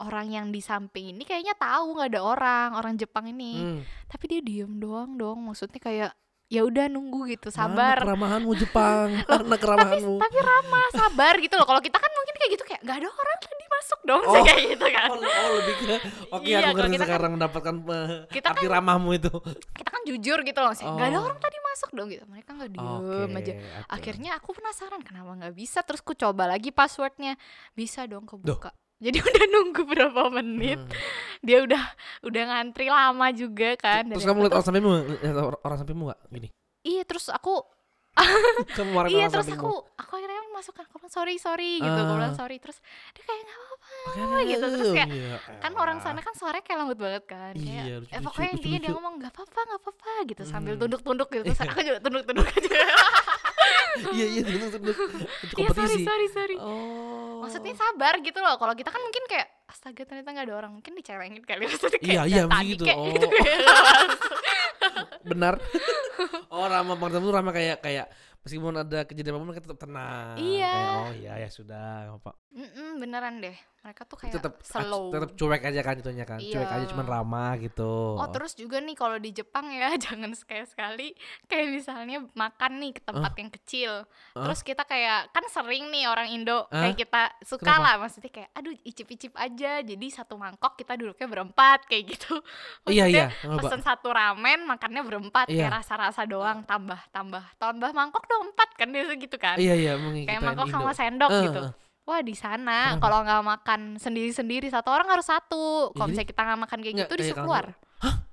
orang 0.02 0.26
yang 0.32 0.46
di 0.50 0.58
samping 0.58 1.14
ini 1.14 1.22
kayaknya 1.22 1.54
tahu 1.54 1.94
nggak 1.98 2.10
ada 2.16 2.22
orang, 2.24 2.68
orang 2.74 2.94
Jepang 2.98 3.30
ini. 3.30 3.60
Hmm. 3.60 3.80
Tapi 4.10 4.24
dia 4.26 4.40
diem 4.42 4.72
doang 4.80 5.14
dong. 5.14 5.46
Maksudnya 5.46 5.78
kayak 5.78 6.12
ya 6.52 6.62
udah 6.62 6.84
nunggu 6.86 7.32
gitu 7.32 7.48
Mana 7.48 7.56
sabar. 7.56 7.96
keramahanmu 7.98 8.52
Jepang. 8.54 9.08
Mana 9.42 9.56
keramahanmu 9.56 10.20
tapi 10.20 10.38
ramah 10.38 10.86
sabar 10.92 11.34
gitu 11.38 11.54
loh. 11.54 11.64
Kalau 11.64 11.80
kita 11.80 11.96
kan 11.96 12.10
mungkin 12.12 12.34
kayak 12.36 12.50
gitu 12.52 12.64
kayak 12.64 12.80
nggak 12.82 12.96
ada 12.98 13.08
orang 13.08 13.38
tadi 13.40 13.64
masuk 13.66 14.00
dong 14.04 14.22
Oh. 14.22 14.34
kayak 14.38 14.62
gitu 14.68 14.86
kan. 14.86 15.08
Oh, 15.08 15.16
oh 15.16 15.50
lebih 15.56 15.74
ke 15.74 15.84
Oke 16.30 16.44
Iya, 16.46 16.56
aku 16.62 16.76
ngerti 16.76 16.92
kan- 16.92 17.02
sekarang 17.02 17.30
mendapatkan 17.32 17.74
kita 18.28 18.46
arti 18.52 18.66
ramahmu 18.66 19.10
itu. 19.12 19.32
kita 19.72 19.88
kan 19.88 20.02
jujur 20.04 20.38
gitu 20.42 20.60
loh 20.60 20.72
sih 20.72 20.84
nggak 20.84 21.08
ada 21.08 21.18
Oh. 21.18 21.26
orang 21.26 21.38
tadi 21.38 21.56
masuk 21.62 21.90
dong 21.90 22.08
gitu. 22.08 22.24
Mereka 22.26 22.50
nggak 22.52 22.70
diem 22.70 22.84
Oke, 22.84 23.16
aja. 23.32 23.52
oke. 23.54 23.54
akhirnya 23.88 24.30
aku 24.34 24.48
penasaran 24.52 25.00
kenapa 25.00 25.30
nggak 25.34 25.54
bisa? 25.54 25.80
Terus 25.80 26.00
ku 26.00 26.12
coba 26.12 26.44
lagi 26.46 26.68
passwordnya. 26.68 27.40
Bisa 27.72 28.04
dong 28.04 28.28
kebuka 28.28 28.76
jadi 29.02 29.18
udah 29.28 29.44
nunggu 29.48 29.82
berapa 29.84 30.22
menit 30.32 30.78
Hmm. 30.78 30.94
dia 31.40 31.58
udah 31.60 31.82
udah 32.22 32.42
ngantri 32.46 32.86
lama 32.86 33.26
juga 33.30 33.74
kan 33.76 34.06
Terus 34.06 34.22
kamu 34.22 34.46
lihat 34.46 34.54
orang 34.54 34.64
sampingmu 34.64 34.90
lihat 35.18 35.36
orang- 35.58 35.76
sampingmu 35.76 36.04
gak 36.06 36.20
gini. 36.28 36.48
Iya 36.82 37.02
terus 37.02 37.26
aku 37.26 37.66
iya 39.08 39.26
terus 39.26 39.48
aku 39.48 39.72
aku 39.90 40.12
akhirnya 40.12 40.44
masukkan 40.52 40.84
aku 40.84 41.00
bilang 41.00 41.08
sorry 41.10 41.34
sorry 41.36 41.70
gitu 41.78 41.96
aku 41.96 42.12
bilang 42.14 42.30
Ah. 42.30 42.38
sorry 42.38 42.56
terus 42.56 42.76
dia 43.10 43.22
kayak 43.22 43.40
nggak 43.40 43.56
apa-apa 43.56 43.88
Makanya, 44.12 44.42
gitu. 44.44 44.66
Terus 44.70 44.92
kayak 44.92 45.08
iya, 45.10 45.36
kan 45.58 45.72
orang 45.74 45.98
sana 45.98 46.20
kan 46.20 46.34
suaranya 46.34 46.60
kayak 46.60 46.78
lembut 46.78 46.98
banget 46.98 47.24
kan 47.24 47.54
kayak 47.54 47.64
Iya, 47.64 47.80
eh, 47.80 47.98
lucu-lucu, 47.98 48.22
pokoknya 48.22 48.50
intinya 48.52 48.60
dia 48.60 48.78
lucu-lucu. 48.82 48.94
ngomong 48.94 49.14
nggak 49.16 49.32
apa-apa 49.32 49.60
nggak 49.64 49.80
apa-apa 49.80 50.12
gitu 50.26 50.42
sambil 50.44 50.72
Hmm. 50.72 50.82
tunduk-tunduk 50.82 51.28
gitu. 51.30 51.42
Terus 51.46 51.60
aku 51.64 51.80
juga 51.80 51.98
tunduk-tunduk 51.98 52.46
aja 52.46 52.68
iya 54.12 54.24
iya 54.28 54.40
tunduk 54.42 54.68
tunduk 54.72 54.96
Itu 55.42 55.54
iya 55.56 55.68
sorry 55.68 55.72
kompetisi. 55.72 56.02
sorry 56.02 56.26
sorry 56.28 56.56
oh. 56.58 57.38
Maksudnya 57.42 57.74
sabar 57.74 58.14
gitu 58.18 58.38
loh. 58.38 58.54
Kalau 58.54 58.72
kita 58.72 58.88
kan 58.88 58.98
mungkin 58.98 59.22
kayak 59.26 59.46
astaga 59.66 60.02
ternyata 60.04 60.28
nggak 60.30 60.46
ada 60.46 60.54
orang. 60.56 60.70
Mungkin 60.72 60.92
dicelengin 60.94 61.42
kali. 61.42 61.66
Maksudnya 61.66 61.98
kayak 61.98 62.08
Iya, 62.08 62.22
iya, 62.24 62.40
"Dari 62.40 62.46
mesti 62.46 62.54
tadi 62.54 62.72
gitu. 62.72 62.84
kayak 62.84 62.96
Oh. 62.96 63.06
gitu. 63.08 63.26
Benar. 65.24 65.52
Oh 66.48 66.64
ramah 66.64 66.96
banget 66.96 67.18
itu 67.18 67.30
ramah 67.30 67.52
kayak 67.52 67.76
kayak 67.80 68.06
meskipun 68.40 68.72
ada 68.76 68.98
kejadian 69.02 69.32
apa 69.32 69.36
pun 69.36 69.46
mereka 69.48 69.62
tetap 69.64 69.78
tenang. 69.80 70.34
Iya. 70.36 70.72
Kayak, 70.72 70.98
oh 70.98 71.12
iya 71.16 71.32
ya 71.38 71.48
sudah 71.48 71.86
apa 72.12 72.30
Mm-mm, 72.52 73.00
beneran 73.00 73.40
deh 73.40 73.56
mereka 73.82 74.04
tuh 74.04 74.14
kayak 74.14 74.36
tetap 74.36 74.60
slow 74.60 75.08
tetap 75.08 75.34
cuek 75.34 75.58
aja 75.64 75.80
kan 75.80 75.96
itunya 75.96 76.22
kan 76.22 76.36
cuek 76.36 76.54
Iya. 76.62 76.70
aja 76.70 76.86
cuman 76.86 77.02
ramah 77.04 77.56
gitu 77.56 78.14
Oh 78.14 78.28
terus 78.28 78.54
juga 78.54 78.78
nih 78.78 78.92
kalau 78.92 79.16
di 79.16 79.32
Jepang 79.32 79.66
ya 79.68 79.90
jangan 80.04 80.30
sekali-sekali 80.30 81.16
kayak 81.44 81.66
misalnya 81.72 82.22
makan 82.30 82.78
nih 82.78 82.92
ke 82.92 83.02
tempat 83.02 83.32
yang 83.34 83.50
kecil 83.50 83.92
Hah? 84.30 84.44
terus 84.44 84.60
kita 84.60 84.84
kayak 84.84 85.28
kan 85.28 85.42
sering 85.48 85.88
nih 85.88 86.06
orang 86.06 86.30
Indo 86.30 86.68
Hah? 86.68 86.84
kayak 86.84 86.96
kita 87.00 87.22
suka 87.42 87.64
Kenapa? 87.66 87.82
lah 87.82 87.94
maksudnya 87.98 88.30
kayak 88.30 88.50
aduh 88.52 88.74
icip-icip 88.78 89.32
aja 89.34 89.72
jadi 89.80 90.06
satu 90.12 90.36
mangkok 90.36 90.76
kita 90.76 90.94
duduknya 90.94 91.26
berempat 91.26 91.82
kayak 91.84 92.04
gitu 92.12 92.38
iya 92.86 93.08
iya 93.08 93.26
Maksudnya 93.26 93.48
nggak 93.48 93.58
apa. 93.58 93.66
pesen 93.66 93.82
satu 93.82 94.08
ramen 94.08 94.60
makannya 94.62 95.02
berempat 95.02 95.46
Iya. 95.48 95.66
kayak 95.66 95.72
rasa-rasa 95.80 96.22
doang 96.22 96.62
tambah 96.62 97.00
tambah 97.08 97.42
tambah 97.56 97.90
mangkok 97.90 98.22
dong 98.26 98.46
empat 98.46 98.76
kan 98.76 98.92
biasa 98.92 99.12
gitu 99.16 99.36
kan 99.36 99.56
iya 99.56 99.72
iya 99.72 99.96
kayak 99.98 100.38
mangkok 100.38 100.68
Indo. 100.68 100.76
sama 100.76 100.92
sendok 100.92 101.32
Eh, 101.32 101.42
gitu. 101.48 101.62
Wah 102.02 102.18
di 102.18 102.34
sana 102.34 102.98
kalau 102.98 103.22
nggak 103.22 103.42
makan 103.42 103.80
sendiri-sendiri 103.96 104.66
satu 104.66 104.90
orang 104.90 105.06
harus 105.08 105.22
satu. 105.24 105.90
Kalau 105.90 106.04
jadi- 106.04 106.12
misalnya 106.12 106.28
kita 106.28 106.42
nggak 106.42 106.60
makan 106.60 106.78
kayak 106.80 106.94
gitu 106.96 107.06
kayak 107.06 107.20
disuruh 107.20 107.36
kalau- 107.36 107.46
keluar. 107.48 107.66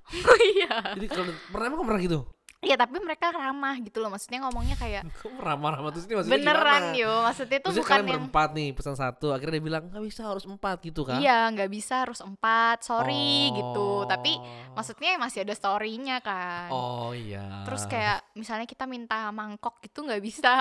Iya. 0.58 0.98
jadi 0.98 1.06
kalau 1.06 1.24
pernah 1.48 1.66
emang 1.70 1.86
pernah 1.86 2.02
gitu 2.02 2.18
Iya 2.60 2.76
tapi 2.76 3.00
mereka 3.00 3.32
ramah 3.32 3.72
gitu 3.80 3.98
loh. 3.98 4.12
Maksudnya 4.12 4.44
ngomongnya 4.44 4.76
kayak 4.76 5.08
kamu 5.24 5.40
ramah 5.40 5.70
ramah 5.74 5.90
terus 5.90 6.04
ini 6.04 6.14
maksudnya 6.14 6.36
beneran 6.36 6.82
gimana? 6.86 7.00
yo. 7.00 7.12
Maksudnya 7.24 7.56
itu 7.56 7.66
Maksudnya 7.66 7.80
bukan 7.80 7.88
kalian 7.90 8.04
yang 8.04 8.12
berempat 8.20 8.48
nih 8.52 8.68
pesan 8.70 8.94
satu 8.94 9.26
akhirnya 9.32 9.54
dia 9.56 9.64
bilang 9.64 9.82
nggak 9.88 10.04
bisa 10.04 10.22
harus 10.22 10.44
empat 10.44 10.76
gitu 10.82 11.00
kan 11.02 11.18
iya 11.18 11.48
nggak 11.48 11.70
bisa 11.70 11.94
harus 12.04 12.20
empat. 12.20 12.76
Sorry 12.82 13.48
gitu. 13.50 14.04
Tapi 14.04 14.32
Oh. 14.36 14.76
maksudnya 14.76 15.16
masih 15.16 15.42
ada 15.42 15.52
storynya 15.52 16.20
kan. 16.20 16.68
oh 16.68 17.10
iya 17.10 17.64
Terus 17.64 17.84
kayak 17.84 18.28
misalnya 18.34 18.68
kita 18.68 18.84
minta 18.84 19.24
mangkok 19.30 19.80
gitu 19.80 20.04
nggak 20.04 20.20
bisa. 20.20 20.52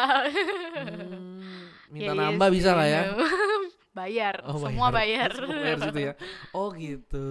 Hmm, 0.79 1.67
minta 1.93 2.11
Ya 2.11 2.15
nambah 2.15 2.47
bisa 2.47 2.71
lah 2.73 2.87
ya 2.87 3.01
bayar. 3.99 4.39
Oh, 4.47 4.55
Semua 4.55 4.87
bayar. 4.89 5.35
Semua 5.35 5.51
bayar 5.57 5.77
situ 5.83 5.99
ya. 5.99 6.13
Oh 6.55 6.71
gitu. 6.71 7.27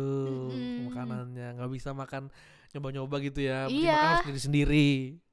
Mm-mm. 0.52 0.92
Makanannya 0.92 1.56
nggak 1.56 1.70
bisa 1.72 1.96
makan 1.96 2.28
nyoba-nyoba 2.70 3.16
gitu 3.20 3.40
ya. 3.40 3.66
Berarti 3.66 3.78
Iya. 3.78 3.92
makan 3.92 4.06
harus 4.06 4.20
sendiri-sendiri. 4.24 4.88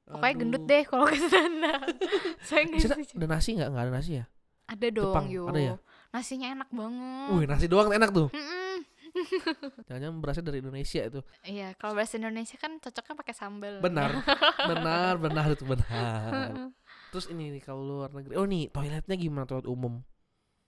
Pokoknya 0.06 0.30
Aduh. 0.30 0.40
gendut 0.40 0.62
deh 0.64 0.82
kalau 0.82 1.04
ke 1.04 1.18
sana. 1.18 1.72
Saya 2.46 2.62
nggak 2.64 3.18
ada 3.18 3.26
nasi 3.26 3.50
nggak? 3.54 3.68
Nggak 3.68 3.84
ada 3.84 3.92
nasi 3.92 4.10
ya? 4.16 4.24
Ada 4.66 4.86
dong 4.90 5.10
Jepang, 5.10 5.26
yo. 5.28 5.42
ada 5.46 5.60
ya? 5.60 5.74
Nasinya 6.10 6.46
enak 6.52 6.68
banget. 6.70 7.28
Wih 7.30 7.44
nasi 7.44 7.66
doang 7.66 7.90
enak 7.90 8.10
tuh. 8.10 8.28
Mm-mm. 8.30 8.78
Jangan-jangan 9.88 10.16
berasal 10.18 10.42
dari 10.42 10.60
Indonesia 10.60 11.00
itu. 11.02 11.20
Iya, 11.42 11.72
kalau 11.74 11.94
bahasa 11.94 12.16
Indonesia 12.16 12.54
kan 12.54 12.76
cocoknya 12.76 13.14
pakai 13.16 13.34
sambal. 13.34 13.74
Benar, 13.80 14.10
benar, 14.70 15.12
benar 15.16 15.44
itu 15.48 15.64
benar. 15.64 16.70
Terus 17.08 17.26
ini 17.28 17.48
nih 17.50 17.62
kalau 17.62 17.80
luar 17.82 18.12
negeri. 18.12 18.36
Oh 18.36 18.44
nih 18.44 18.68
toiletnya 18.68 19.14
gimana 19.14 19.44
toilet 19.44 19.64
umum? 19.64 20.04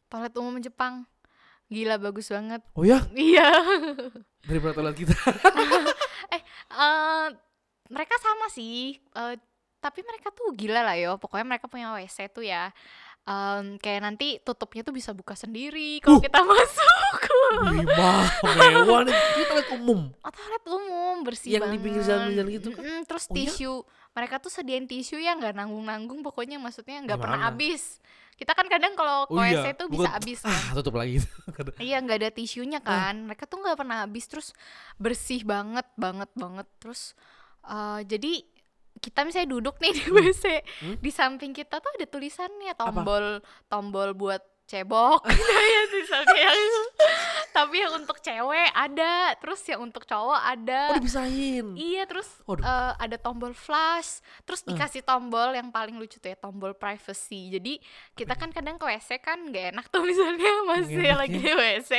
Toilet 0.08 0.34
umum 0.34 0.56
Jepang. 0.58 1.04
Gila 1.68 2.00
bagus 2.00 2.32
banget. 2.32 2.64
Oh 2.72 2.82
ya 2.82 3.04
Iya. 3.12 3.44
daripada 4.42 4.72
toilet 4.74 4.96
kita. 4.96 5.18
Eh, 6.68 7.26
mereka 7.88 8.14
sama 8.16 8.46
sih. 8.48 8.96
Eh, 8.96 9.34
tapi 9.78 10.02
mereka 10.02 10.28
tuh 10.28 10.50
gila 10.52 10.82
lah 10.82 10.94
yo. 10.94 11.16
Pokoknya 11.16 11.46
mereka 11.48 11.66
punya 11.66 11.92
WC 11.92 12.28
tuh 12.28 12.42
ya. 12.42 12.74
Em, 13.22 13.76
kayak 13.76 14.00
nanti 14.02 14.40
tutupnya 14.40 14.80
tuh 14.80 14.90
bisa 14.90 15.12
buka 15.12 15.36
sendiri 15.36 16.00
kalau 16.00 16.16
Uh. 16.16 16.24
kita 16.24 16.40
masuk. 16.48 17.16
Wih 17.61 17.84
mah 17.84 18.24
mewah 18.56 19.00
nih. 19.04 19.12
Ini 19.12 19.44
toilet 19.46 19.68
umum. 19.74 20.00
Oh, 20.16 20.30
toilet 20.30 20.64
umum 20.66 21.16
bersih 21.22 21.48
Yang 21.50 21.61
di 21.61 21.64
banget. 21.68 21.84
pinggir 21.84 22.02
jalan-jalan 22.02 22.48
gitu 22.50 22.68
kan? 22.70 22.82
Mm-mm, 22.82 23.00
terus 23.04 23.24
Oh, 23.24 23.30
iya? 23.30 23.38
tisu. 23.44 23.74
Mereka 24.11 24.34
tuh 24.38 24.48
sediain 24.48 24.84
tisu 24.84 25.16
ya 25.16 25.32
nggak 25.34 25.54
nanggung-nanggung. 25.54 26.20
Pokoknya 26.22 26.56
maksudnya 26.56 26.98
nggak 27.00 27.18
pernah 27.18 27.38
Gimana? 27.38 27.52
habis. 27.52 28.00
Kita 28.39 28.55
kan 28.55 28.70
kadang 28.70 28.95
kalau 28.95 29.26
Oh 29.26 29.36
WC 29.36 29.66
iya, 29.66 29.74
tuh 29.74 29.91
bisa 29.91 30.14
habis 30.14 30.39
kan. 30.41 30.55
Ah 30.55 30.70
tutup 30.78 30.95
lagi. 30.95 31.18
Iya 31.82 31.99
nggak 31.99 32.18
ada 32.22 32.30
tisunya 32.30 32.78
kan. 32.78 33.26
Mereka 33.26 33.45
tuh 33.45 33.59
nggak 33.59 33.74
pernah 33.74 34.07
habis 34.07 34.30
terus 34.30 34.55
bersih 34.95 35.43
banget 35.43 35.84
banget 35.99 36.30
banget 36.32 36.66
terus 36.78 37.18
eh, 37.66 38.01
jadi 38.07 38.47
kita 38.99 39.22
misalnya 39.22 39.51
duduk 39.51 39.78
nih 39.78 39.95
di 39.95 40.05
WC 40.11 40.45
Hmm? 40.82 40.97
di 40.99 41.11
samping 41.11 41.51
kita 41.51 41.78
tuh 41.78 41.91
ada 41.95 42.07
tulisannya 42.07 42.74
tombol 42.74 43.43
tombol 43.66 44.11
buat 44.14 44.43
cebok 44.68 45.24
gitu 45.24 45.40
ya 45.48 45.82
misalnya 45.90 46.36
yang 46.38 46.60
tapi 47.48 47.74
yang 47.78 47.92
untuk 47.96 48.20
cewek 48.20 48.68
ada 48.70 49.12
terus 49.34 49.64
yang 49.64 49.80
untuk 49.80 50.04
cowok 50.04 50.28
Oh 50.28 50.36
ada 50.36 50.92
dipisahin. 50.94 51.72
iya 51.72 52.04
terus 52.04 52.28
Waduh. 52.44 52.60
eh, 52.60 52.92
ada 52.98 53.16
tombol 53.16 53.50
flash 53.50 54.20
terus 54.44 54.60
Eh. 54.60 54.70
dikasih 54.70 55.00
tombol 55.00 55.50
yang 55.50 55.68
paling 55.68 55.96
lucu 55.96 56.16
tuh 56.16 56.28
ya 56.28 56.36
tombol 56.36 56.72
privacy 56.72 57.48
jadi 57.48 57.80
kita 58.12 58.34
kan 58.34 58.50
kadang 58.50 58.76
ke 58.76 58.84
WC 58.84 59.18
kan 59.18 59.40
gak 59.48 59.72
enak 59.72 59.88
tuh 59.88 60.04
misalnya 60.08 60.52
masih 60.68 61.00
enak 61.00 61.16
lagi 61.18 61.32
ya. 61.34 61.40
di 61.40 61.52
WC 61.54 61.92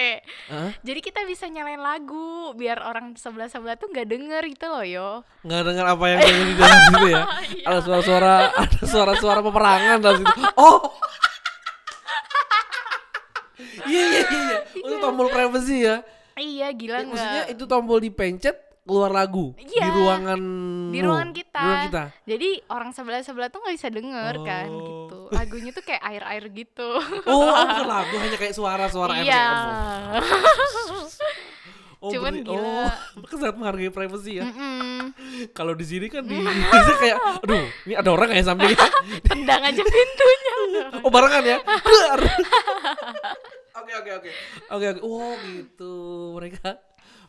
Hah? 0.47 0.69
jadi 0.79 0.99
kita 1.01 1.25
bisa 1.25 1.45
nyalain 1.45 1.81
lagu 1.81 2.29
biar 2.53 2.79
orang 2.79 3.15
sebelah 3.15 3.49
sebelah 3.49 3.73
tuh 3.73 3.89
nggak 3.89 4.05
denger 4.05 4.43
gitu 4.47 4.65
loh 4.67 4.85
yo 4.85 5.09
nggak 5.41 5.61
dengar 5.65 5.85
apa 5.89 6.05
yang 6.07 6.19
di 6.21 6.53
dalam 6.53 6.79
situ 6.85 7.07
ya. 7.07 7.23
Iya. 7.49 7.65
Ada 7.65 7.79
suara-suara, 7.81 8.33
ada 8.61 8.79
suara-suara 8.83 9.39
peperangan 9.41 9.97
dalam 9.99 10.21
situ. 10.21 10.41
Oh. 10.53 10.93
Iya 13.81 14.03
iya 14.05 14.21
iya. 14.23 14.23
iya. 14.23 14.57
Oh, 14.79 14.87
itu 14.87 14.95
tombol 14.99 15.27
privacy 15.27 15.77
ya. 15.81 15.97
iya 16.35 16.71
gila 16.71 16.97
Ya, 16.97 17.03
maksudnya 17.03 17.41
nggak 17.43 17.53
itu 17.53 17.63
tombol 17.65 17.99
dipencet 17.99 18.55
keluar 18.81 19.11
lagu 19.11 19.53
Iya. 19.55 19.85
di 19.85 19.89
ruangan 19.93 20.41
Di 20.89 20.99
ruangan 20.99 21.29
kita. 21.31 21.59
Di 21.59 21.65
ruangan 21.67 21.85
kita. 21.85 22.03
jadi 22.25 22.49
orang 22.67 22.89
sebelah 22.89 23.19
sebelah 23.19 23.47
tuh 23.47 23.59
nggak 23.59 23.75
bisa 23.75 23.89
denger 23.89 24.33
kan 24.41 24.67
Oh. 24.67 24.81
gitu 24.81 25.17
lagunya 25.29 25.69
tuh 25.69 25.83
kayak 25.83 26.01
air 26.01 26.23
air 26.25 26.43
gitu 26.49 26.89
Oh, 27.23 27.37
oh, 27.37 27.53
bukan 27.61 27.85
lagu 27.85 28.15
hanya 28.17 28.33
kayak 28.35 28.55
suara-suara 28.55 29.13
air 29.15 29.25
iya 29.25 29.45
Oh, 31.99 32.11
Cuman 32.15 32.31
berarti- 32.31 32.47
gila. 32.47 32.63
Oh, 32.63 32.91
mereka 33.19 33.35
sangat 33.35 33.55
menghargai 33.59 33.91
privacy 33.91 34.31
ya. 34.39 34.47
Kalau 35.51 35.75
di 35.75 35.83
sini 35.83 36.07
kan 36.07 36.23
di 36.23 36.31
Indonesia 36.31 36.95
kayak, 37.03 37.17
aduh, 37.43 37.65
ini 37.83 37.93
ada 37.93 38.09
orang 38.09 38.31
nggak 38.31 38.39
ya 38.39 38.45
sampingnya? 38.47 38.79
tendang 39.29 39.61
aja 39.67 39.81
pintunya. 39.83 40.53
Oh 41.03 41.11
barengan 41.11 41.43
ya? 41.43 41.57
Oke 43.75 43.91
oke 43.95 44.11
oke. 44.15 44.29
Oke 44.71 44.85
oke. 44.91 44.99
Oh 45.03 45.33
gitu. 45.45 45.93
Mereka 46.35 46.69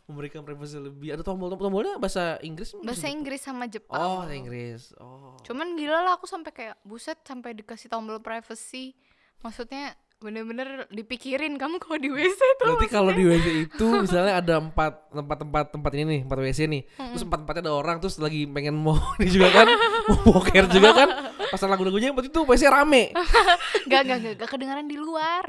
memberikan 0.06 0.42
privasi 0.42 0.78
lebih. 0.78 1.14
Ada 1.14 1.22
tombol 1.22 1.50
tombolnya 1.50 1.98
bahasa 1.98 2.38
Inggris? 2.42 2.74
Bahasa 2.78 3.06
Inggris 3.06 3.42
sama 3.42 3.66
Jepang. 3.66 3.98
Oh 3.98 4.22
bahasa 4.22 4.34
Inggris. 4.34 4.90
Oh. 4.98 5.38
Cuman 5.42 5.74
gila 5.74 6.02
lah 6.02 6.14
aku 6.14 6.26
sampai 6.26 6.50
kayak 6.50 6.76
buset 6.82 7.18
sampai 7.22 7.54
dikasih 7.54 7.86
tombol 7.86 8.18
privacy. 8.18 8.94
Maksudnya 9.40 9.94
bener-bener 10.20 10.84
dipikirin 10.92 11.56
kamu 11.56 11.80
kalau 11.80 11.96
di 11.96 12.12
WC 12.12 12.40
tuh 12.60 12.76
berarti 12.76 12.88
kalau 12.92 13.08
di 13.08 13.24
WC 13.24 13.46
itu 13.72 13.86
misalnya 14.04 14.36
ada 14.36 14.60
empat 14.60 15.08
tempat 15.08 15.36
tempat 15.40 15.64
tempat 15.72 15.90
ini 15.96 16.04
nih 16.04 16.20
empat 16.28 16.38
WC 16.44 16.60
nih. 16.68 16.82
Terus 16.92 17.24
empat 17.24 17.38
empatnya 17.48 17.62
ada 17.64 17.72
orang 17.72 17.96
terus 18.04 18.20
lagi 18.20 18.44
pengen 18.44 18.76
mau 18.76 19.00
ini 19.18 19.32
juga 19.32 19.48
kan 19.48 19.66
mau 20.12 20.20
boker 20.28 20.68
juga 20.68 20.90
kan. 20.92 21.08
Pasang 21.48 21.72
lagu-lagunya 21.72 22.12
berarti 22.12 22.28
tuh 22.28 22.44
WC 22.44 22.68
rame. 22.68 23.16
Gak, 23.88 24.02
gak, 24.04 24.18
gak, 24.20 24.34
gak 24.44 24.48
kedengaran 24.52 24.84
di 24.84 25.00
luar. 25.00 25.48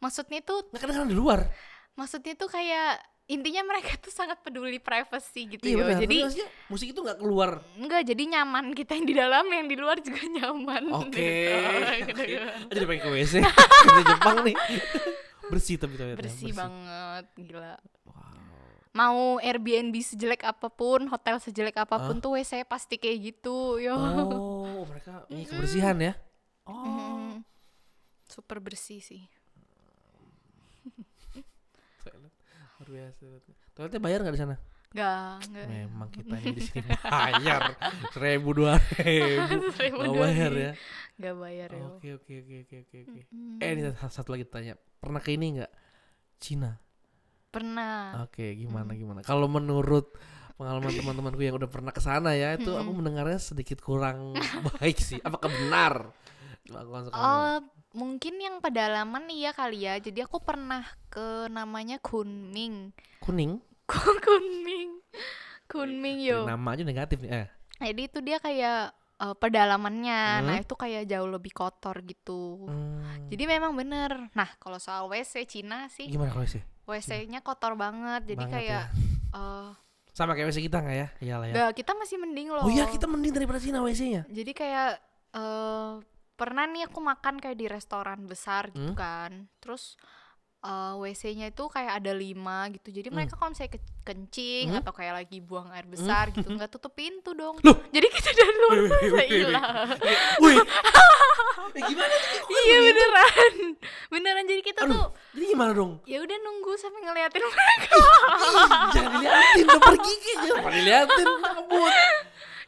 Maksudnya 0.00 0.40
tuh, 0.40 0.64
nggak 0.72 0.80
kedengeran 0.80 1.10
di 1.12 1.18
luar? 1.18 1.44
Maksudnya 1.92 2.32
tuh 2.32 2.48
kayak 2.48 3.04
intinya 3.30 3.62
mereka 3.64 3.94
tuh 3.96 4.10
sangat 4.10 4.42
peduli 4.42 4.76
privacy 4.76 5.46
gitu 5.48 5.62
Iya 5.62 5.86
ya 5.86 5.96
jadi 6.02 6.16
musik 6.66 6.90
itu 6.90 6.98
nggak 6.98 7.16
keluar. 7.16 7.62
enggak 7.74 8.02
jadi 8.02 8.22
nyaman 8.28 8.74
kita 8.74 8.92
yang 8.92 9.06
di 9.06 9.14
dalam 9.14 9.46
yang 9.46 9.66
di 9.66 9.76
luar 9.76 9.98
juga 9.98 10.18
nyaman 10.20 10.82
Oke. 10.98 11.54
gitu. 12.04 12.22
Jadi 12.68 12.84
pengen 12.84 13.00
ke 13.00 13.10
WC. 13.12 13.34
Di 13.86 14.02
Jepang 14.04 14.36
nih. 14.42 14.56
Bersih 15.46 15.76
tapi 15.76 15.94
toiletnya. 15.94 16.18
bersih 16.18 16.50
banget 16.50 17.24
gila 17.36 17.74
Wow. 18.02 18.34
mau 18.90 19.18
Airbnb 19.38 19.94
sejelek 19.96 20.42
apa 20.42 20.66
pun 20.66 21.06
hotel 21.06 21.38
sejelek 21.38 21.74
apa 21.76 21.96
pun 22.00 22.18
tuh 22.18 22.34
WC 22.34 22.62
pasti 22.64 22.98
kayak 22.98 23.18
gitu 23.30 23.78
yo 23.78 23.94
Oh, 23.94 24.82
mereka 24.84 25.22
ini 25.28 25.42
kebersihan 25.44 25.94
ya. 25.96 26.12
Oh. 26.66 26.74
Mm, 26.74 27.46
super 28.26 28.58
bersih 28.58 28.98
sih 29.00 29.30
Toilet 32.00 32.32
luar 32.78 32.79
biasa. 32.90 33.22
Toiletnya 33.72 34.00
bayar 34.02 34.18
nggak 34.20 34.34
di 34.34 34.42
sana? 34.42 34.56
Enggak, 34.90 35.38
enggak. 35.46 35.66
Memang 35.70 36.08
kita 36.10 36.34
ini 36.34 36.50
di 36.50 36.62
sini 36.66 36.90
bayar 37.06 37.62
seribu 38.14 38.48
dua 38.50 38.74
ribu. 38.98 39.70
Dua 40.10 40.26
bayar 40.26 40.50
ya. 40.50 40.72
Nggak 41.14 41.34
bayar 41.38 41.68
ya. 41.70 41.82
Oke 41.86 42.08
oke 42.18 42.32
oke 42.42 42.54
oke 42.66 42.76
oke 42.82 42.96
oke. 43.06 43.20
Eh 43.62 43.68
ini 43.70 43.80
satu 43.96 44.34
lagi 44.34 44.42
tanya. 44.44 44.74
Pernah 44.98 45.22
ke 45.22 45.30
ini 45.30 45.62
nggak? 45.62 45.72
Cina. 46.42 46.74
Pernah. 47.50 48.26
Oke, 48.26 48.54
gimana 48.54 48.90
Mm. 48.94 48.98
gimana? 48.98 49.20
Kalau 49.22 49.46
menurut 49.46 50.14
pengalaman 50.54 50.90
teman-temanku 50.90 51.40
yang 51.40 51.56
udah 51.56 51.70
pernah 51.70 51.90
ke 51.90 51.98
sana 51.98 52.34
ya, 52.34 52.54
itu 52.54 52.70
aku 52.70 52.90
Mm-mm. 52.90 52.98
mendengarnya 53.02 53.38
sedikit 53.38 53.78
kurang 53.78 54.34
baik 54.78 54.98
sih. 54.98 55.18
Apakah 55.20 55.50
benar? 55.50 55.94
Langsung 56.68 57.12
kamu. 57.14 57.24
Oh, 57.24 57.56
mungkin 57.96 58.34
yang 58.38 58.56
pedalaman 58.60 59.24
iya 59.32 59.50
kali 59.56 59.88
ya. 59.88 59.96
Jadi 59.96 60.22
aku 60.22 60.38
pernah 60.42 60.84
ke 61.08 61.48
namanya 61.48 61.96
Kunming. 61.98 62.92
Kuning? 63.24 63.58
Kunming. 64.26 65.00
Kunming 65.70 66.18
yo. 66.22 66.44
Nama 66.46 66.68
aja 66.76 66.82
negatif 66.84 67.22
nih. 67.24 67.30
Eh. 67.30 67.46
Jadi 67.80 68.02
itu 68.06 68.18
dia 68.20 68.38
kayak 68.38 68.92
eh, 68.94 69.34
pedalamannya. 69.38 70.20
Hmm. 70.42 70.46
Nah, 70.46 70.56
itu 70.60 70.74
kayak 70.76 71.08
jauh 71.08 71.30
lebih 71.30 71.50
kotor 71.54 71.98
gitu. 72.04 72.68
Hmm. 72.68 73.26
Jadi 73.32 73.44
memang 73.46 73.72
bener. 73.74 74.30
Nah, 74.34 74.50
kalau 74.60 74.78
soal 74.78 75.08
WC 75.08 75.46
Cina 75.46 75.88
sih, 75.90 76.10
gimana 76.10 76.30
kalau 76.30 76.46
sih? 76.46 76.62
WC-nya 76.90 77.38
kotor 77.40 77.78
banget. 77.78 78.34
Jadi 78.34 78.44
Banget 78.44 78.54
kayak 78.58 78.84
ya. 78.90 79.38
eh 79.38 79.70
Sama 80.10 80.34
kayak 80.34 80.50
WC 80.50 80.66
kita 80.66 80.82
nggak 80.82 80.96
ya? 80.98 81.08
Iyalah 81.22 81.46
ya. 81.46 81.52
nggak, 81.54 81.70
kita 81.78 81.92
masih 81.94 82.16
mending 82.18 82.48
loh. 82.50 82.66
Oh 82.66 82.70
iya, 82.70 82.84
kita 82.90 83.06
mending 83.06 83.30
daripada 83.30 83.62
Cina 83.62 83.78
WC-nya. 83.78 84.26
Jadi 84.26 84.52
kayak 84.52 84.98
eh 85.30 85.92
pernah 86.40 86.64
nih 86.64 86.88
aku 86.88 86.98
makan 86.98 87.36
kayak 87.36 87.54
di 87.54 87.66
restoran 87.66 88.24
besar 88.24 88.72
gitu 88.72 88.90
Hmm. 88.90 88.96
kan. 88.96 89.32
Terus 89.58 90.00
eh 90.60 90.92
WC-nya 90.94 91.48
itu 91.48 91.64
kayak 91.66 92.00
ada 92.00 92.12
lima 92.12 92.68
gitu. 92.70 92.88
Jadi 92.90 93.08
Hmm. 93.08 93.16
mereka 93.18 93.32
kalau 93.34 93.48
misalnya 93.50 93.72
ke- 93.74 93.88
kencing 94.02 94.66
Hmm. 94.68 94.80
atau 94.80 94.92
kayak 94.92 95.14
lagi 95.18 95.40
buang 95.40 95.68
air 95.70 95.84
besar 95.84 96.28
gitu 96.28 96.44
Hmm. 96.44 96.56
nggak 96.56 96.68
tutup 96.70 96.92
pintu 96.92 97.32
dong. 97.32 97.56
Loh? 97.58 97.76
Jadi 97.88 98.06
kita 98.10 98.30
dari 98.30 98.54
luar 98.58 98.76
bisa 98.84 99.22
hilang. 99.26 99.74
Wih. 100.38 100.56
Eh, 101.70 101.86
gimana? 101.86 102.10
Iya 102.50 102.74
begitu? 102.74 102.82
beneran. 102.90 103.54
Beneran 104.10 104.44
jadi 104.44 104.62
kita 104.64 104.80
Aduh. 104.82 104.90
tuh 104.90 105.06
Jadi 105.30 105.44
gimana 105.46 105.70
dong? 105.70 105.92
ya 106.04 106.18
udah 106.18 106.36
nunggu 106.36 106.72
sampai 106.74 107.00
ngeliatin 107.00 107.42
mereka. 107.46 107.94
Jangan 108.90 109.10
diliatin, 109.12 109.64
udah 109.64 109.80
pergi. 109.80 110.14
Jangan 110.42 110.72
diliatin, 110.72 111.26
kebut. 111.30 111.94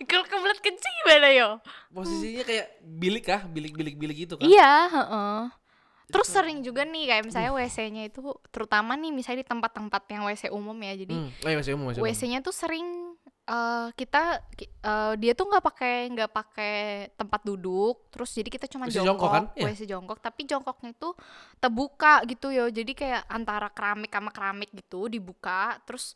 Kalau 0.05 0.25
kebelet 0.25 0.59
kencing 0.59 0.95
gimana 1.01 1.29
yo? 1.31 1.49
Posisinya 1.89 2.43
kayak 2.43 2.67
bilik 2.81 3.25
kah? 3.25 3.43
Bilik-bilik-bilik 3.45 4.17
gitu 4.21 4.35
kan? 4.37 4.45
Iya, 4.45 4.73
heeh. 4.89 5.39
Terus 6.07 6.29
sering 6.29 6.61
juga 6.61 6.85
nih 6.85 7.09
kayak 7.09 7.25
misalnya 7.25 7.53
WC-nya 7.53 8.03
itu 8.05 8.21
terutama 8.49 8.93
nih 8.95 9.09
misalnya 9.09 9.41
di 9.41 9.49
tempat-tempat 9.49 10.03
yang 10.09 10.23
WC 10.25 10.53
umum 10.53 10.77
ya. 10.77 10.93
Jadi 10.95 11.15
Hmm. 11.15 11.31
Oh, 11.41 11.49
iya, 11.49 11.57
WC 11.57 11.69
umum, 11.73 11.87
WC 11.89 11.97
umum. 11.97 12.05
WC-nya 12.05 12.39
tuh 12.41 12.53
sering 12.53 12.87
eh, 13.43 13.89
kita 13.93 14.23
ki- 14.55 14.71
eh, 14.71 15.15
dia 15.19 15.33
tuh 15.33 15.51
nggak 15.51 15.65
pakai 15.65 15.95
nggak 16.11 16.31
pakai 16.31 16.75
tempat 17.13 17.43
duduk 17.43 18.07
terus 18.09 18.31
jadi 18.31 18.47
kita 18.47 18.71
cuma 18.71 18.87
WC 18.87 18.95
jongkok, 18.95 19.09
jongkok 19.19 19.31
kan? 19.33 19.45
Iya. 19.59 19.65
WC 19.67 19.81
jongkok 19.85 20.19
tapi 20.21 20.41
jongkoknya 20.47 20.91
itu 20.93 21.11
terbuka 21.59 22.23
gitu 22.25 22.47
yo 22.49 22.71
jadi 22.71 22.93
kayak 22.93 23.23
antara 23.27 23.67
keramik 23.69 24.15
sama 24.15 24.31
keramik 24.31 24.71
gitu 24.71 25.11
dibuka 25.11 25.75
terus 25.83 26.15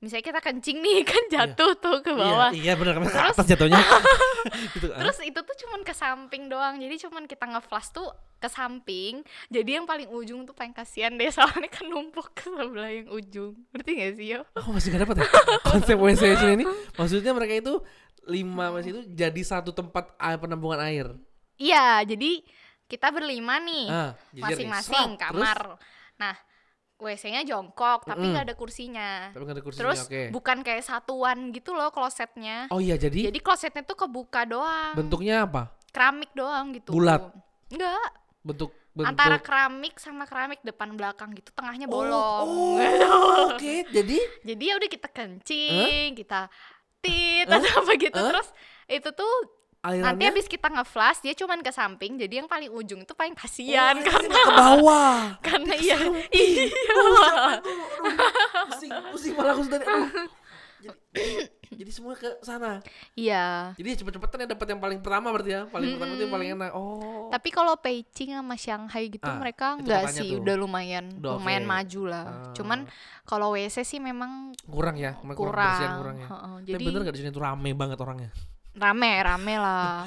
misalnya 0.00 0.24
kita 0.26 0.40
kencing 0.40 0.80
nih 0.80 1.04
kan 1.12 1.22
jatuh 1.28 1.72
tuh 1.76 2.00
ke 2.00 2.10
bawah 2.10 2.48
Iya, 2.50 2.72
iya 2.72 2.72
benar 2.74 2.96
kan 2.96 3.04
ke 3.04 3.12
Terus- 3.12 3.36
atas 3.36 3.46
jatuhnya. 3.46 3.80
gitu 4.74 4.86
kan. 4.88 4.98
Terus 5.04 5.18
itu 5.22 5.40
tuh 5.40 5.56
cuman 5.60 5.80
ke 5.84 5.92
samping 5.92 6.48
doang. 6.48 6.80
Jadi 6.80 6.94
cuman 7.04 7.24
kita 7.24 7.44
nge-flash 7.46 7.92
tuh 7.92 8.08
ke 8.40 8.48
samping. 8.48 9.20
Jadi 9.46 9.70
yang 9.76 9.84
paling 9.84 10.08
ujung 10.08 10.48
tuh 10.48 10.56
paling 10.56 10.72
kasihan 10.72 11.12
deh 11.12 11.28
soalnya 11.28 11.68
kan 11.68 11.84
numpuk 11.84 12.32
ke 12.32 12.48
sebelah 12.48 12.88
yang 12.88 13.08
ujung. 13.10 13.52
Ngerti 13.70 13.90
gak 13.94 14.12
sih 14.16 14.26
yo? 14.32 14.40
Aku 14.56 14.72
masih 14.72 14.88
gak 14.90 15.04
dapat 15.04 15.16
ya 15.20 15.28
konsep 15.68 15.94
WC 15.94 16.22
di 16.24 16.38
sini. 16.40 16.64
Maksudnya 16.96 17.36
mereka 17.36 17.54
itu 17.54 17.74
lima 18.24 18.72
WC 18.72 18.86
itu 18.90 19.02
jadi 19.12 19.42
satu 19.44 19.70
tempat 19.70 20.16
air 20.16 20.40
penampungan 20.40 20.80
air. 20.80 21.06
Iya, 21.60 22.08
jadi 22.08 22.40
kita 22.88 23.12
berlima 23.12 23.60
nih. 23.60 23.86
Ah. 23.86 24.10
Masing-masing 24.32 25.20
kamar. 25.20 25.76
Nah, 26.16 26.32
WC-nya 27.00 27.42
jongkok 27.42 28.04
tapi 28.04 28.28
nggak 28.28 28.44
ada 28.46 28.54
kursinya. 28.54 29.32
Tapi 29.32 29.42
gak 29.42 29.56
ada 29.56 29.64
kursinya, 29.64 29.82
Terus 29.88 29.98
oke. 30.04 30.22
bukan 30.30 30.58
kayak 30.60 30.82
satuan 30.82 31.50
gitu 31.50 31.72
loh 31.72 31.88
klosetnya. 31.88 32.68
Oh 32.68 32.78
iya, 32.78 32.94
jadi, 32.94 33.28
Jadi 33.28 33.38
klosetnya 33.38 33.82
tuh 33.82 33.96
kebuka 33.98 34.44
doang. 34.44 34.94
bentuknya 34.94 35.44
apa? 35.44 35.72
keramik 35.90 36.30
doang 36.32 36.70
gitu. 36.70 36.94
Bulat? 36.94 37.34
Enggak, 37.66 38.08
Bentuk 38.40 38.70
bentuk 38.90 39.10
antara 39.10 39.38
keramik 39.38 39.94
sama 39.96 40.22
keramik 40.22 40.62
depan 40.62 40.94
belakang 40.94 41.30
gitu 41.32 41.50
tengahnya 41.50 41.86
Oh, 41.86 41.92
bolong 41.92 42.46
Oh, 42.46 42.74
oke. 43.54 43.74
Jadi 43.86 44.18
jadi 44.42 44.62
ya 44.64 44.74
udah 44.78 44.90
kita 44.90 45.08
kencing 45.08 46.14
kita 46.14 46.46
tit 46.98 47.46
atau 47.46 47.70
apa 47.80 47.92
gitu 47.96 48.14
Hah? 48.14 48.28
terus 48.28 48.48
itu 48.86 49.08
tuh 49.10 49.32
nanti 49.82 49.96
alirannya 49.96 50.26
habis 50.28 50.44
kita 50.44 50.68
nge-flash 50.68 51.18
dia 51.20 51.32
cuman 51.32 51.58
ke 51.58 51.70
samping 51.70 52.14
jadi 52.14 52.44
yang 52.44 52.46
paling 52.46 52.68
ujung 52.68 53.00
itu 53.00 53.12
paling 53.12 53.32
kasihan 53.32 53.96
oh, 53.96 54.04
karena 54.04 54.36
ke 54.36 54.52
bawah. 54.52 55.16
karena 55.46 55.72
iya 55.74 55.96
iya 56.36 56.68
Oh, 57.00 57.56
pusing, 58.68 58.92
pusing 59.10 59.32
malah 59.34 59.52
aku 59.52 59.62
sudah. 59.64 59.80
Jadi, 60.80 61.44
jadi 61.70 61.90
semua 61.90 62.12
ke 62.14 62.40
sana. 62.40 62.80
iya 63.12 63.72
Jadi 63.74 64.00
cepet-cepetan 64.00 64.44
ya 64.44 64.48
dapat 64.48 64.66
yang 64.66 64.80
paling 64.80 64.98
pertama 64.98 65.28
berarti 65.28 65.52
ya. 65.52 65.62
Paling 65.66 65.92
pertama 65.94 66.10
itu 66.10 66.22
yang 66.22 66.34
paling 66.34 66.48
enak. 66.54 66.70
Oh. 66.72 67.28
tapi 67.28 67.48
kalau 67.48 67.72
Beijing 67.74 68.32
sama 68.32 68.56
Shanghai 68.56 69.08
gitu 69.08 69.22
Ah, 69.22 69.36
mereka 69.36 69.76
makanya 69.76 70.08
sih 70.10 70.28
tuh. 70.30 70.40
udah 70.40 70.56
lumayan 70.56 71.04
Udah 71.14 71.36
lumayan 71.36 71.64
oke. 71.64 71.70
maju 71.70 72.02
lah 72.06 72.24
Ah. 72.24 72.52
cuman 72.52 72.78
kalau 73.22 73.52
WC 73.52 73.80
sih 73.82 74.00
memang 74.00 74.52
kurang 74.62 74.96
ya, 74.96 75.16
kurang, 75.16 75.36
kurang 75.36 75.92
kurang, 75.96 76.16
ya. 76.16 76.28
Tapi 76.28 76.64
jadi 76.66 76.82
bener 76.82 77.00
gak 77.02 77.14
di 77.14 77.20
sini 77.20 77.30
tuh 77.30 77.42
rame 77.42 77.70
banget 77.72 77.96
orangnya? 77.96 78.30
Rame 78.72 79.10
rame 79.20 79.54
lah 79.56 80.06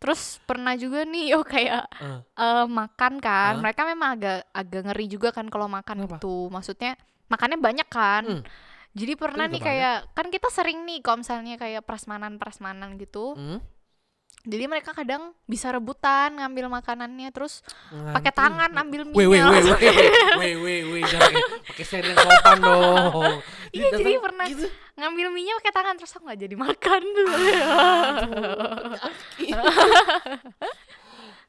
terus 0.00 0.40
pernah 0.48 0.72
juga 0.74 1.04
nih 1.04 1.36
oh 1.36 1.44
kayak 1.44 1.84
Eh, 2.00 2.20
eh 2.40 2.64
makan 2.64 3.20
kan 3.20 3.52
Hah? 3.52 3.60
mereka 3.60 3.84
memang 3.84 4.16
agak 4.16 4.48
agak 4.50 4.82
ngeri 4.88 5.06
juga 5.06 5.28
kan 5.28 5.44
kalau 5.46 5.68
makan 5.68 6.08
Kenapa? 6.08 6.16
itu 6.16 6.34
maksudnya 6.48 6.96
makannya 7.28 7.58
banyak 7.60 7.88
kan 7.88 8.24
Hmm. 8.24 8.42
jadi 8.90 9.12
pernah 9.14 9.44
juga 9.44 9.54
nih 9.54 9.62
kayak 9.62 9.96
kan 10.16 10.26
kita 10.28 10.48
sering 10.48 10.82
nih 10.82 10.98
kalau 10.98 11.20
misalnya 11.20 11.54
kayak 11.54 11.84
prasmanan 11.84 12.40
prasmanan 12.40 12.96
gitu 12.96 13.36
hmm? 13.36 13.60
Jadi 14.40 14.64
mereka 14.72 14.96
kadang 14.96 15.36
bisa 15.44 15.68
rebutan 15.68 16.32
ngambil 16.40 16.72
makanannya 16.72 17.28
terus 17.28 17.60
pakai 17.92 18.32
tangan 18.32 18.72
ambil 18.72 19.04
mie 19.04 19.16
Weh, 19.20 19.28
weh, 19.28 19.42
weh, 19.44 19.60
weh, 19.60 19.76
weh, 20.40 20.54
weh, 20.56 20.80
weh, 20.96 21.02
jangan 21.04 21.28
kayak 21.28 21.48
pakai 21.68 21.84
sen 21.84 22.00
yang 22.08 22.16
sopan 22.16 22.58
dong. 22.64 23.36
Iya, 23.70 23.88
jadi 24.00 24.18
pernah. 24.18 24.46
Gitu. 24.48 24.66
ngambil 24.96 25.26
mie 25.32 25.52
pakai 25.60 25.72
tangan 25.72 25.94
terus 25.96 26.12
aku 26.16 26.24
nggak 26.28 26.40
jadi 26.44 26.56
makan 26.56 27.02
dulu 27.04 27.36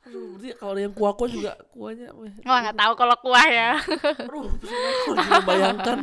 Aduh, 0.02 0.34
berarti 0.34 0.50
kalau 0.56 0.72
ada 0.72 0.82
yang 0.82 0.94
kuah-kuah 0.94 1.30
juga 1.30 1.52
kuahnya, 1.70 2.10
wah 2.42 2.58
nggak 2.60 2.74
tahu 2.76 2.94
kalau 2.96 3.16
kuah 3.18 3.48
ya 3.48 3.72
Aduh, 4.20 4.50
aku 4.50 5.10
lagi 5.12 5.30
membayangkan 5.32 6.00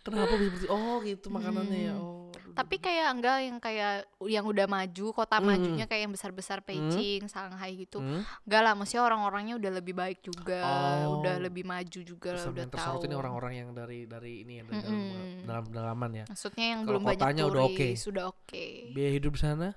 kenapa 0.00 0.34
bisa 0.34 0.50
seperti 0.56 0.68
oh 0.68 0.96
gitu 1.00 1.26
makanannya 1.28 1.80
ya. 1.82 1.94
Hmm. 1.94 2.00
Oh. 2.02 2.14
tapi 2.56 2.80
kayak 2.80 3.12
enggak 3.12 3.36
yang 3.42 3.56
kayak 3.58 3.92
yang 4.24 4.40
udah 4.42 4.64
maju 4.64 5.06
kota 5.12 5.36
Hmm. 5.36 5.52
majunya 5.52 5.84
kayak 5.84 6.08
yang 6.08 6.14
besar-besar 6.16 6.64
Beijing 6.64 7.28
Shanghai 7.28 7.76
gitu 7.76 8.00
Hmm? 8.00 8.24
enggak 8.42 8.62
lah 8.62 8.72
maksudnya 8.72 9.04
orang-orangnya 9.04 9.54
udah 9.54 9.70
lebih 9.74 9.92
baik 9.92 10.24
juga 10.24 10.64
Oh. 11.04 11.20
udah 11.20 11.36
lebih 11.38 11.62
maju 11.62 12.00
juga 12.00 12.32
lah, 12.32 12.44
udah 12.46 12.66
tahu 12.66 13.04
ini 13.04 13.12
orang-orang 13.14 13.52
yang 13.54 13.68
dari 13.70 14.08
dari 14.08 14.40
ini 14.42 14.52
ya 14.56 14.64
dari 14.64 14.80
dalam 14.80 14.96
Mm-mm. 14.96 15.44
dalam 15.44 15.64
dalaman 15.68 16.10
ya. 16.14 16.24
maksudnya 16.24 16.66
yang 16.66 16.80
Kalau 16.80 16.96
belum 16.96 17.02
banyak 17.04 17.20
turis 17.20 17.52
udah 17.52 17.64
oke. 17.68 17.88
sudah 17.94 18.24
oke 18.26 18.66
Biaya 18.90 19.10
hidup 19.12 19.32
di 19.32 19.40
sana, 19.42 19.68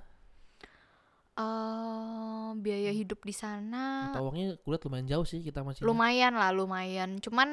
Eh, 1.39 2.49
biaya 2.59 2.91
hidup 2.91 3.23
di 3.23 3.31
sana 3.31 4.11
atau 4.11 4.27
uangnya 4.27 4.59
kulihat 4.59 4.83
lumayan 4.83 5.07
jauh 5.07 5.23
sih 5.23 5.39
kita 5.39 5.63
masih. 5.63 5.87
lumayan 5.87 6.35
lah 6.35 6.51
lumayan 6.51 7.15
cuman 7.17 7.47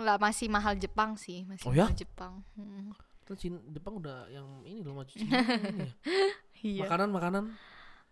lah 0.00 0.16
masih 0.16 0.48
mahal 0.48 0.72
Jepang 0.74 1.12
sih 1.14 1.44
masih 1.44 1.68
Oh 1.68 1.76
ya? 1.76 1.84
mahal 1.84 1.94
Jepang 1.94 2.40
Hmm. 2.56 2.96
Terus 3.24 3.38
Cina, 3.40 3.56
Jepang 3.68 3.96
udah 3.98 4.28
yang 4.28 4.44
ini 4.64 4.80
loh 4.80 4.96
maju 4.96 5.08
Cina 5.08 5.32
ini 5.36 5.80
ya. 5.80 5.92
iya 6.64 6.82
Makanan 6.84 7.08
makanan 7.12 7.44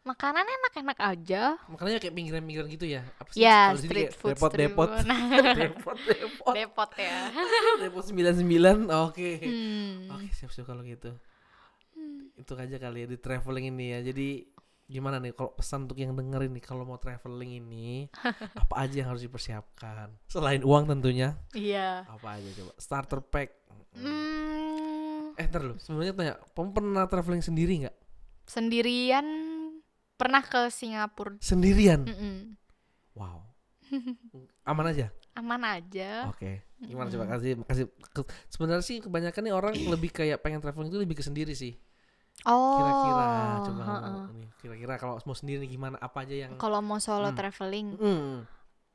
Makanan 0.03 0.43
enak-enak 0.43 0.99
aja. 0.99 1.43
Makanya 1.71 2.03
kayak 2.03 2.11
pinggiran-pinggiran 2.11 2.67
gitu 2.67 2.91
ya. 2.91 3.07
Apa 3.23 3.31
Ya, 3.39 3.71
Kalau 3.71 3.79
di 3.79 3.81
sini 3.81 3.87
street 3.87 4.11
kayak 4.11 4.19
food, 4.19 4.35
Depot, 4.35 4.51
street 4.51 4.67
depot, 4.67 4.89
food. 4.91 5.07
depot, 5.63 5.97
depot, 6.03 6.55
Depot 6.59 6.91
ya. 6.99 7.19
depot 7.79 8.03
sembilan 8.03 8.35
sembilan. 8.35 8.77
Oke. 9.07 9.31
Hmm. 9.39 10.11
Oke, 10.11 10.27
siap-siap 10.35 10.67
kalau 10.67 10.83
gitu. 10.83 11.15
Itu 12.35 12.53
aja 12.59 12.77
kali 12.77 12.99
ya 12.99 13.07
di 13.07 13.19
traveling 13.21 13.71
ini 13.71 13.87
ya. 13.95 13.99
Jadi 14.03 14.29
gimana 14.93 15.17
nih 15.17 15.33
kalau 15.33 15.57
pesan 15.57 15.89
untuk 15.89 15.97
yang 15.97 16.13
dengerin 16.13 16.53
nih 16.53 16.61
kalau 16.61 16.85
mau 16.85 17.01
traveling 17.01 17.57
ini 17.57 18.13
apa 18.63 18.75
aja 18.77 19.01
yang 19.01 19.09
harus 19.09 19.25
dipersiapkan? 19.25 20.13
Selain 20.29 20.61
uang 20.61 20.85
tentunya. 20.93 21.41
Iya. 21.57 22.05
apa 22.05 22.37
aja 22.37 22.49
coba? 22.61 22.73
Starter 22.77 23.21
pack. 23.25 23.49
Hmm, 23.97 25.33
eh 25.37 25.45
ntar 25.49 25.65
lu 25.65 25.77
sebenarnya 25.81 26.13
tanya 26.13 26.35
kamu 26.53 26.71
pernah 26.77 27.05
traveling 27.09 27.41
sendiri 27.41 27.89
nggak? 27.89 27.97
Sendirian 28.45 29.25
pernah 30.21 30.45
ke 30.45 30.69
Singapura. 30.69 31.41
sendirian? 31.41 32.05
Mm-mm. 32.05 32.37
wow. 33.17 33.49
Aman 34.69 34.87
aja? 34.89 35.09
Aman 35.33 35.65
aja. 35.65 36.29
oke. 36.29 36.61
Gimana 36.83 37.09
coba? 37.09 37.25
Kasih 37.37 37.57
kasih 37.65 37.87
sebenarnya 38.53 38.85
sih 38.85 38.99
kebanyakan 39.01 39.43
nih 39.49 39.55
orang 39.57 39.75
lebih 39.93 40.13
kayak 40.13 40.45
pengen 40.45 40.61
traveling 40.61 40.93
itu 40.93 41.01
lebih 41.01 41.17
ke 41.17 41.25
sendiri 41.25 41.57
sih 41.57 41.77
Oh. 42.45 42.77
kira-kira 42.77 43.27
coba 43.63 43.83
nih 44.33 44.49
kira-kira 44.59 44.95
kalau 44.97 45.15
mau 45.21 45.33
sendiri 45.33 45.65
gimana 45.65 45.95
apa 45.97 46.23
aja 46.23 46.35
yang 46.47 46.53
Kalau 46.57 46.79
mau 46.79 46.99
solo 46.99 47.29
Hmm. 47.29 47.37
traveling, 47.37 47.89
Hmm, 47.95 48.35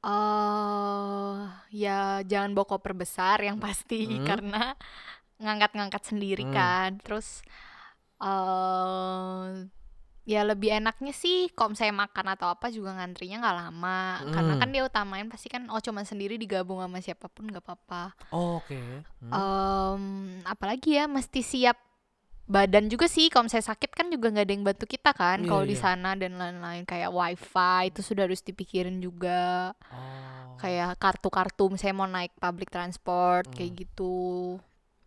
eh 0.03 1.35
ya 1.73 1.99
jangan 2.21 2.51
bawa 2.51 2.67
koper 2.69 2.93
besar 2.93 3.39
yang 3.39 3.57
pasti 3.57 4.03
Hmm. 4.05 4.23
karena 4.29 4.75
ngangkat-ngangkat 5.37 6.03
sendiri 6.05 6.43
Hmm. 6.43 6.53
kan. 6.53 6.89
Terus 6.99 7.39
eh 8.17 9.47
ya 10.27 10.43
lebih 10.43 10.75
enaknya 10.75 11.13
sih 11.13 11.47
kalau 11.49 11.71
misalnya 11.71 12.03
makan 12.03 12.27
atau 12.29 12.51
apa 12.51 12.67
juga 12.67 12.91
ngantrinya 12.91 13.39
nggak 13.39 13.57
lama 13.57 13.99
karena 14.27 14.53
Hmm. 14.53 14.59
kan 14.59 14.69
dia 14.69 14.83
utamain 14.83 15.27
pasti 15.27 15.47
kan 15.47 15.71
oh 15.71 15.79
cuma 15.79 16.03
sendiri 16.03 16.35
digabung 16.35 16.83
sama 16.83 16.99
siapa 16.99 17.31
pun 17.31 17.47
nggak 17.47 17.63
apa-apa. 17.63 18.11
oh, 18.31 18.59
oke 18.59 18.75
Hmm. 19.23 19.31
Em, 19.31 20.03
apalagi 20.43 20.95
ya 20.95 21.07
mesti 21.07 21.39
siap 21.39 21.79
badan 22.47 22.87
juga 22.87 23.05
sih 23.05 23.27
kalau 23.27 23.45
misalnya 23.45 23.69
sakit 23.69 23.91
kan 23.91 24.07
juga 24.07 24.31
nggak 24.31 24.45
ada 24.47 24.53
yang 24.55 24.63
bantu 24.63 24.85
kita 24.87 25.11
kan 25.11 25.43
Iya, 25.43 25.49
kalau 25.51 25.63
di 25.63 25.75
iya. 25.75 25.83
sana 25.83 26.15
dan 26.15 26.39
lain-lain 26.39 26.83
kayak 26.83 27.11
wifi 27.11 27.91
itu 27.91 27.99
sudah 27.99 28.23
harus 28.23 28.39
dipikirin 28.39 28.97
juga 28.97 29.75
oh. 29.91 30.55
kayak 30.55 30.95
kartu-kartu 30.95 31.67
misalnya 31.67 31.95
mau 31.95 32.07
naik 32.07 32.31
public 32.39 32.71
transport 32.71 33.51
Hmm. 33.51 33.53
kayak 33.53 33.71
gitu 33.83 34.57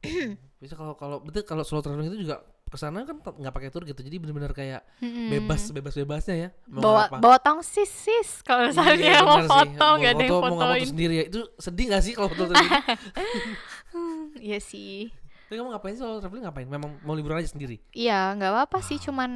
bisa 0.60 0.76
kalau 0.76 0.92
kalau 0.94 1.20
betul 1.20 1.40
kalau 1.42 1.64
solo 1.64 1.80
traveling 1.80 2.12
itu 2.12 2.28
juga 2.28 2.44
ke 2.70 2.78
sana 2.78 3.02
kan 3.02 3.18
nggak 3.18 3.50
pakai 3.50 3.68
tour 3.68 3.82
gitu 3.82 3.98
jadi 3.98 4.22
benar-benar 4.22 4.54
kayak 4.54 4.86
Mm-mm. 5.02 5.26
bebas 5.26 5.74
bebas 5.74 5.90
bebasnya 5.90 6.36
ya 6.38 6.48
mau 6.70 6.78
Hmm. 6.78 6.84
bawa 6.84 7.02
apa. 7.08 7.16
bawa 7.18 7.36
tongsis 7.42 7.90
sis 7.90 8.30
kalau 8.46 8.70
misalnya 8.70 9.10
Iya, 9.10 9.20
mau 9.26 9.42
foto 9.42 9.86
nggak 9.98 10.12
ada 10.14 10.22
yang 10.22 10.30
foto, 10.30 10.44
mau 10.44 10.54
nggak 10.54 10.54
foto 10.54 10.70
fotoin 10.76 10.86
sendiri 10.86 11.14
ya 11.18 11.24
itu 11.26 11.40
sedih 11.58 11.86
gak 11.90 12.02
sih 12.04 12.12
kalau 12.14 12.28
foto 12.30 12.44
sendiri 12.46 12.70
iya 14.46 14.58
sih 14.62 15.10
tapi 15.50 15.58
kamu 15.58 15.74
ngapain 15.74 15.92
sih 15.92 16.00
kalau 16.00 16.22
traveling? 16.22 16.46
Ngapain? 16.46 16.62
Memang 16.64 16.90
mau 17.02 17.10
liburan 17.12 17.42
aja 17.42 17.50
sendiri? 17.50 17.82
Iya 17.90 18.38
nggak 18.38 18.54
apa-apa 18.54 18.78
sih 18.80 19.02
cuman 19.02 19.30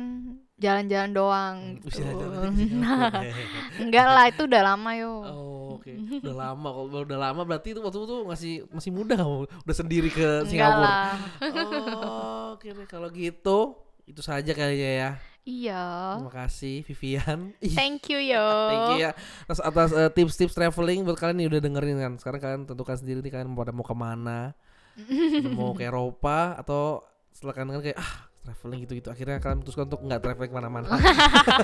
jalan-jalan 0.54 1.10
doang 1.10 1.56
Hmm, 1.58 1.74
gitu. 1.76 1.86
bisa 1.90 2.00
jalan 2.06 2.54
ke 2.54 2.62
Singapura. 2.70 3.20
enggak 3.82 4.06
lah 4.06 4.24
itu 4.30 4.42
udah 4.46 4.62
lama 4.64 4.90
yo. 4.94 5.12
Oh 5.26 5.66
oke 5.74 5.90
udah 6.22 6.36
lama 6.38 6.68
kalau 6.70 7.02
udah 7.02 7.18
lama 7.20 7.42
berarti 7.42 7.74
itu 7.74 7.82
waktu 7.82 7.98
itu 7.98 8.16
masih 8.22 8.52
masih 8.70 8.90
muda 8.90 9.18
kamu 9.18 9.34
udah 9.50 9.74
sendiri 9.76 10.08
ke 10.08 10.46
Singapura? 10.46 11.18
oh 11.42 12.54
oke 12.54 12.64
deh 12.64 12.86
kalau 12.86 13.10
gitu 13.10 13.74
itu 14.04 14.20
saja 14.20 14.54
kayaknya 14.54 14.90
ya 14.94 15.10
iya. 15.42 15.84
Terima 16.16 16.32
kasih 16.32 16.86
Vivian. 16.86 17.52
Thank 17.60 18.08
you 18.08 18.16
yo. 18.16 18.40
Thank 18.70 18.88
you 18.94 19.00
ya. 19.02 19.12
Atas 19.44 19.60
atas 19.60 19.90
eh, 19.92 20.08
tips-tips 20.08 20.54
traveling 20.54 21.04
buat 21.04 21.20
kalian 21.20 21.36
yang 21.36 21.50
udah 21.52 21.60
dengerin 21.60 21.98
kan. 22.00 22.12
Sekarang 22.16 22.40
kalian 22.40 22.62
tentukan 22.64 22.96
sendiri 22.96 23.20
nih 23.20 23.28
kalian 23.28 23.52
pada 23.52 23.68
mau 23.68 23.84
ke 23.84 23.92
mana. 23.92 24.56
Mau 25.58 25.74
ke 25.74 25.86
Eropa 25.86 26.54
atau 26.58 27.02
setelah 27.34 27.52
kalian 27.56 27.82
kayak 27.82 27.98
ah 27.98 28.30
traveling 28.44 28.84
gitu-gitu 28.84 29.08
akhirnya 29.08 29.40
kalian 29.40 29.64
memutuskan 29.64 29.88
untuk 29.88 30.00
nggak 30.04 30.20
traveling 30.20 30.50
ke 30.52 30.56
mana-mana. 30.56 30.88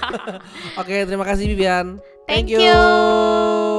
Oke 0.81 1.05
terima 1.05 1.25
kasih 1.29 1.45
Vivian. 1.47 2.01
thank 2.27 2.49
you 2.49 3.70